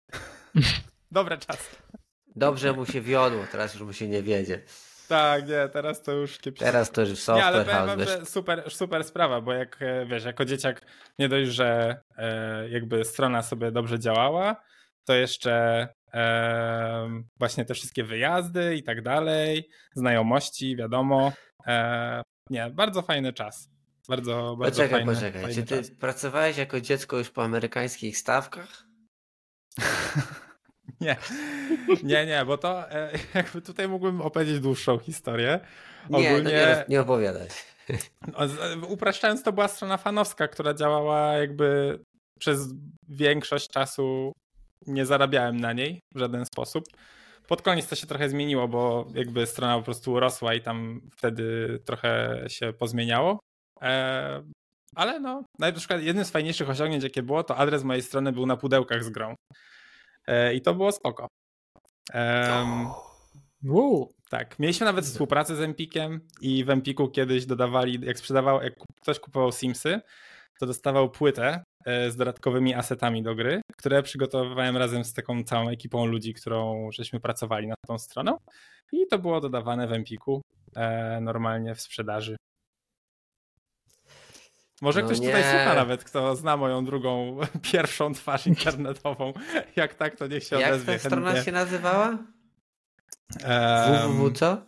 Dobre 1.12 1.38
czasy. 1.38 1.76
Dobrze 2.36 2.74
mu 2.74 2.86
się 2.86 3.02
wiodło, 3.02 3.44
teraz 3.52 3.74
już 3.74 3.84
mu 3.84 3.94
się 3.94 4.08
nie 4.08 4.24
wiedzie. 4.24 4.62
Tak, 5.12 5.48
nie, 5.48 5.70
teraz 5.70 6.02
to 6.02 6.12
już 6.12 6.38
kiepsko. 6.38 6.66
Teraz 6.66 6.92
to 6.92 7.02
już 7.02 7.28
Nie, 7.28 7.46
ale 7.46 7.58
software 7.58 7.66
powiem 7.66 8.00
house, 8.00 8.10
wam, 8.10 8.20
że 8.20 8.26
super, 8.26 8.72
super 8.72 9.04
sprawa, 9.04 9.42
bo 9.42 9.54
jak 9.54 9.78
e, 9.82 10.06
wiesz, 10.06 10.26
jako 10.26 10.46
dzieciak 10.46 10.82
nie 11.20 11.30
dość, 11.30 11.52
że 11.52 12.02
e, 12.18 12.70
jakby 12.70 13.06
strona 13.06 13.42
sobie 13.42 13.72
dobrze 13.72 14.00
działała, 14.00 14.56
to 15.06 15.14
jeszcze 15.14 15.88
e, 16.14 17.24
właśnie 17.40 17.66
te 17.66 17.74
wszystkie 17.74 18.04
wyjazdy 18.04 18.76
i 18.76 18.84
tak 18.84 19.02
dalej, 19.02 19.70
znajomości, 19.96 20.76
wiadomo. 20.76 21.32
E, 21.68 22.22
nie, 22.50 22.70
bardzo 22.70 23.02
fajny 23.02 23.34
czas. 23.34 23.70
Bardzo, 24.10 24.56
bardzo 24.60 24.82
Poczekaj, 24.82 25.00
fajny, 25.00 25.14
poczekaj. 25.14 25.42
fajny 25.42 25.56
Czy 25.56 25.64
ty 25.64 25.78
czas. 25.78 25.92
pracowałeś 25.92 26.58
jako 26.58 26.82
dziecko 26.82 27.18
już 27.18 27.30
po 27.30 27.44
amerykańskich 27.44 28.18
stawkach? 28.18 28.84
Nie, 31.06 31.18
nie, 32.04 32.26
nie, 32.26 32.46
bo 32.46 32.58
to 32.58 32.92
e, 32.92 33.12
jakby 33.36 33.62
tutaj 33.62 33.88
mógłbym 33.88 34.22
opowiedzieć 34.22 34.60
dłuższą 34.60 35.00
historię. 35.00 35.60
Nie, 36.10 36.30
no 36.30 36.36
Ogólnie... 36.36 36.52
nie, 36.52 36.66
roz- 36.66 36.90
nie. 37.90 37.98
No, 38.28 38.48
z- 38.48 38.84
Upraszczając, 38.88 39.44
to 39.44 39.54
była 39.54 39.68
strona 39.68 39.98
fanowska, 39.98 40.48
która 40.48 40.74
działała 40.74 41.34
jakby 41.34 42.00
przez 42.40 42.68
większość 43.10 43.68
czasu 43.70 44.32
nie 44.88 45.06
zarabiałem 45.06 45.60
na 45.60 45.74
niej 45.74 46.00
w 46.16 46.20
żaden 46.20 46.46
sposób. 46.46 46.84
Pod 47.48 47.62
koniec 47.62 47.88
to 47.88 47.96
się 47.96 48.08
trochę 48.08 48.30
zmieniło, 48.30 48.68
bo 48.68 49.08
jakby 49.16 49.46
strona 49.46 49.78
po 49.78 49.84
prostu 49.84 50.20
rosła 50.20 50.54
i 50.54 50.62
tam 50.62 51.02
wtedy 51.18 51.80
trochę 51.86 52.44
się 52.48 52.74
pozmieniało. 52.74 53.40
E, 53.82 54.44
ale 54.96 55.20
no, 55.20 55.44
na 55.60 55.72
przykład 55.72 56.02
jednym 56.02 56.26
z 56.26 56.32
fajniejszych 56.32 56.70
osiągnięć, 56.70 57.04
jakie 57.04 57.24
było, 57.24 57.44
to 57.44 57.58
adres 57.58 57.84
mojej 57.84 58.04
strony 58.04 58.32
był 58.32 58.46
na 58.46 58.58
pudełkach 58.58 59.04
z 59.04 59.10
grą. 59.10 59.36
E, 60.28 60.54
I 60.54 60.62
to 60.62 60.74
było 60.74 60.92
spoko. 60.92 61.28
Em, 62.14 62.88
Wow. 63.64 64.14
tak, 64.30 64.60
mieliśmy 64.60 64.86
nawet 64.86 65.06
współpracę 65.06 65.56
z 65.56 65.62
Empikiem 65.62 66.28
i 66.42 66.64
w 66.66 66.70
Empiku 66.70 67.08
kiedyś 67.08 67.46
dodawali, 67.46 68.00
jak 68.06 68.20
sprzedawał, 68.20 68.62
jak 68.64 68.74
ktoś 69.02 69.20
kupował 69.20 69.52
Simsy, 69.52 70.02
to 70.60 70.66
dostawał 70.66 71.10
płytę 71.10 71.64
e, 71.86 72.12
z 72.12 72.16
dodatkowymi 72.16 72.74
asetami 72.74 73.24
do 73.24 73.36
gry, 73.36 73.62
które 73.78 74.04
przygotowywałem 74.04 74.78
razem 74.78 75.04
z 75.06 75.14
taką 75.14 75.44
całą 75.44 75.70
ekipą 75.70 76.06
ludzi, 76.06 76.34
którą 76.34 76.90
żeśmy 76.92 77.20
pracowali 77.20 77.68
nad 77.68 77.78
tą 77.88 77.98
stroną 78.00 78.38
i 78.92 79.08
to 79.08 79.20
było 79.20 79.42
dodawane 79.42 79.88
w 79.88 79.94
Empiku 79.94 80.42
e, 80.76 81.22
normalnie 81.22 81.76
w 81.76 81.82
sprzedaży. 81.82 82.36
Może 84.82 85.00
No 85.02 85.06
ktoś 85.08 85.18
tutaj 85.18 85.34
nie. 85.44 85.50
słucha 85.50 85.76
nawet, 85.76 86.04
kto 86.04 86.36
zna 86.36 86.58
moją 86.58 86.86
drugą, 86.86 87.40
pierwszą 87.72 88.14
twarz 88.14 88.48
internetową. 88.48 89.34
Jak 89.76 89.94
tak, 89.94 90.16
to 90.16 90.28
niech 90.28 90.44
się 90.44 90.60
Jak 90.60 90.70
odezwie 90.70 90.94
ta 90.94 91.00
strona 91.00 91.26
chętnie. 91.28 91.46
się 91.46 91.52
nazywała? 91.52 92.18
Em, 93.44 94.12
www 94.12 94.32
co? 94.32 94.62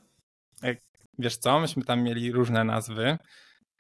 Wiesz 1.19 1.37
co, 1.37 1.59
myśmy 1.59 1.83
tam 1.83 2.01
mieli 2.03 2.31
różne 2.31 2.63
nazwy. 2.63 3.17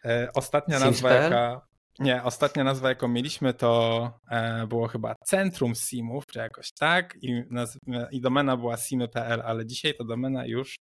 E, 0.05 0.29
Ostatnia 0.35 0.79
nazwa, 0.79 0.89
Sims.pl? 1.09 1.23
jaka. 1.23 1.61
Nie, 1.99 2.23
ostatnia 2.23 2.63
nazwa, 2.63 2.89
jaką 2.89 3.07
mieliśmy, 3.07 3.53
to 3.53 4.11
e, 4.29 4.67
było 4.67 4.87
chyba 4.87 5.15
Centrum 5.25 5.75
Simów, 5.75 6.25
czy 6.25 6.39
jakoś 6.39 6.71
tak. 6.71 7.15
I, 7.21 7.43
naz- 7.51 7.77
I 8.11 8.21
domena 8.21 8.57
była 8.57 8.77
simy.pl, 8.77 9.41
ale 9.45 9.65
dzisiaj 9.65 9.93
ta 9.97 10.03
domena 10.03 10.45
już 10.45 10.75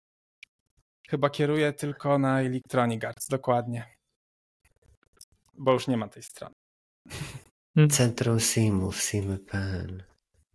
chyba 1.09 1.31
kieruje 1.31 1.73
tylko 1.73 2.19
na 2.19 2.41
Electronic 2.41 3.05
Arts, 3.05 3.29
dokładnie. 3.29 3.85
Bo 5.63 5.73
już 5.73 5.87
nie 5.89 5.97
ma 5.97 6.09
tej 6.09 6.23
strony. 6.23 6.55
Centrum 7.91 8.41
Simów, 8.41 9.03
Simy.pl. 9.03 10.05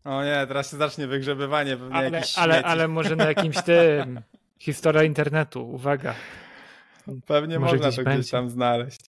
O 0.04 0.24
nie, 0.24 0.46
teraz 0.48 0.72
się 0.72 0.78
zacznie 0.78 1.08
wygrzebywanie 1.08 1.78
pewnie 1.78 1.96
Ale, 1.96 2.22
ale, 2.36 2.64
ale 2.64 2.88
może 2.88 3.16
na 3.16 3.26
jakimś 3.26 3.56
tym. 3.66 4.22
Historia 4.60 5.04
internetu, 5.04 5.70
uwaga. 5.70 6.16
Pewnie 7.26 7.60
może 7.60 7.72
można 7.74 7.88
gdzieś 7.88 7.96
to 7.98 8.04
będzie. 8.04 8.20
gdzieś 8.20 8.32
tam 8.32 8.50
znaleźć. 8.50 9.02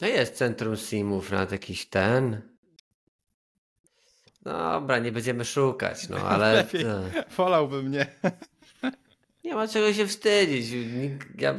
No 0.00 0.06
jest 0.08 0.34
Centrum 0.34 0.76
Simów 0.76 1.30
nad 1.30 1.52
jakiś 1.52 1.86
ten. 1.86 2.42
Dobra, 4.42 4.98
nie 4.98 5.12
będziemy 5.12 5.44
szukać, 5.44 6.08
no 6.08 6.16
ale 6.16 6.52
Lepiej. 6.54 6.82
to, 6.84 7.00
Wolałbym 7.36 7.90
nie. 7.90 8.06
nie 9.44 9.54
ma 9.54 9.68
czego 9.68 9.92
się 9.92 10.06
wstydzić. 10.06 10.66
Ja, 11.38 11.54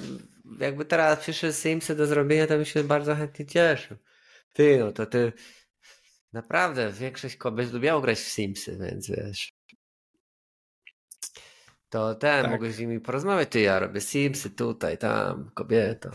jakby 0.60 0.86
teraz 0.86 1.20
przyszły 1.20 1.54
Simsy 1.54 1.96
do 1.96 2.06
zrobienia, 2.08 2.48
to 2.48 2.56
bym 2.56 2.66
się 2.66 2.84
bardzo 2.84 3.16
chętnie 3.16 3.46
cieszył. 3.46 3.98
Ty, 4.54 4.78
no 4.80 4.92
to 4.92 5.06
ty 5.06 5.34
naprawdę 6.34 6.92
większość 6.92 7.36
kobiet 7.36 7.74
lubiało 7.74 8.02
grać 8.02 8.20
w 8.20 8.30
Simsy, 8.30 8.78
więc 8.82 9.08
wiesz. 9.10 9.54
To 11.90 12.16
ten, 12.16 12.42
Tak. 12.44 12.52
mogę 12.52 12.72
z 12.72 12.80
nimi 12.80 13.00
porozmawiać. 13.00 13.50
Ty, 13.50 13.60
ja 13.60 13.80
robię 13.80 14.02
Simsy 14.02 14.50
tutaj, 14.50 14.98
tam, 14.98 15.52
kobieto. 15.54 16.12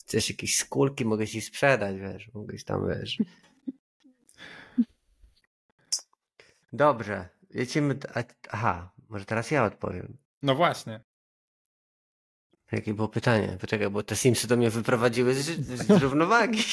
Chcesz 0.00 0.30
jakieś 0.30 0.56
skórki, 0.56 1.04
mogę 1.04 1.26
ci 1.26 1.40
sprzedać, 1.40 1.96
wiesz, 1.96 2.30
mogę 2.34 2.58
ci 2.58 2.64
tam, 2.64 2.88
wiesz. 2.88 3.18
Dobrze, 6.72 7.28
lecimy. 7.54 7.98
Aha, 8.50 8.92
może 9.08 9.24
teraz 9.24 9.50
ja 9.50 9.64
odpowiem. 9.64 10.16
No 10.42 10.54
właśnie. 10.54 11.00
Jakie 12.72 12.94
było 12.94 13.08
pytanie? 13.08 13.56
Poczekaj, 13.60 13.90
bo 13.90 14.02
te 14.02 14.16
Simsy 14.16 14.48
do 14.48 14.56
mnie 14.56 14.70
wyprowadziły 14.70 15.34
z, 15.34 15.46
z 15.86 15.90
równowagi. 16.02 16.62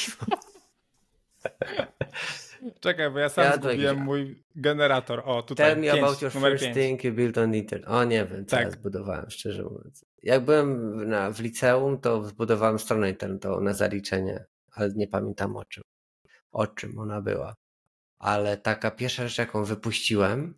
Czekaj, 2.80 3.10
bo 3.10 3.18
ja 3.18 3.28
sam 3.28 3.44
Ja 3.44 3.56
zgubiłem 3.56 3.96
mój 3.96 4.42
generator. 4.56 5.22
O, 5.24 5.42
tutaj 5.42 5.66
Tell 5.66 5.76
me 5.82 5.86
pięć, 5.92 5.98
about 5.98 6.22
your 6.22 6.32
first 6.32 6.64
pięć. 6.64 6.74
thing 6.76 7.04
you 7.04 7.12
built 7.12 7.38
on 7.38 7.54
internet. 7.54 7.88
O 7.88 8.04
nie 8.04 8.24
wiem, 8.26 8.46
co 8.46 8.56
Tak. 8.56 8.64
ja 8.64 8.70
zbudowałem, 8.70 9.30
szczerze 9.30 9.62
mówiąc. 9.62 10.04
Jak 10.22 10.44
byłem 10.44 11.08
na, 11.08 11.30
w 11.30 11.40
liceum, 11.40 12.00
to 12.00 12.24
zbudowałem 12.24 12.78
stronę 12.78 13.10
internetową 13.10 13.60
na 13.60 13.72
zaliczenie, 13.72 14.44
ale 14.72 14.90
nie 14.94 15.08
pamiętam 15.08 15.56
o 15.56 15.64
czym. 15.64 15.82
o 16.52 16.66
czym 16.66 16.98
ona 16.98 17.20
była. 17.22 17.54
Ale 18.18 18.56
taka 18.56 18.90
pierwsza 18.90 19.28
rzecz, 19.28 19.38
jaką 19.38 19.64
wypuściłem, 19.64 20.54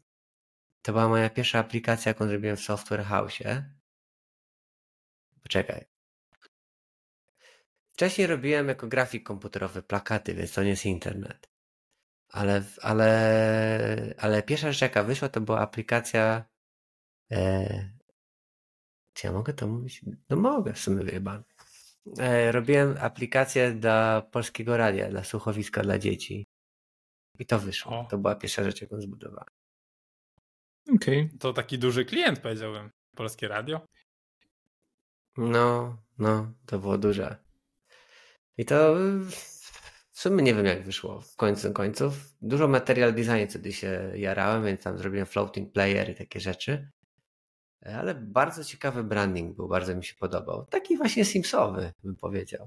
to 0.83 0.93
była 0.93 1.09
moja 1.09 1.31
pierwsza 1.31 1.59
aplikacja, 1.59 2.11
jaką 2.11 2.29
zrobiłem 2.29 2.57
w 2.57 2.61
Software 2.61 3.05
House. 3.05 3.39
Poczekaj. 5.49 5.85
Wcześniej 7.93 8.27
robiłem 8.27 8.69
jako 8.69 8.89
grafik 8.89 9.27
komputerowy 9.27 9.83
plakaty, 9.83 10.35
więc 10.35 10.53
to 10.53 10.63
nie 10.63 10.71
jest 10.71 10.87
internet. 10.87 11.49
Ale, 12.29 12.63
ale, 12.83 14.15
ale 14.19 14.43
pierwsza 14.43 14.73
rzecz, 14.73 14.81
jaka 14.81 15.05
wyszła, 15.05 15.29
to 15.29 15.41
była 15.41 15.61
aplikacja. 15.61 16.45
E, 17.31 17.91
czy 19.13 19.27
ja 19.27 19.33
mogę 19.33 19.53
to 19.53 19.67
mówić? 19.67 20.05
No 20.31 20.37
mogę, 20.37 20.73
w 20.73 20.79
sumie 20.79 21.05
wyjebane. 21.05 21.45
E, 22.19 22.53
robiłem 22.53 22.97
aplikację 23.01 23.73
dla 23.73 24.23
polskiego 24.23 24.77
radia, 24.77 25.11
dla 25.11 25.25
słuchowiska 25.25 25.83
dla 25.83 25.99
dzieci. 25.99 26.47
I 27.39 27.47
to 27.47 27.59
wyszło. 27.59 28.01
O. 28.01 28.05
To 28.05 28.19
była 28.19 28.35
pierwsza 28.35 28.65
rzecz, 28.65 28.81
jaką 28.81 29.01
zbudowałem. 29.01 29.55
Okej. 30.95 31.21
Okay. 31.25 31.39
To 31.39 31.53
taki 31.53 31.79
duży 31.79 32.05
klient, 32.05 32.41
powiedziałbym. 32.41 32.91
Polskie 33.17 33.49
radio? 33.49 33.81
No, 35.41 35.97
no, 36.19 36.53
to 36.67 36.79
było 36.79 36.99
duże. 36.99 37.37
I 38.57 38.65
to 38.65 38.95
w 40.13 40.21
sumie 40.21 40.43
nie 40.43 40.55
wiem, 40.55 40.67
jak 40.67 40.83
wyszło 40.83 41.21
w 41.21 41.37
końcu 41.37 41.73
końców. 41.73 42.15
Dużo 42.43 42.69
material 42.69 43.15
design 43.15 43.49
wtedy 43.51 43.73
się 43.73 44.13
jarałem, 44.15 44.65
więc 44.65 44.83
tam 44.83 44.99
zrobiłem 44.99 45.27
floating 45.27 45.73
player 45.73 46.11
i 46.11 46.15
takie 46.15 46.41
rzeczy. 46.41 46.91
Ale 47.83 48.15
bardzo 48.15 48.65
ciekawy 48.65 49.05
branding 49.05 49.57
był, 49.57 49.69
bardzo 49.69 49.95
mi 49.95 50.05
się 50.05 50.15
podobał. 50.15 50.67
Taki 50.67 50.97
właśnie 50.97 51.25
Simsowy, 51.25 51.93
bym 52.05 52.17
powiedział. 52.17 52.67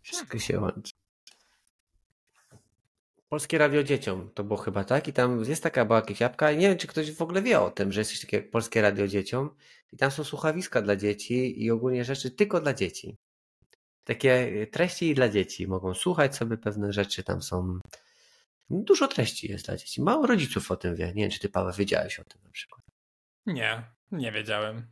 Wszystko 0.00 0.38
się 0.38 0.60
łączy. 0.60 0.92
Polskie 3.34 3.58
Radio 3.58 3.82
Dzieciom 3.82 4.30
to 4.34 4.44
było 4.44 4.56
chyba 4.56 4.84
tak 4.84 5.08
i 5.08 5.12
tam 5.12 5.44
jest 5.44 5.62
taka 5.62 5.84
była 5.84 6.02
jakaś 6.20 6.54
i 6.54 6.58
nie 6.58 6.68
wiem, 6.68 6.78
czy 6.78 6.86
ktoś 6.86 7.12
w 7.12 7.22
ogóle 7.22 7.42
wie 7.42 7.60
o 7.60 7.70
tym, 7.70 7.92
że 7.92 8.00
jest 8.00 8.10
coś 8.10 8.20
takiego 8.20 8.42
jak 8.42 8.50
Polskie 8.50 8.82
Radio 8.82 9.08
Dzieciom 9.08 9.50
i 9.92 9.96
tam 9.96 10.10
są 10.10 10.24
słuchawiska 10.24 10.82
dla 10.82 10.96
dzieci 10.96 11.64
i 11.64 11.70
ogólnie 11.70 12.04
rzeczy 12.04 12.30
tylko 12.30 12.60
dla 12.60 12.74
dzieci. 12.74 13.16
Takie 14.04 14.66
treści 14.72 15.14
dla 15.14 15.28
dzieci. 15.28 15.66
Mogą 15.66 15.94
słuchać 15.94 16.36
sobie 16.36 16.56
pewne 16.56 16.92
rzeczy, 16.92 17.24
tam 17.24 17.42
są 17.42 17.78
dużo 18.70 19.08
treści 19.08 19.50
jest 19.50 19.66
dla 19.66 19.76
dzieci. 19.76 20.02
Mało 20.02 20.26
rodziców 20.26 20.70
o 20.70 20.76
tym 20.76 20.96
wie. 20.96 21.06
Nie 21.06 21.22
wiem, 21.22 21.30
czy 21.30 21.40
ty 21.40 21.48
Paweł 21.48 21.72
wiedziałeś 21.72 22.20
o 22.20 22.24
tym 22.24 22.40
na 22.44 22.50
przykład. 22.50 22.80
Nie, 23.46 23.82
nie 24.12 24.32
wiedziałem. 24.32 24.86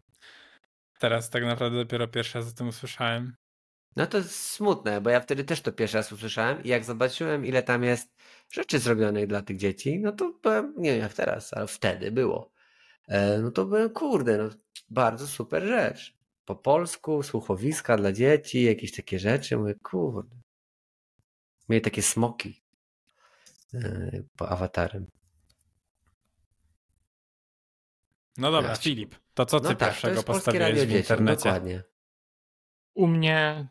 Teraz 0.99 1.31
tak 1.31 1.45
naprawdę 1.45 1.79
dopiero 1.79 2.09
pierwszy 2.09 2.39
raz 2.39 2.49
o 2.49 2.53
tym 2.53 2.69
usłyszałem. 2.69 3.35
No 3.97 4.07
to 4.07 4.23
smutne, 4.23 5.01
bo 5.01 5.11
ja 5.11 5.21
wtedy 5.21 5.45
też 5.45 5.61
to 5.61 5.73
pierwszy 5.73 5.97
raz 5.97 6.13
usłyszałem 6.13 6.65
i 6.65 6.69
jak 6.69 6.85
zobaczyłem, 6.85 7.47
ile 7.47 7.63
tam 7.63 7.85
jest 7.85 8.15
rzeczy 8.51 8.79
zrobionych 8.79 9.27
dla 9.27 9.43
tych 9.43 9.57
dzieci, 9.57 10.01
no 10.01 10.13
to 10.13 10.33
byłem, 10.43 10.75
nie 10.77 10.93
wiem 10.93 11.01
jak 11.01 11.15
teraz, 11.15 11.55
ale 11.55 11.67
wtedy 11.67 12.13
było. 12.13 12.53
E, 13.09 13.39
no 13.39 13.51
to 13.51 13.65
byłem, 13.65 13.91
kurde, 13.91 14.39
no 14.39 14.51
bardzo 14.91 15.27
super 15.27 15.63
rzecz. 15.67 16.17
Po 16.45 16.57
polsku, 16.57 17.23
słuchowiska 17.23 17.97
dla 17.97 18.13
dzieci, 18.13 18.63
jakieś 18.63 18.93
takie 18.93 19.19
rzeczy. 19.19 19.57
Mówię, 19.57 19.75
kurde. 19.75 20.37
Mieli 21.69 21.83
takie 21.83 22.03
smoki 22.03 22.63
e, 23.75 24.23
po 24.37 24.49
awatarem. 24.49 25.07
No 28.37 28.51
dobra, 28.51 28.71
ja 28.71 28.77
Filip, 28.77 29.17
to 29.35 29.47
co 29.47 29.61
ty 29.61 29.69
no 29.69 29.75
tak, 29.75 29.89
pierwszego 29.89 30.23
postawiłeś 30.23 30.87
w 30.87 30.91
internecie? 30.91 31.37
Dokładnie. 31.37 31.83
U 32.95 33.07
mnie 33.07 33.69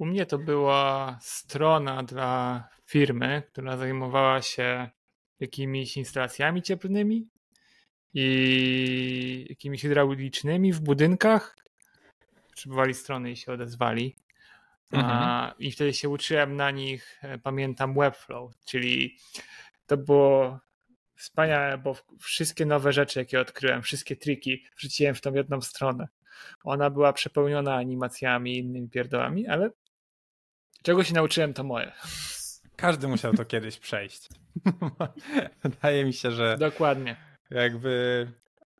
u 0.00 0.06
mnie 0.06 0.26
to 0.26 0.38
była 0.38 1.18
strona 1.20 2.02
dla 2.02 2.64
firmy, 2.86 3.42
która 3.52 3.76
zajmowała 3.76 4.42
się 4.42 4.90
jakimiś 5.40 5.96
instalacjami 5.96 6.62
cieplnymi 6.62 7.28
i 8.14 9.46
jakimiś 9.48 9.82
hydraulicznymi 9.82 10.72
w 10.72 10.80
budynkach. 10.80 11.56
Potrzebowali 12.48 12.94
strony 12.94 13.30
i 13.30 13.36
się 13.36 13.52
odezwali. 13.52 14.16
Mhm. 14.92 15.52
I 15.58 15.72
wtedy 15.72 15.94
się 15.94 16.08
uczyłem 16.08 16.56
na 16.56 16.70
nich, 16.70 17.18
e, 17.22 17.38
pamiętam, 17.38 17.94
Webflow, 17.94 18.52
czyli 18.64 19.16
to 19.86 19.96
było 19.96 20.60
wspaniałe, 21.16 21.78
bo 21.78 21.96
wszystkie 22.20 22.66
nowe 22.66 22.92
rzeczy, 22.92 23.18
jakie 23.18 23.40
odkryłem, 23.40 23.82
wszystkie 23.82 24.16
triki 24.16 24.64
wrzuciłem 24.76 25.14
w 25.14 25.20
tą 25.20 25.34
jedną 25.34 25.60
stronę. 25.60 26.08
Ona 26.64 26.90
była 26.90 27.12
przepełniona 27.12 27.74
animacjami 27.74 28.54
i 28.54 28.58
innymi 28.58 28.88
pierdołami, 28.88 29.46
ale 29.46 29.70
czego 30.82 31.04
się 31.04 31.14
nauczyłem, 31.14 31.54
to 31.54 31.64
moje. 31.64 31.92
Każdy 32.76 33.08
musiał 33.08 33.34
to 33.34 33.44
kiedyś 33.44 33.78
przejść. 33.78 34.28
Wydaje 35.62 36.04
mi 36.04 36.12
się, 36.12 36.30
że. 36.30 36.56
Dokładnie. 36.58 37.16
Jakby. 37.50 38.26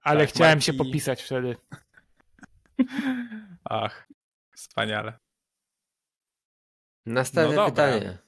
Ale 0.03 0.21
tak, 0.21 0.29
chciałem 0.29 0.59
Marki... 0.59 0.65
się 0.65 0.73
popisać 0.73 1.23
wtedy. 1.23 1.57
Ach, 3.65 4.09
wspaniale. 4.57 5.19
Następne 7.07 7.57
no 7.57 7.67
pytanie. 7.67 8.19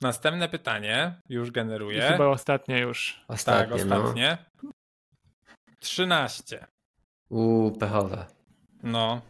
Następne 0.00 0.48
pytanie 0.48 1.20
już 1.28 1.50
generuję. 1.50 1.98
I 1.98 2.12
chyba 2.12 2.26
ostatnie 2.26 2.78
już. 2.78 3.24
Ostatnie, 3.28 3.76
tak, 3.76 3.84
ostatnie. 3.84 4.38
No. 4.62 4.70
13. 5.80 6.66
Uuu, 7.28 7.72
pechowe. 7.78 8.26
No. 8.82 9.22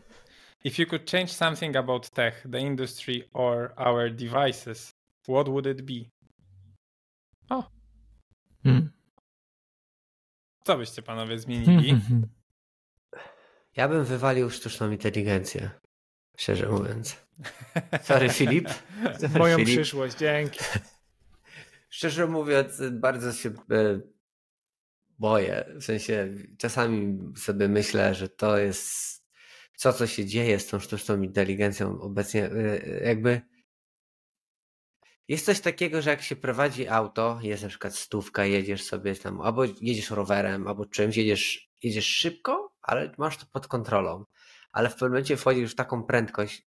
If 0.65 0.83
you 0.83 0.87
could 0.87 1.11
change 1.11 1.33
something 1.33 1.77
about 1.77 2.11
tech, 2.11 2.43
the 2.51 2.59
industry 2.59 3.29
or 3.33 3.73
our 3.77 4.11
devices, 4.11 4.95
what 5.29 5.49
would 5.49 5.67
it 5.67 5.83
be? 5.83 6.11
O. 7.51 7.71
Hmm. 8.63 8.91
Co 10.65 10.77
byście 10.79 11.03
panowie 11.03 11.39
zmienili? 11.39 12.01
Ja 13.77 13.89
bym 13.89 14.05
wywalił 14.05 14.51
sztuczną 14.51 14.91
inteligencję. 14.91 15.71
Szczerze 16.37 16.69
mówiąc. 16.69 17.27
Sorry, 18.03 18.29
Filip. 18.29 18.69
Moją 19.39 19.57
Filip. 19.57 19.75
przyszłość, 19.75 20.17
dzięki. 20.17 20.59
Szczerze 21.91 22.27
mówiąc, 22.27 22.83
bardzo 22.93 23.33
się 23.33 23.49
e, 23.49 24.01
boję. 25.19 25.65
W 25.81 25.85
sensie, 25.85 26.29
czasami 26.59 27.19
sobie 27.37 27.69
myślę, 27.69 28.15
że 28.15 28.29
to 28.29 28.59
jest 28.59 29.16
co, 29.77 29.93
co 29.93 30.07
się 30.07 30.27
dzieje 30.27 30.59
z 30.59 30.66
tą 30.66 30.81
sztuczną 30.81 31.22
inteligencją 31.22 32.01
obecnie. 32.01 32.51
E, 32.51 33.05
jakby 33.05 33.41
jest 35.29 35.47
coś 35.47 35.61
takiego, 35.61 36.03
że 36.03 36.11
jak 36.11 36.22
się 36.22 36.37
prowadzi 36.37 36.89
auto, 36.89 37.39
jest 37.43 37.62
na 37.62 37.68
przykład 37.68 37.97
stówka, 37.97 38.45
jedziesz 38.45 38.85
sobie 38.85 39.14
tam, 39.14 39.41
albo 39.41 39.64
jedziesz 39.64 40.11
rowerem, 40.11 40.66
albo 40.66 40.87
czymś, 40.87 41.16
jedziesz, 41.16 41.70
jedziesz 41.83 42.07
szybko, 42.07 42.72
ale 42.83 43.12
masz 43.18 43.37
to 43.37 43.47
pod 43.53 43.66
kontrolą. 43.66 44.24
Ale 44.72 44.89
w 44.89 44.93
pewnym 44.93 45.11
momencie 45.11 45.37
wchodzisz 45.37 45.72
w 45.72 45.74
taką 45.74 46.03
prędkość 46.03 46.66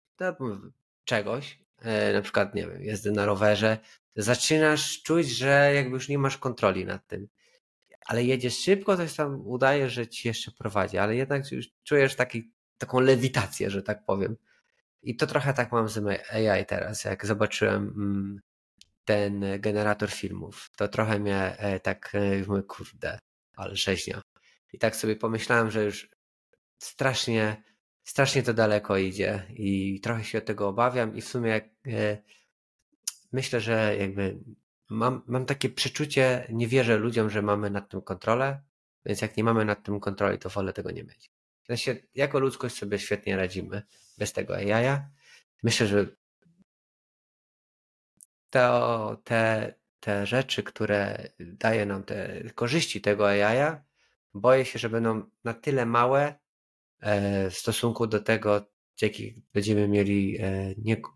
czegoś, 1.05 1.59
e, 1.79 2.13
na 2.13 2.21
przykład, 2.21 2.55
nie 2.55 2.67
wiem, 2.67 2.83
jazdy 2.83 3.11
na 3.11 3.25
rowerze, 3.25 3.77
zaczynasz 4.15 5.03
czuć, 5.03 5.27
że 5.27 5.71
jakby 5.75 5.93
już 5.93 6.09
nie 6.09 6.17
masz 6.17 6.37
kontroli 6.37 6.85
nad 6.85 7.07
tym. 7.07 7.27
Ale 8.05 8.23
jedziesz 8.23 8.57
szybko, 8.57 8.97
coś 8.97 9.13
tam 9.13 9.47
udaje, 9.47 9.89
że 9.89 10.07
ci 10.07 10.27
jeszcze 10.27 10.51
prowadzi, 10.51 10.97
ale 10.97 11.15
jednak 11.15 11.51
już 11.51 11.67
czujesz 11.83 12.15
taki, 12.15 12.51
taką 12.77 12.99
lewitację, 12.99 13.69
że 13.69 13.83
tak 13.83 14.05
powiem. 14.05 14.37
I 15.01 15.15
to 15.15 15.27
trochę 15.27 15.53
tak 15.53 15.71
mam 15.71 15.89
z 15.89 15.97
AI 16.33 16.65
teraz, 16.65 17.03
jak 17.03 17.25
zobaczyłem 17.25 17.83
mm, 17.83 18.41
ten 19.05 19.43
generator 19.59 20.11
filmów, 20.11 20.69
to 20.77 20.87
trochę 20.87 21.19
mnie 21.19 21.57
e, 21.57 21.79
tak 21.79 22.11
e, 22.15 22.47
mówię, 22.47 22.63
kurde, 22.63 23.19
ale 23.55 23.75
rzeźnia. 23.75 24.21
I 24.73 24.79
tak 24.79 24.95
sobie 24.95 25.15
pomyślałem, 25.15 25.71
że 25.71 25.83
już 25.83 26.09
strasznie, 26.79 27.63
strasznie 28.03 28.43
to 28.43 28.53
daleko 28.53 28.97
idzie 28.97 29.43
i 29.49 29.99
trochę 30.01 30.23
się 30.23 30.37
od 30.37 30.45
tego 30.45 30.67
obawiam 30.67 31.15
i 31.15 31.21
w 31.21 31.27
sumie 31.27 31.49
jak, 31.49 31.65
e, 31.87 32.17
myślę, 33.31 33.61
że 33.61 33.95
jakby 33.99 34.39
mam, 34.89 35.23
mam 35.27 35.45
takie 35.45 35.69
przeczucie, 35.69 36.47
nie 36.49 36.67
wierzę 36.67 36.97
ludziom, 36.97 37.29
że 37.29 37.41
mamy 37.41 37.69
nad 37.69 37.89
tym 37.89 38.01
kontrolę, 38.01 38.61
więc 39.05 39.21
jak 39.21 39.37
nie 39.37 39.43
mamy 39.43 39.65
nad 39.65 39.83
tym 39.83 39.99
kontroli, 39.99 40.39
to 40.39 40.49
wolę 40.49 40.73
tego 40.73 40.91
nie 40.91 41.03
mieć. 41.03 41.34
W 41.65 41.67
sensie, 41.67 41.95
jako 42.15 42.39
ludzkość 42.39 42.75
sobie 42.75 42.99
świetnie 42.99 43.37
radzimy 43.37 43.83
bez 44.17 44.33
tego 44.33 44.55
AI. 44.55 44.99
Myślę, 45.63 45.87
że 45.87 46.07
to, 48.49 49.21
te, 49.23 49.73
te 49.99 50.25
rzeczy, 50.25 50.63
które 50.63 51.29
daje 51.39 51.85
nam 51.85 52.03
te 52.03 52.43
korzyści 52.55 53.01
tego 53.01 53.29
AI, 53.29 53.77
boję 54.33 54.65
się, 54.65 54.79
że 54.79 54.89
będą 54.89 55.23
na 55.43 55.53
tyle 55.53 55.85
małe 55.85 56.35
e, 56.99 57.49
w 57.49 57.55
stosunku 57.55 58.07
do 58.07 58.19
tego, 58.19 58.65
jakie 59.01 59.33
będziemy 59.53 59.87
mieli 59.87 60.39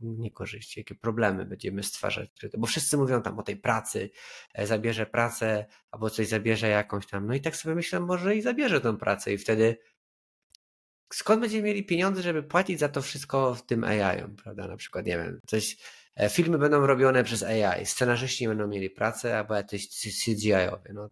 niekorzyści, 0.01 0.79
jakie 0.79 0.95
problemy 0.95 1.45
będziemy 1.45 1.83
stwarzać. 1.83 2.29
Bo 2.57 2.67
wszyscy 2.67 2.97
mówią 2.97 3.21
tam 3.21 3.39
o 3.39 3.43
tej 3.43 3.57
pracy, 3.57 4.09
e, 4.53 4.67
zabierze 4.67 5.05
pracę, 5.05 5.65
albo 5.91 6.09
coś 6.09 6.27
zabierze 6.27 6.67
jakąś 6.67 7.07
tam. 7.07 7.27
No 7.27 7.33
i 7.33 7.41
tak 7.41 7.55
sobie 7.55 7.75
myślę, 7.75 7.99
może 7.99 8.35
i 8.35 8.41
zabierze 8.41 8.81
tą 8.81 8.97
pracę 8.97 9.33
i 9.33 9.37
wtedy 9.37 9.77
skąd 11.13 11.41
będziemy 11.41 11.63
mieli 11.63 11.83
pieniądze, 11.85 12.21
żeby 12.21 12.43
płacić 12.43 12.79
za 12.79 12.89
to 12.89 13.01
wszystko 13.01 13.55
w 13.55 13.65
tym 13.65 13.83
AI, 13.83 14.23
prawda? 14.43 14.67
Na 14.67 14.77
przykład, 14.77 15.05
nie 15.05 15.17
wiem, 15.17 15.39
coś, 15.47 15.77
e, 16.15 16.29
filmy 16.29 16.57
będą 16.57 16.87
robione 16.87 17.23
przez 17.23 17.43
AI, 17.43 17.85
scenarzyści 17.85 18.47
będą 18.47 18.67
mieli 18.67 18.89
pracę, 18.89 19.37
albo 19.37 19.55
jacyś 19.55 19.89
CGI-owie. 20.25 20.93
No, 20.93 21.09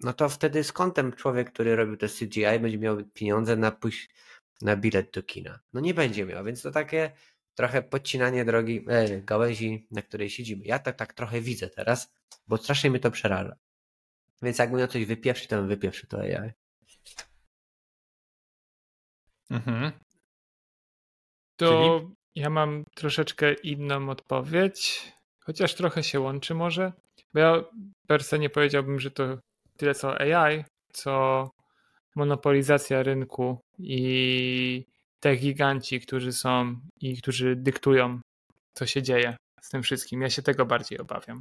no 0.00 0.12
to 0.12 0.28
wtedy 0.28 0.64
skąd 0.64 0.94
ten 0.94 1.12
człowiek, 1.12 1.52
który 1.52 1.76
robił 1.76 1.96
te 1.96 2.08
CGI, 2.08 2.60
będzie 2.60 2.78
miał 2.78 3.04
pieniądze 3.04 3.56
na 3.56 3.70
pójść 3.70 4.10
na 4.62 4.76
bilet 4.76 5.10
do 5.10 5.22
kina? 5.22 5.60
No 5.72 5.80
nie 5.80 5.94
będzie 5.94 6.26
miał, 6.26 6.44
więc 6.44 6.62
to 6.62 6.70
takie 6.70 7.12
trochę 7.54 7.82
podcinanie 7.82 8.44
drogi, 8.44 8.84
e, 8.88 9.20
gałęzi, 9.20 9.86
na 9.90 10.02
której 10.02 10.30
siedzimy. 10.30 10.64
Ja 10.64 10.78
tak, 10.78 10.96
tak 10.96 11.12
trochę 11.12 11.40
widzę 11.40 11.68
teraz, 11.68 12.12
bo 12.46 12.56
strasznie 12.56 12.90
mnie 12.90 13.00
to 13.00 13.10
przeraża. 13.10 13.56
Więc 14.42 14.58
jakbym 14.58 14.78
miał 14.78 14.88
coś 14.88 15.04
wypieprzyć, 15.04 15.48
to 15.48 15.56
bym 15.56 15.68
wypieprzy 15.68 16.06
to 16.06 16.20
AI. 16.20 16.52
Mhm. 19.50 19.92
To 21.56 22.00
Czyli? 22.00 22.14
ja 22.34 22.50
mam 22.50 22.84
troszeczkę 22.94 23.52
inną 23.52 24.10
odpowiedź, 24.10 25.12
chociaż 25.44 25.74
trochę 25.74 26.02
się 26.02 26.20
łączy 26.20 26.54
może, 26.54 26.92
bo 27.34 27.40
ja 27.40 27.64
per 28.06 28.24
se 28.24 28.38
nie 28.38 28.50
powiedziałbym, 28.50 29.00
że 29.00 29.10
to 29.10 29.38
tyle 29.76 29.94
co 29.94 30.20
AI, 30.20 30.64
co 30.92 31.50
monopolizacja 32.14 33.02
rynku 33.02 33.58
i 33.78 34.84
te 35.20 35.36
giganci, 35.36 36.00
którzy 36.00 36.32
są 36.32 36.76
i 37.00 37.16
którzy 37.16 37.56
dyktują, 37.56 38.20
co 38.74 38.86
się 38.86 39.02
dzieje 39.02 39.36
z 39.60 39.68
tym 39.68 39.82
wszystkim. 39.82 40.22
Ja 40.22 40.30
się 40.30 40.42
tego 40.42 40.66
bardziej 40.66 40.98
obawiam. 40.98 41.40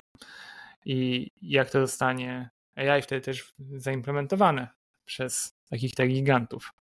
I 0.86 1.28
jak 1.42 1.70
to 1.70 1.80
zostanie 1.80 2.50
AI 2.76 3.02
wtedy 3.02 3.22
też 3.22 3.54
zaimplementowane 3.60 4.68
przez 5.06 5.52
takich 5.70 5.96
tak 5.96 6.10
gigantów. 6.10 6.72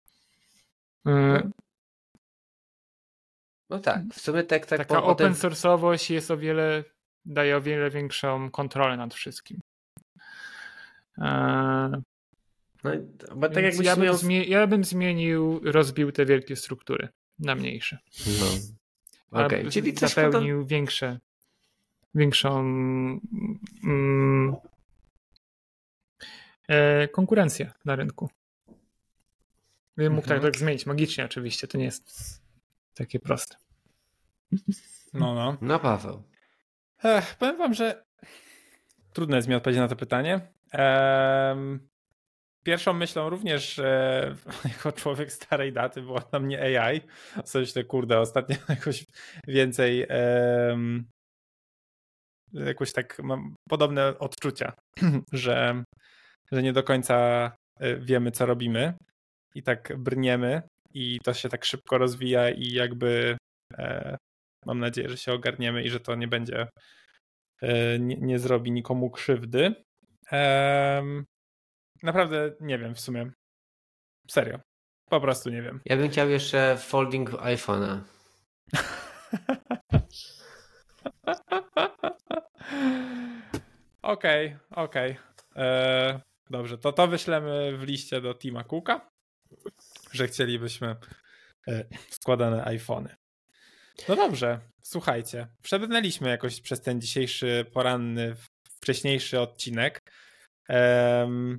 Y, 1.07 1.49
no 3.69 3.79
tak, 3.79 4.01
w 4.13 4.21
sumie 4.21 4.43
tak, 4.43 4.65
tak 4.65 4.79
Taka 4.79 5.03
open 5.03 5.33
source'owość 5.33 6.13
jest 6.13 6.31
o 6.31 6.37
wiele, 6.37 6.83
daje 7.25 7.57
o 7.57 7.61
wiele 7.61 7.89
większą 7.89 8.51
kontrolę 8.51 8.97
nad 8.97 9.13
wszystkim. 9.13 9.59
E, 11.17 12.01
no, 12.83 12.91
bo 13.35 13.49
tak 13.49 13.63
jakbyś 13.63 13.85
ja, 13.85 13.95
bym 13.95 14.13
zmie- 14.13 14.47
ja 14.47 14.67
bym 14.67 14.83
zmienił, 14.83 15.61
rozbił 15.63 16.11
te 16.11 16.25
wielkie 16.25 16.55
struktury 16.55 17.09
na 17.39 17.55
mniejsze. 17.55 17.97
No. 18.27 19.45
Okay. 19.45 19.69
Czyli 19.69 19.95
zapełnił 19.95 20.61
to... 20.61 20.67
większe, 20.67 21.19
większą 22.15 22.59
mm, 23.83 24.55
e, 26.67 27.07
konkurencję 27.07 27.71
na 27.85 27.95
rynku. 27.95 28.29
Mógł 29.97 30.09
tak 30.09 30.37
mhm. 30.37 30.41
tak, 30.41 30.41
tak 30.41 30.57
zmienić 30.57 30.85
magicznie 30.85 31.25
oczywiście, 31.25 31.67
to 31.67 31.77
nie 31.77 31.85
jest 31.85 32.41
takie 32.93 33.19
proste. 33.19 33.55
No, 35.13 35.35
no. 35.35 35.57
No, 35.61 35.79
Paweł. 35.79 36.23
Ech, 37.03 37.35
powiem 37.35 37.57
wam, 37.57 37.73
że 37.73 38.03
trudno 39.13 39.35
jest 39.35 39.47
mi 39.47 39.55
odpowiedzieć 39.55 39.79
na 39.79 39.87
to 39.87 39.95
pytanie. 39.95 40.41
Um, 40.73 41.87
pierwszą 42.63 42.93
myślą 42.93 43.29
również, 43.29 43.75
że 43.75 44.35
jako 44.73 44.91
człowiek 44.91 45.31
starej 45.31 45.73
daty 45.73 46.01
była 46.01 46.23
na 46.31 46.39
mnie 46.39 46.79
AI. 46.79 47.01
Coś 47.45 47.73
te 47.73 47.83
kurde, 47.83 48.19
ostatnio 48.19 48.55
jakoś 48.69 49.05
więcej 49.47 50.07
um, 50.69 51.09
jakoś 52.53 52.93
tak 52.93 53.19
mam 53.23 53.55
podobne 53.69 54.19
odczucia, 54.19 54.73
że, 55.31 55.83
że 56.51 56.63
nie 56.63 56.73
do 56.73 56.83
końca 56.83 57.15
e, 57.79 57.95
wiemy, 57.95 58.31
co 58.31 58.45
robimy 58.45 58.93
i 59.55 59.63
tak 59.63 59.97
brniemy 59.97 60.61
i 60.93 61.19
to 61.23 61.33
się 61.33 61.49
tak 61.49 61.65
szybko 61.65 61.97
rozwija 61.97 62.49
i 62.49 62.71
jakby 62.71 63.37
e, 63.77 64.17
mam 64.65 64.79
nadzieję, 64.79 65.09
że 65.09 65.17
się 65.17 65.33
ogarniemy 65.33 65.83
i 65.83 65.89
że 65.89 65.99
to 65.99 66.15
nie 66.15 66.27
będzie 66.27 66.67
e, 67.61 67.99
nie, 67.99 68.15
nie, 68.15 68.39
zrobi 68.39 68.71
nikomu 68.71 69.09
krzywdy. 69.09 69.75
E, 70.31 71.03
naprawdę 72.03 72.55
nie 72.59 72.77
wiem 72.77 72.95
w 72.95 72.99
sumie. 72.99 73.31
Serio. 74.29 74.59
Po 75.09 75.21
prostu 75.21 75.49
nie 75.49 75.61
wiem. 75.61 75.81
Ja 75.85 75.97
bym 75.97 76.09
chciał 76.09 76.29
jeszcze 76.29 76.77
folding 76.77 77.29
iPhone'a. 77.29 77.99
Okej, 84.01 84.57
okej. 84.71 85.11
Okay, 85.11 85.17
okay. 85.55 86.21
Dobrze, 86.49 86.77
to 86.77 86.93
to 86.93 87.07
wyślemy 87.07 87.77
w 87.77 87.83
liście 87.83 88.21
do 88.21 88.33
Tima 88.33 88.63
Cooka 88.63 89.10
że 90.11 90.27
chcielibyśmy 90.27 90.95
e, 91.67 91.85
składane 92.09 92.65
iPhony. 92.65 93.15
No 94.07 94.15
dobrze, 94.15 94.59
słuchajcie. 94.83 95.47
Przebrnęliśmy 95.63 96.29
jakoś 96.29 96.61
przez 96.61 96.81
ten 96.81 97.01
dzisiejszy 97.01 97.65
poranny, 97.73 98.35
wcześniejszy 98.81 99.39
odcinek. 99.39 100.11
Um, 100.69 101.57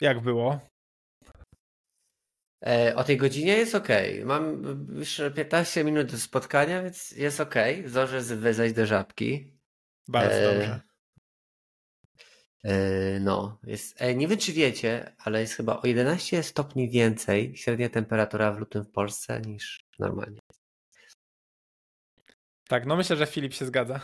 jak 0.00 0.20
było? 0.20 0.60
E, 2.66 2.96
o 2.96 3.04
tej 3.04 3.16
godzinie 3.16 3.52
jest 3.56 3.74
ok. 3.74 3.88
Mam 4.24 4.62
już 4.98 5.22
15 5.34 5.84
minut 5.84 6.10
do 6.10 6.18
spotkania, 6.18 6.82
więc 6.82 7.10
jest 7.10 7.40
ok. 7.40 7.54
Zdążę 7.86 8.20
wyzać 8.20 8.72
do 8.72 8.86
żabki. 8.86 9.52
Bardzo 10.08 10.36
e, 10.36 10.54
dobrze. 10.54 10.80
E, 12.62 13.20
no, 13.20 13.58
jest, 13.64 14.02
e, 14.02 14.14
nie 14.14 14.28
wiem 14.28 14.38
czy 14.38 14.52
wiecie, 14.52 15.14
ale 15.18 15.40
jest 15.40 15.54
chyba 15.54 15.80
o 15.80 15.86
11 15.86 16.42
stopni 16.42 16.90
więcej 16.90 17.56
średnia 17.56 17.88
temperatura 17.88 18.52
w 18.52 18.58
lutym 18.58 18.84
w 18.84 18.90
Polsce 18.90 19.40
niż 19.40 19.84
normalnie. 19.98 20.40
Tak, 22.68 22.86
no 22.86 22.96
myślę, 22.96 23.16
że 23.16 23.26
Filip 23.26 23.54
się 23.54 23.66
zgadza. 23.66 24.00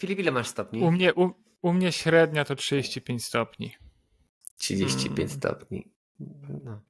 Filip, 0.00 0.18
ile 0.18 0.30
masz 0.30 0.48
stopni? 0.48 0.82
U 0.82 0.90
mnie, 0.90 1.14
u, 1.14 1.30
u 1.62 1.72
mnie 1.72 1.92
średnia 1.92 2.44
to 2.44 2.56
35 2.56 3.24
stopni. 3.24 3.76
35 4.56 5.16
hmm. 5.16 5.28
stopni. 5.28 5.92
No. 6.64 6.82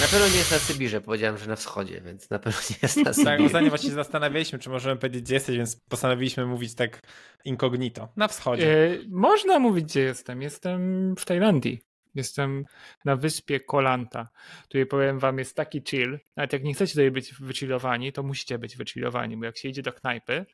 Na 0.00 0.06
pewno 0.06 0.28
nie 0.28 0.36
jest 0.36 0.50
na 0.50 0.58
Sybirze, 0.58 1.00
powiedziałem, 1.00 1.38
że 1.38 1.46
na 1.46 1.56
wschodzie, 1.56 2.00
więc 2.00 2.30
na 2.30 2.38
pewno 2.38 2.60
nie 2.70 2.76
jest 2.82 2.96
na 2.96 3.12
Sybirze. 3.12 3.36
Tak, 3.36 3.40
ostatnio 3.40 3.68
właśnie 3.68 3.90
zastanawialiśmy, 3.90 4.58
czy 4.58 4.70
możemy 4.70 4.96
powiedzieć, 4.96 5.22
gdzie 5.22 5.34
jesteś, 5.34 5.56
więc 5.56 5.76
postanowiliśmy 5.76 6.46
mówić 6.46 6.74
tak 6.74 7.00
incognito. 7.44 8.08
Na 8.16 8.28
wschodzie. 8.28 8.86
E, 8.86 8.98
można 9.08 9.58
mówić, 9.58 9.84
gdzie 9.84 10.00
jestem. 10.00 10.42
Jestem 10.42 11.14
w 11.16 11.24
Tajlandii. 11.24 11.80
Jestem 12.14 12.64
na 13.04 13.16
wyspie 13.16 13.60
Kolanta. 13.60 14.28
Tutaj 14.62 14.86
powiem 14.86 15.18
wam, 15.18 15.38
jest 15.38 15.56
taki 15.56 15.82
chill. 15.88 16.18
Nawet 16.36 16.52
jak 16.52 16.64
nie 16.64 16.74
chcecie 16.74 16.92
tutaj 16.92 17.10
być 17.10 17.34
wychillowani, 17.34 18.12
to 18.12 18.22
musicie 18.22 18.58
być 18.58 18.76
wychillowani, 18.76 19.36
bo 19.36 19.44
jak 19.44 19.58
się 19.58 19.68
idzie 19.68 19.82
do 19.82 19.92
knajpy 19.92 20.46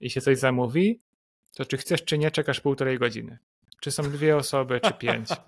i 0.00 0.10
się 0.10 0.20
coś 0.20 0.38
zamówi, 0.38 1.00
to 1.54 1.64
czy 1.64 1.76
chcesz, 1.76 2.04
czy 2.04 2.18
nie, 2.18 2.30
czekasz 2.30 2.60
półtorej 2.60 2.98
godziny. 2.98 3.38
Czy 3.80 3.90
są 3.90 4.02
dwie 4.02 4.36
osoby, 4.36 4.80
czy 4.80 4.92
pięć. 4.92 5.28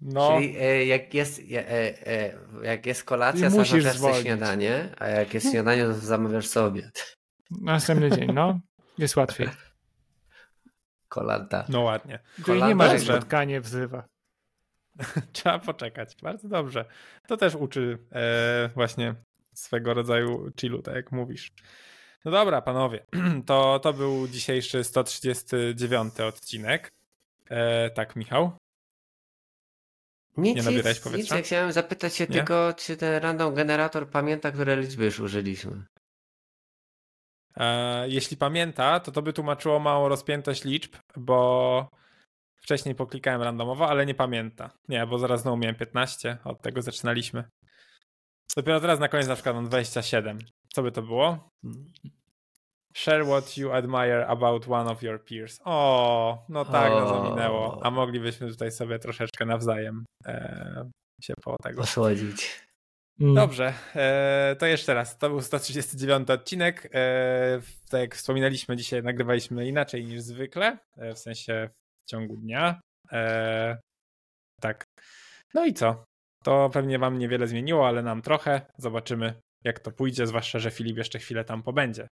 No. 0.00 0.36
Czyli 0.36 0.56
e, 0.58 0.86
jak, 0.86 1.14
jest, 1.14 1.40
e, 1.52 2.06
e, 2.06 2.32
jak 2.62 2.86
jest 2.86 3.04
kolacja, 3.04 3.50
zamawiasz 3.50 3.98
sobie 3.98 4.14
śniadanie, 4.14 4.88
a 4.98 5.08
jak 5.08 5.34
jest 5.34 5.50
śniadanie, 5.50 5.84
to 5.84 5.94
zamawiasz 5.94 6.46
sobie 6.46 6.66
obiad. 6.66 7.16
Następny 7.50 8.10
dzień, 8.10 8.32
no. 8.32 8.60
Jest 8.98 9.16
łatwiej. 9.16 9.48
Kolanta. 11.08 11.64
No 11.68 11.80
ładnie. 11.80 12.18
Kolanta, 12.42 12.68
nie 12.68 12.74
ma, 12.74 12.88
że 12.88 12.98
spotkanie 12.98 13.60
wzywa. 13.60 14.04
Trzeba 15.32 15.58
poczekać. 15.58 16.16
Bardzo 16.22 16.48
dobrze. 16.48 16.84
To 17.28 17.36
też 17.36 17.54
uczy 17.54 17.98
e, 18.12 18.70
właśnie 18.74 19.14
swego 19.54 19.94
rodzaju 19.94 20.52
chillu, 20.60 20.82
tak 20.82 20.94
jak 20.94 21.12
mówisz. 21.12 21.52
No 22.24 22.30
dobra, 22.30 22.62
panowie. 22.62 23.06
To, 23.46 23.78
to 23.78 23.92
był 23.92 24.28
dzisiejszy 24.28 24.84
139 24.84 26.20
odcinek. 26.20 26.92
E, 27.50 27.90
tak, 27.90 28.16
Michał? 28.16 28.52
Nic, 30.36 30.56
nie 30.56 30.62
nabierałeś 30.62 31.00
powietrza? 31.00 31.34
Nic, 31.34 31.40
ja 31.40 31.46
chciałem 31.46 31.72
zapytać 31.72 32.16
się 32.16 32.24
nie? 32.24 32.34
tylko, 32.34 32.74
czy 32.76 32.96
ten 32.96 33.22
random 33.22 33.54
generator 33.54 34.10
pamięta, 34.10 34.52
które 34.52 34.76
liczby 34.76 35.04
już 35.04 35.20
użyliśmy. 35.20 35.84
E, 37.56 38.08
jeśli 38.08 38.36
pamięta, 38.36 39.00
to 39.00 39.12
to 39.12 39.22
by 39.22 39.32
tłumaczyło 39.32 39.78
małą 39.78 40.08
rozpiętość 40.08 40.64
liczb, 40.64 40.96
bo 41.16 41.88
wcześniej 42.56 42.94
poklikałem 42.94 43.42
randomowo, 43.42 43.88
ale 43.88 44.06
nie 44.06 44.14
pamięta. 44.14 44.70
Nie, 44.88 45.06
bo 45.06 45.18
zaraz 45.18 45.42
znowu 45.42 45.56
miałem 45.56 45.76
15, 45.76 46.38
od 46.44 46.62
tego 46.62 46.82
zaczynaliśmy. 46.82 47.44
Dopiero 48.56 48.80
teraz 48.80 49.00
na 49.00 49.08
koniec 49.08 49.28
na 49.28 49.34
przykład 49.34 49.54
mam 49.54 49.66
27. 49.66 50.38
Co 50.74 50.82
by 50.82 50.92
to 50.92 51.02
było? 51.02 51.50
Share 52.96 53.24
what 53.24 53.56
you 53.56 53.72
admire 53.72 54.24
about 54.28 54.68
one 54.68 54.90
of 54.90 55.02
your 55.02 55.24
peers. 55.24 55.60
O, 55.64 56.44
no 56.48 56.64
tak, 56.64 56.92
o. 56.92 57.00
no 57.00 57.30
minęło. 57.30 57.80
A 57.82 57.90
moglibyśmy 57.90 58.48
tutaj 58.48 58.72
sobie 58.72 58.98
troszeczkę 58.98 59.46
nawzajem 59.46 60.04
e, 60.26 60.90
się 61.22 61.34
po 61.44 61.56
tego. 61.62 61.82
Osłodzić. 61.82 62.66
Mm. 63.20 63.34
Dobrze, 63.34 63.74
e, 63.94 64.56
to 64.58 64.66
jeszcze 64.66 64.94
raz. 64.94 65.18
To 65.18 65.28
był 65.28 65.42
139 65.42 66.30
odcinek. 66.30 66.88
E, 66.94 67.60
tak 67.90 68.00
jak 68.00 68.14
wspominaliśmy, 68.14 68.76
dzisiaj 68.76 69.02
nagrywaliśmy 69.02 69.68
inaczej 69.68 70.04
niż 70.04 70.20
zwykle, 70.20 70.78
e, 70.96 71.14
w 71.14 71.18
sensie 71.18 71.70
w 72.06 72.10
ciągu 72.10 72.36
dnia. 72.36 72.80
E, 73.12 73.78
tak. 74.60 74.84
No 75.54 75.64
i 75.64 75.74
co? 75.74 76.04
To 76.44 76.70
pewnie 76.72 76.98
wam 76.98 77.18
niewiele 77.18 77.46
zmieniło, 77.46 77.88
ale 77.88 78.02
nam 78.02 78.22
trochę. 78.22 78.60
Zobaczymy, 78.78 79.34
jak 79.64 79.80
to 79.80 79.90
pójdzie, 79.90 80.26
zwłaszcza, 80.26 80.58
że 80.58 80.70
Filip 80.70 80.96
jeszcze 80.96 81.18
chwilę 81.18 81.44
tam 81.44 81.62
pobędzie 81.62 82.08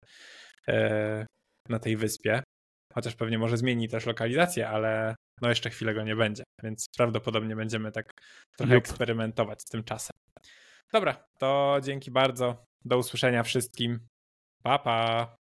na 1.69 1.79
tej 1.79 1.97
wyspie. 1.97 2.43
Chociaż 2.95 3.15
pewnie 3.15 3.39
może 3.39 3.57
zmieni 3.57 3.89
też 3.89 4.07
lokalizację, 4.07 4.69
ale 4.69 5.15
no 5.43 5.49
jeszcze 5.49 5.71
chwilę 5.71 5.95
go 5.95 6.03
nie 6.03 6.17
będzie, 6.17 6.43
więc 6.63 6.87
prawdopodobnie 6.97 7.57
będziemy 7.57 7.93
tak 7.93 8.11
trochę 8.57 8.75
Jup. 8.75 8.85
eksperymentować 8.85 9.63
z 9.63 9.65
tym 9.65 9.85
czasem. 9.85 10.17
Dobra, 10.93 11.25
to 11.39 11.79
dzięki 11.83 12.11
bardzo. 12.11 12.65
Do 12.85 12.99
usłyszenia 12.99 13.43
wszystkim. 13.43 14.07
Pa, 14.63 14.79
pa. 14.79 15.37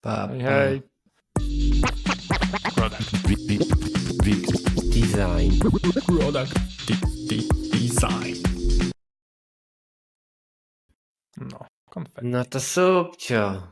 Pa, 0.00 0.28
pa. 0.28 0.34
Hej. 0.34 0.82
Product. 2.74 3.10
Design. 4.94 5.58
Product. 6.06 6.54
Design. 7.72 8.42
No, 11.36 11.66
konfetti. 11.90 12.26
No 12.26 12.44
to 12.44 12.60
subcio. 12.60 13.68